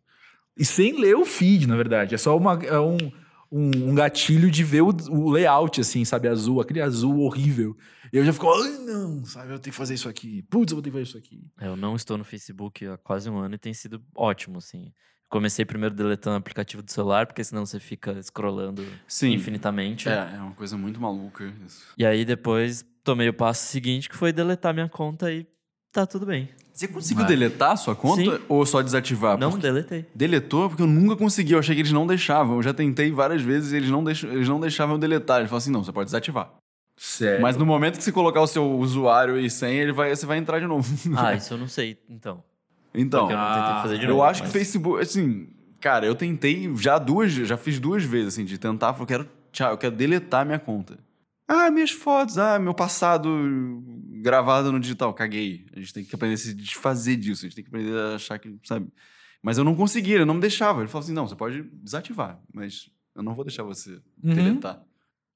[0.57, 2.15] E sem ler o feed, na verdade.
[2.15, 2.97] É só uma, é um,
[3.53, 6.29] um, um gatilho de ver o, o layout, assim, sabe?
[6.29, 7.77] Azul, aquele azul horrível.
[8.13, 9.53] E eu já fico, ai não, sabe?
[9.53, 10.43] Eu tenho que fazer isso aqui.
[10.45, 11.45] Putz, eu vou ter que fazer isso aqui.
[11.61, 14.93] É, Eu não estou no Facebook há quase um ano e tem sido ótimo, assim.
[15.29, 19.33] Comecei primeiro deletando o aplicativo do celular, porque senão você fica scrollando Sim.
[19.33, 20.09] infinitamente.
[20.09, 21.85] É, é uma coisa muito maluca isso.
[21.99, 25.45] E aí depois tomei o passo seguinte, que foi deletar minha conta e
[26.01, 26.49] tá tudo bem.
[26.73, 28.39] Você conseguiu Mas- deletar a sua conta Sim.
[28.49, 29.39] ou só desativar?
[29.39, 30.05] não Porque- deletei.
[30.15, 31.53] Deletou porque eu nunca consegui.
[31.53, 32.57] Eu achei que eles não deixavam.
[32.57, 35.39] Eu já tentei várias vezes e eles não, deixam, eles não deixavam eu deletar.
[35.39, 36.51] Eles falaram assim: não, você pode desativar.
[36.99, 37.41] Sério.
[37.43, 40.39] Mas no momento que você colocar o seu usuário e senha, ele vai, você vai
[40.39, 40.87] entrar de novo.
[41.17, 42.43] Ah, isso eu não sei, então.
[42.95, 44.23] então, Porque eu não tentei fazer de eu novo.
[44.23, 45.49] acho que mas- Facebook, assim,
[45.81, 49.29] cara, eu tentei já duas, já fiz duas vezes, assim, de tentar, falei, eu quero,
[49.53, 50.99] tchau, eu quero deletar minha conta.
[51.49, 53.29] Ah, minhas fotos, ah, meu passado
[54.21, 55.67] gravado no digital, caguei.
[55.75, 58.15] A gente tem que aprender a se desfazer disso, a gente tem que aprender a
[58.17, 58.89] achar que, sabe?
[59.43, 60.81] Mas eu não conseguia, ele não me deixava.
[60.81, 64.35] Ele falou assim, não, você pode desativar, mas eu não vou deixar você Uhum.
[64.35, 64.83] deletar.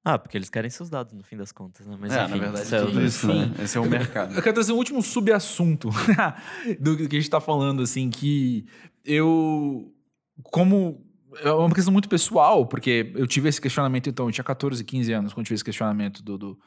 [0.03, 1.95] Ah, porque eles querem seus dados no fim das contas, né?
[2.01, 3.55] Mas é, enfim, na verdade, isso é é tudo isso, né?
[3.63, 4.35] Esse é o mercado.
[4.35, 5.91] Eu quero trazer um último subassunto
[6.81, 8.65] do que a gente tá falando, assim, que
[9.05, 9.95] eu.
[10.43, 11.07] Como.
[11.39, 15.13] É uma questão muito pessoal, porque eu tive esse questionamento, então, eu tinha 14, 15
[15.13, 16.59] anos quando tive esse questionamento do, do-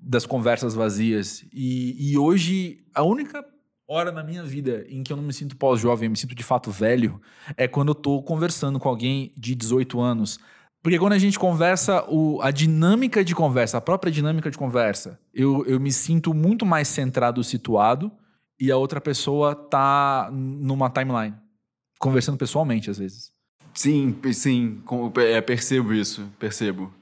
[0.00, 1.44] das conversas vazias.
[1.52, 3.44] E, e hoje, a única
[3.86, 6.42] hora na minha vida em que eu não me sinto pós-jovem, eu me sinto de
[6.42, 7.20] fato velho,
[7.56, 10.38] é quando eu tô conversando com alguém de 18 anos.
[10.82, 15.18] Porque quando a gente conversa, o, a dinâmica de conversa, a própria dinâmica de conversa,
[15.34, 18.12] eu, eu me sinto muito mais centrado, situado,
[18.60, 21.34] e a outra pessoa tá numa timeline.
[21.98, 23.32] Conversando pessoalmente, às vezes.
[23.74, 24.82] Sim, sim,
[25.18, 26.92] é, percebo isso, percebo.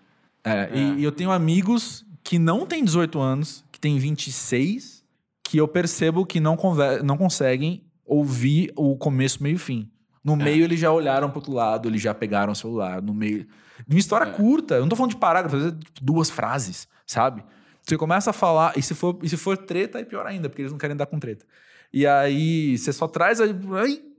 [0.44, 0.70] É, É.
[0.74, 5.04] E, e eu tenho amigos que não têm 18 anos, que têm 26,
[5.44, 6.56] que eu percebo que não,
[7.04, 9.90] não conseguem ouvir o começo, meio e fim.
[10.24, 10.36] No É.
[10.36, 13.00] meio, eles já olharam pro outro lado, eles já pegaram o celular.
[13.00, 13.46] No meio.
[13.86, 14.32] De uma história É.
[14.32, 14.74] curta.
[14.74, 17.44] Eu não tô falando de parágrafo, às vezes tipo, duas frases, sabe?
[17.82, 20.62] Você começa a falar, e se for, e se for treta, é pior ainda, porque
[20.62, 21.44] eles não querem dar com treta.
[21.92, 23.40] E aí, você só traz.
[23.40, 23.54] Aí,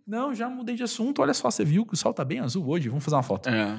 [0.07, 1.21] não, já mudei de assunto.
[1.21, 2.87] Olha só, você viu que o sol tá bem azul hoje?
[2.87, 3.49] Vamos fazer uma foto.
[3.49, 3.77] É.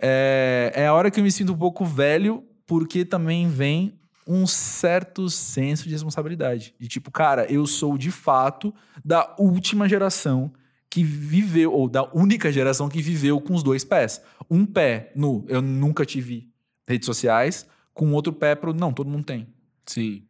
[0.00, 4.46] É, é a hora que eu me sinto um pouco velho, porque também vem um
[4.46, 6.74] certo senso de responsabilidade.
[6.78, 8.74] De tipo, cara, eu sou de fato
[9.04, 10.52] da última geração
[10.88, 14.22] que viveu, ou da única geração que viveu com os dois pés.
[14.50, 16.50] Um pé no eu nunca tive
[16.86, 19.46] redes sociais, com outro pé pro não, todo mundo tem.
[19.86, 20.24] Sim.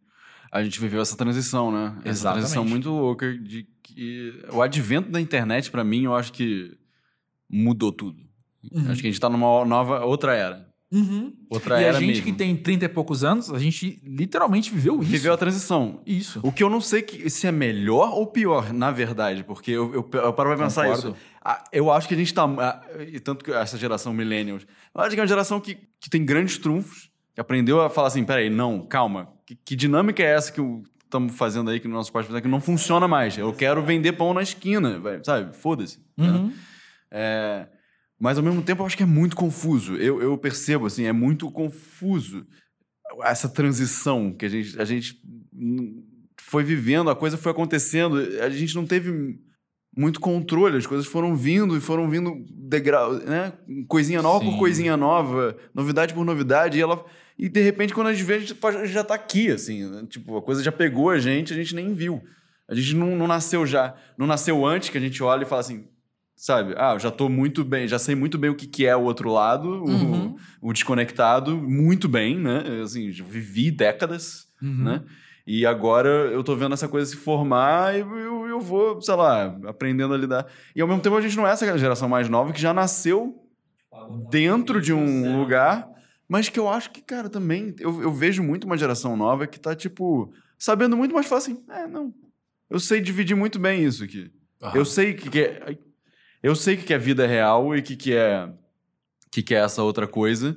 [0.53, 1.95] A gente viveu essa transição, né?
[2.01, 2.41] Essa Exatamente.
[2.43, 6.77] transição muito louca de que o advento da internet pra mim, eu acho que
[7.51, 8.19] mudou tudo.
[8.89, 10.71] Acho que a gente tá numa nova outra era.
[11.49, 12.25] Outra E era a gente mesmo.
[12.27, 15.11] que tem 30 e poucos anos, a gente literalmente viveu isso.
[15.11, 16.03] viveu a transição.
[16.07, 16.39] Isso.
[16.43, 19.87] O que eu não sei que, se é melhor ou pior, na verdade, porque eu,
[19.95, 21.09] eu, eu paro pra pensar Concordo.
[21.09, 21.17] isso.
[21.43, 22.45] Ah, Eu acho que a gente tá.
[22.45, 26.11] ah, E tanto que essa geração millennials, eu acho que é uma geração que, que
[26.11, 27.11] tem grandes trunfos,
[27.41, 29.33] aprendeu a falar assim: peraí, não, calma.
[29.47, 30.61] Que, que dinâmica é essa que
[31.05, 33.37] estamos fazendo aí, que nossos pais fizeram, que não funciona mais?
[33.37, 35.55] Eu quero vender pão na esquina, sabe?
[35.57, 35.99] Foda-se.
[36.17, 36.29] né?
[36.29, 36.53] Uhum.
[37.11, 37.67] É,
[38.19, 39.97] mas ao mesmo tempo eu acho que é muito confuso.
[39.97, 42.47] Eu, eu percebo, assim, é muito confuso
[43.25, 45.21] essa transição que a gente, a gente
[46.41, 49.39] foi vivendo, a coisa foi acontecendo, a gente não teve
[49.95, 53.53] muito controle, as coisas foram vindo e foram vindo degrau, né?
[53.87, 54.59] Coisinha nova por Sim.
[54.59, 57.05] coisinha nova, novidade por novidade, e ela
[57.39, 58.55] e de repente quando a gente vê, a gente
[58.93, 60.05] já tá aqui, assim, né?
[60.09, 62.23] tipo, a coisa já pegou a gente, a gente nem viu.
[62.69, 65.61] A gente não, não nasceu já, não nasceu antes que a gente olha e fala
[65.61, 65.87] assim,
[66.37, 66.75] sabe?
[66.77, 69.03] Ah, eu já tô muito bem, já sei muito bem o que, que é o
[69.03, 70.37] outro lado, o- Uhum.
[70.63, 72.81] o, desconectado, muito bem, né?
[72.83, 74.85] Assim, já vivi décadas, Uhum.
[74.85, 75.03] né?
[75.47, 79.47] E agora eu tô vendo essa coisa se formar e eu, eu vou, sei lá,
[79.67, 80.47] aprendendo a lidar.
[80.75, 83.35] E ao mesmo tempo a gente não é essa geração mais nova que já nasceu
[84.31, 85.89] dentro de um lugar,
[86.33, 89.61] mas que eu acho que, cara, também eu, eu vejo muito uma geração nova que
[89.61, 92.13] tá, tipo, sabendo muito mais fácil assim, é, não.
[92.71, 94.31] Eu sei dividir muito bem isso aqui.
[94.75, 95.77] Eu sei que, que é.
[96.43, 98.49] Eu sei que, que é vida real e que, que é.
[99.31, 100.57] que, que é essa outra coisa.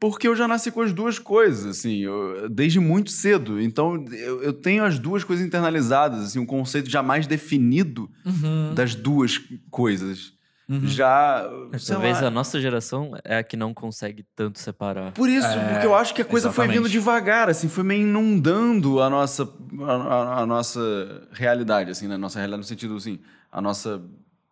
[0.00, 3.60] Porque eu já nasci com as duas coisas, assim, eu- desde muito cedo.
[3.60, 8.74] Então, eu, eu tenho as duas coisas internalizadas, assim, um conceito jamais definido Uhum.
[8.74, 9.38] das duas
[9.70, 10.32] coisas.
[10.68, 10.84] Uhum.
[10.86, 11.48] Já.
[11.86, 15.12] Talvez lá, a nossa geração é a que não consegue tanto separar.
[15.12, 16.82] Por isso, É, porque eu acho que a coisa foi exatamente.
[16.88, 19.44] vindo devagar, assim, foi meio inundando a nossa,
[19.82, 22.16] a, a- a nossa realidade, assim, né?
[22.16, 23.20] Nossa realidade no sentido, assim,
[23.52, 24.02] a nossa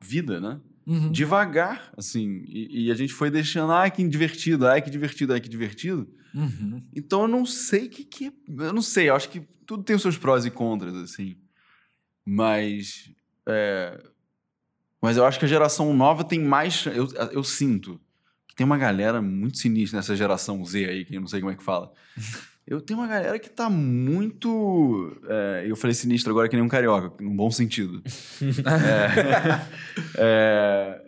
[0.01, 0.61] vida, né?
[0.87, 1.11] Uhum.
[1.11, 2.45] Devagar, assim.
[2.47, 6.09] E, e a gente foi deixando, ai, que divertido, ai, que divertido, ai, que divertido.
[6.35, 6.81] Uhum.
[6.95, 8.33] Então eu não sei o que, que é.
[8.67, 11.37] Eu não sei, eu acho que tudo tem os seus prós e contras, assim.
[12.27, 13.11] Mas.
[13.49, 14.01] é,
[15.05, 16.87] Mas eu acho que a geração nova tem mais.
[16.87, 18.01] Eu, eu sinto
[18.49, 21.53] que tem uma galera muito sinistra nessa geração Z aí, que eu não sei como
[21.53, 21.93] é que fala.
[22.67, 25.15] Eu tenho uma galera que tá muito.
[25.29, 28.03] é, eu falei sinistro agora que nem um carioca, num bom sentido.
[30.17, 31.03] É, é,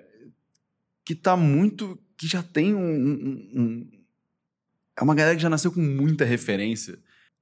[1.02, 1.98] que tá muito.
[2.18, 3.90] que já tem um- um- um,
[4.98, 6.98] é uma galera que já nasceu com muita referência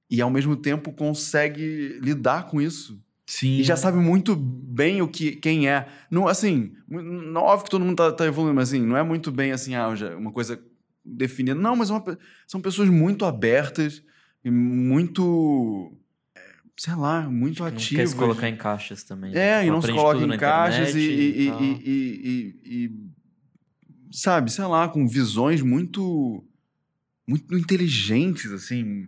[0.09, 3.03] e ao mesmo tempo consegue lidar com isso.
[3.27, 3.57] Sim.
[3.59, 5.87] E já sabe muito bem o que quem é.
[6.11, 9.31] Não, assim, não, óbvio que todo mundo tá, tá evoluindo, mas assim, não é muito
[9.31, 10.61] bem assim, ah, já- uma coisa
[11.03, 11.59] definida.
[11.59, 14.03] Não, mas é uma são pessoas muito abertas
[14.43, 15.91] e muito.
[16.35, 16.39] é,
[16.77, 18.09] Sei lá, muito Não quer ativas.
[18.11, 19.35] se colocar em caixas também.
[19.35, 22.91] É, e não se coloca em caixas e, e- e- e- e-
[24.11, 26.43] sabe, sei lá, com visões muito
[27.27, 29.07] muito inteligentes, assim,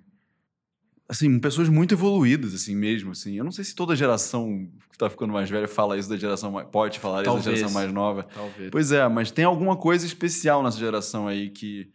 [1.09, 3.35] assim, pessoas muito evoluídas, assim mesmo, assim.
[3.37, 6.51] Eu não sei se toda geração que tá ficando mais velha fala isso da geração
[6.51, 7.45] mais, pode falar isso Talvez.
[7.45, 8.23] da geração mais nova.
[8.23, 8.69] Talvez.
[8.71, 11.89] Pois é, mas tem alguma coisa especial nessa geração aí que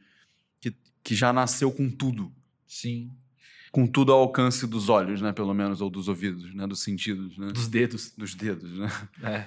[0.61, 2.33] que, que já nasceu com tudo,
[2.67, 3.11] Sim.
[3.71, 7.37] com tudo ao alcance dos olhos, né, pelo menos ou dos ouvidos, né, dos sentidos,
[7.37, 8.13] né, Dos dedos.
[8.17, 8.91] dos dedos, né?
[9.25, 9.47] É.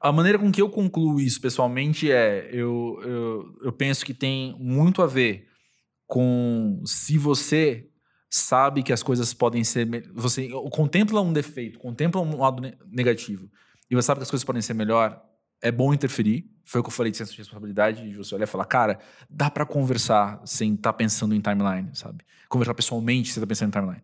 [0.00, 4.56] A maneira com que eu concluo isso pessoalmente é: eu, eu, eu penso que tem
[4.58, 5.48] muito a ver
[6.06, 7.86] com se você
[8.30, 9.86] sabe que as coisas podem ser.
[10.14, 13.50] Você contempla um defeito, contempla um lado ne- negativo,
[13.90, 15.22] e você sabe que as coisas podem ser melhor,
[15.60, 16.50] é bom interferir.
[16.64, 18.98] Foi o que eu falei de senso de responsabilidade, de você olhar e falar, cara,
[19.28, 22.22] dá pra conversar sem estar pensando em timeline, sabe?
[22.48, 24.02] Conversar pessoalmente sem estar pensando em timeline.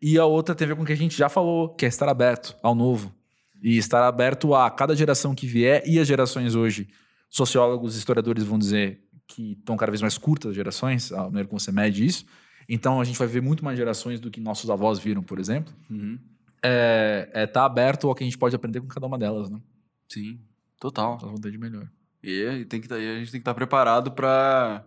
[0.00, 1.88] E a outra tem a ver com o que a gente já falou, que é
[1.88, 3.14] estar aberto ao novo.
[3.62, 6.88] E estar aberto a cada geração que vier e as gerações hoje.
[7.28, 11.60] Sociólogos, historiadores vão dizer que estão cada vez mais curtas as gerações, a maneira como
[11.60, 12.24] você mede isso.
[12.68, 15.72] Então a gente vai ver muito mais gerações do que nossos avós viram, por exemplo.
[15.90, 16.18] Uhum.
[16.62, 19.60] É estar tá aberto ao que a gente pode aprender com cada uma delas, né?
[20.08, 20.40] Sim,
[20.80, 21.12] total.
[21.12, 21.88] Nossa vontade melhor.
[22.22, 24.84] E aí tem que tá- e a gente tem que estar preparado para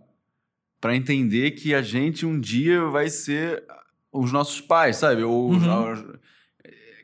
[0.80, 3.62] para entender que a gente um dia vai ser
[4.10, 5.22] os nossos pais, sabe?
[5.22, 5.58] Ou Uhum.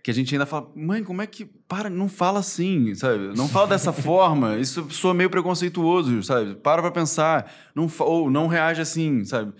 [0.06, 3.36] Que a gente ainda fala, mãe, como é que para, não fala assim, sabe?
[3.36, 4.56] Não fala dessa forma.
[4.56, 6.54] Isso soa meio preconceituoso, sabe?
[6.54, 9.52] Para pra pensar, não ou não reage assim, sabe?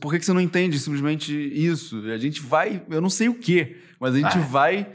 [0.00, 2.00] Por que que você não entende simplesmente isso?
[2.06, 4.40] A gente vai, eu não sei o quê, mas a gente Ah.
[4.40, 4.88] vai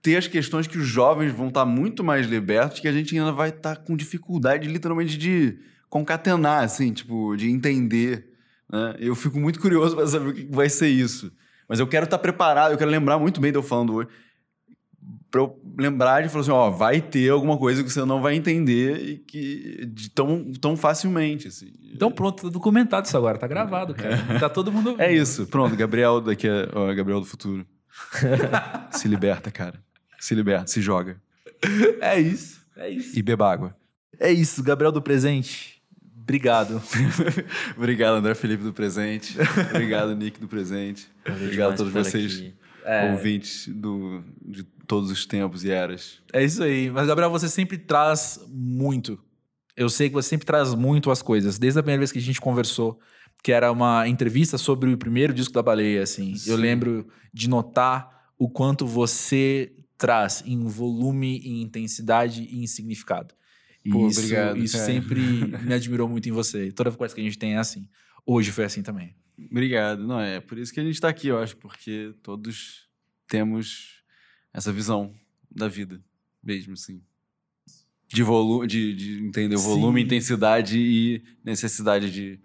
[0.00, 3.32] ter as questões que os jovens vão estar muito mais libertos, que a gente ainda
[3.32, 5.58] vai estar com dificuldade, literalmente, de
[5.90, 8.30] concatenar, assim, tipo, de entender.
[8.72, 8.96] Né?
[8.98, 11.30] Eu fico muito curioso para saber o que vai ser isso.
[11.68, 14.08] Mas eu quero estar preparado, eu quero lembrar muito bem de eu falando hoje.
[15.30, 18.34] Pra eu lembrar de falar assim, ó, vai ter alguma coisa que você não vai
[18.34, 21.72] entender e que de tão, tão facilmente, assim.
[21.92, 24.38] Então pronto, tá documentado isso agora, tá gravado, cara.
[24.38, 27.66] Tá todo mundo É isso, pronto, Gabriel daqui é, ó, Gabriel do futuro.
[28.90, 29.82] se liberta, cara.
[30.18, 31.20] Se liberta, se joga.
[32.00, 32.60] É isso.
[32.76, 33.18] É isso.
[33.18, 33.76] E beba água.
[34.18, 35.75] É isso, Gabriel do presente.
[36.26, 36.82] Obrigado.
[37.78, 39.36] Obrigado, André Felipe do presente.
[39.70, 41.08] Obrigado, Nick do presente.
[41.24, 42.52] Obrigado a todos vocês.
[42.84, 43.10] É.
[43.10, 46.20] ouvintes do, de todos os tempos e eras.
[46.32, 46.90] É isso aí.
[46.90, 49.18] Mas, Gabriel, você sempre traz muito.
[49.76, 51.58] Eu sei que você sempre traz muito as coisas.
[51.58, 52.98] Desde a primeira vez que a gente conversou,
[53.42, 56.32] que era uma entrevista sobre o primeiro disco da baleia, assim.
[56.46, 56.62] Eu Sim.
[56.62, 63.32] lembro de notar o quanto você traz em volume, em intensidade e em significado.
[63.86, 64.86] E Pô, isso, obrigado, isso cara.
[64.86, 65.20] sempre
[65.64, 66.66] me admirou muito em você.
[66.66, 67.88] E toda coisa que a gente tem é assim.
[68.26, 69.14] Hoje foi assim também.
[69.50, 70.04] Obrigado.
[70.04, 72.88] Não, é por isso que a gente está aqui, eu acho, porque todos
[73.28, 74.02] temos
[74.52, 75.14] essa visão
[75.54, 76.00] da vida,
[76.42, 77.00] mesmo assim.
[78.12, 80.06] De, volu de, de entender o volume, Sim.
[80.06, 82.40] intensidade e necessidade de,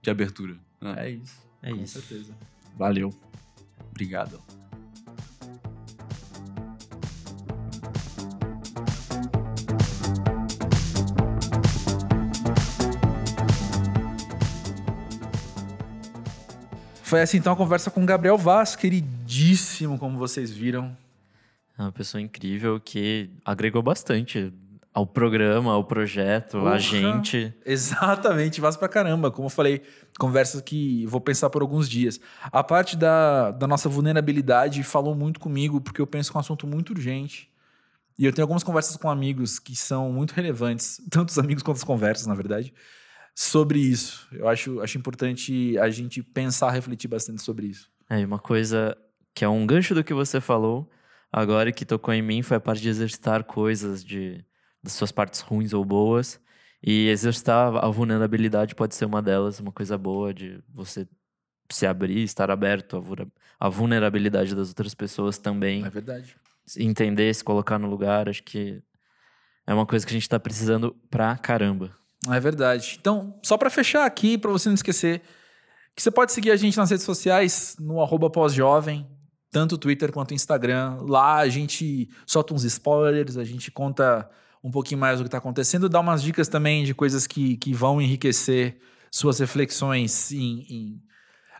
[0.00, 0.56] de abertura.
[0.80, 0.94] né?
[0.98, 1.42] É isso.
[1.62, 2.00] É Com isso.
[2.00, 2.34] certeza.
[2.76, 3.12] Valeu.
[3.90, 4.40] Obrigado.
[17.06, 20.96] Foi assim então a conversa com o Gabriel Vaz, queridíssimo, como vocês viram.
[21.78, 24.52] É uma pessoa incrível que agregou bastante
[24.92, 27.54] ao programa, ao projeto, a gente.
[27.64, 29.30] Exatamente, Vaz pra caramba.
[29.30, 29.82] Como eu falei,
[30.18, 32.18] conversa que vou pensar por alguns dias.
[32.50, 36.40] A parte da, da nossa vulnerabilidade falou muito comigo, porque eu penso que é um
[36.40, 37.48] assunto muito urgente.
[38.18, 41.76] E eu tenho algumas conversas com amigos que são muito relevantes, tanto os amigos quanto
[41.76, 42.74] as conversas, na verdade,
[43.36, 44.26] sobre isso.
[44.32, 47.90] Eu acho, acho importante a gente pensar, refletir bastante sobre isso.
[48.08, 48.96] É, uma coisa
[49.34, 50.90] que é um gancho do que você falou
[51.30, 54.42] agora que tocou em mim foi a parte de exercitar coisas de
[54.82, 56.40] das suas partes ruins ou boas.
[56.82, 61.08] E exercitar a vulnerabilidade pode ser uma delas, uma coisa boa de você
[61.70, 63.02] se abrir, estar aberto
[63.58, 65.84] à vulnerabilidade das outras pessoas também.
[65.84, 66.36] É verdade.
[66.76, 68.80] Entender, se colocar no lugar, acho que
[69.66, 71.90] é uma coisa que a gente tá precisando pra caramba.
[72.30, 72.96] É verdade.
[73.00, 75.22] Então, só pra fechar aqui, pra você não esquecer,
[75.94, 79.06] que você pode seguir a gente nas redes sociais, no arroba pós-jovem,
[79.50, 80.98] tanto Twitter quanto Instagram.
[81.08, 84.28] Lá a gente solta uns spoilers, a gente conta
[84.62, 87.72] um pouquinho mais do que tá acontecendo, dá umas dicas também de coisas que, que
[87.72, 88.78] vão enriquecer
[89.10, 91.02] suas reflexões em, em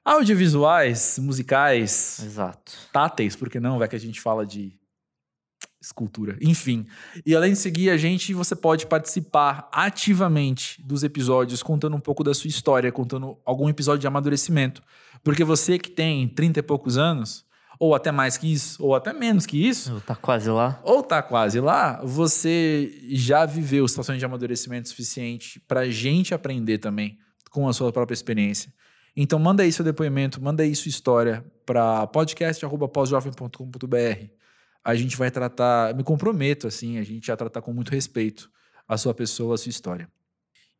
[0.04, 2.72] audiovisuais, musicais, Exato.
[2.92, 3.78] táteis, por que não?
[3.78, 4.78] Vai que a gente fala de
[5.86, 6.36] escultura.
[6.40, 6.86] Enfim.
[7.24, 12.22] E além de seguir a gente, você pode participar ativamente dos episódios, contando um pouco
[12.22, 14.82] da sua história, contando algum episódio de amadurecimento.
[15.24, 17.44] Porque você que tem 30 e poucos anos,
[17.78, 20.80] ou até mais que isso, ou até menos que isso, Tá quase lá?
[20.82, 27.18] ou tá quase lá, você já viveu situações de amadurecimento suficiente pra gente aprender também
[27.50, 28.72] com a sua própria experiência.
[29.14, 34.35] Então manda aí seu depoimento, manda aí sua história para podcast@posjovem.com.br.
[34.88, 38.48] A gente vai tratar, me comprometo assim, a gente vai tratar com muito respeito
[38.86, 40.08] a sua pessoa, a sua história.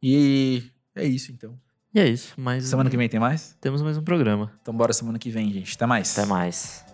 [0.01, 0.63] E
[0.95, 1.59] é isso então.
[1.93, 2.33] E é isso.
[2.37, 3.57] Mas Semana que vem tem mais?
[3.61, 4.53] temos mais um programa.
[4.63, 5.75] Então bora semana que vem, gente.
[5.75, 6.17] Até mais.
[6.17, 6.86] Até mais.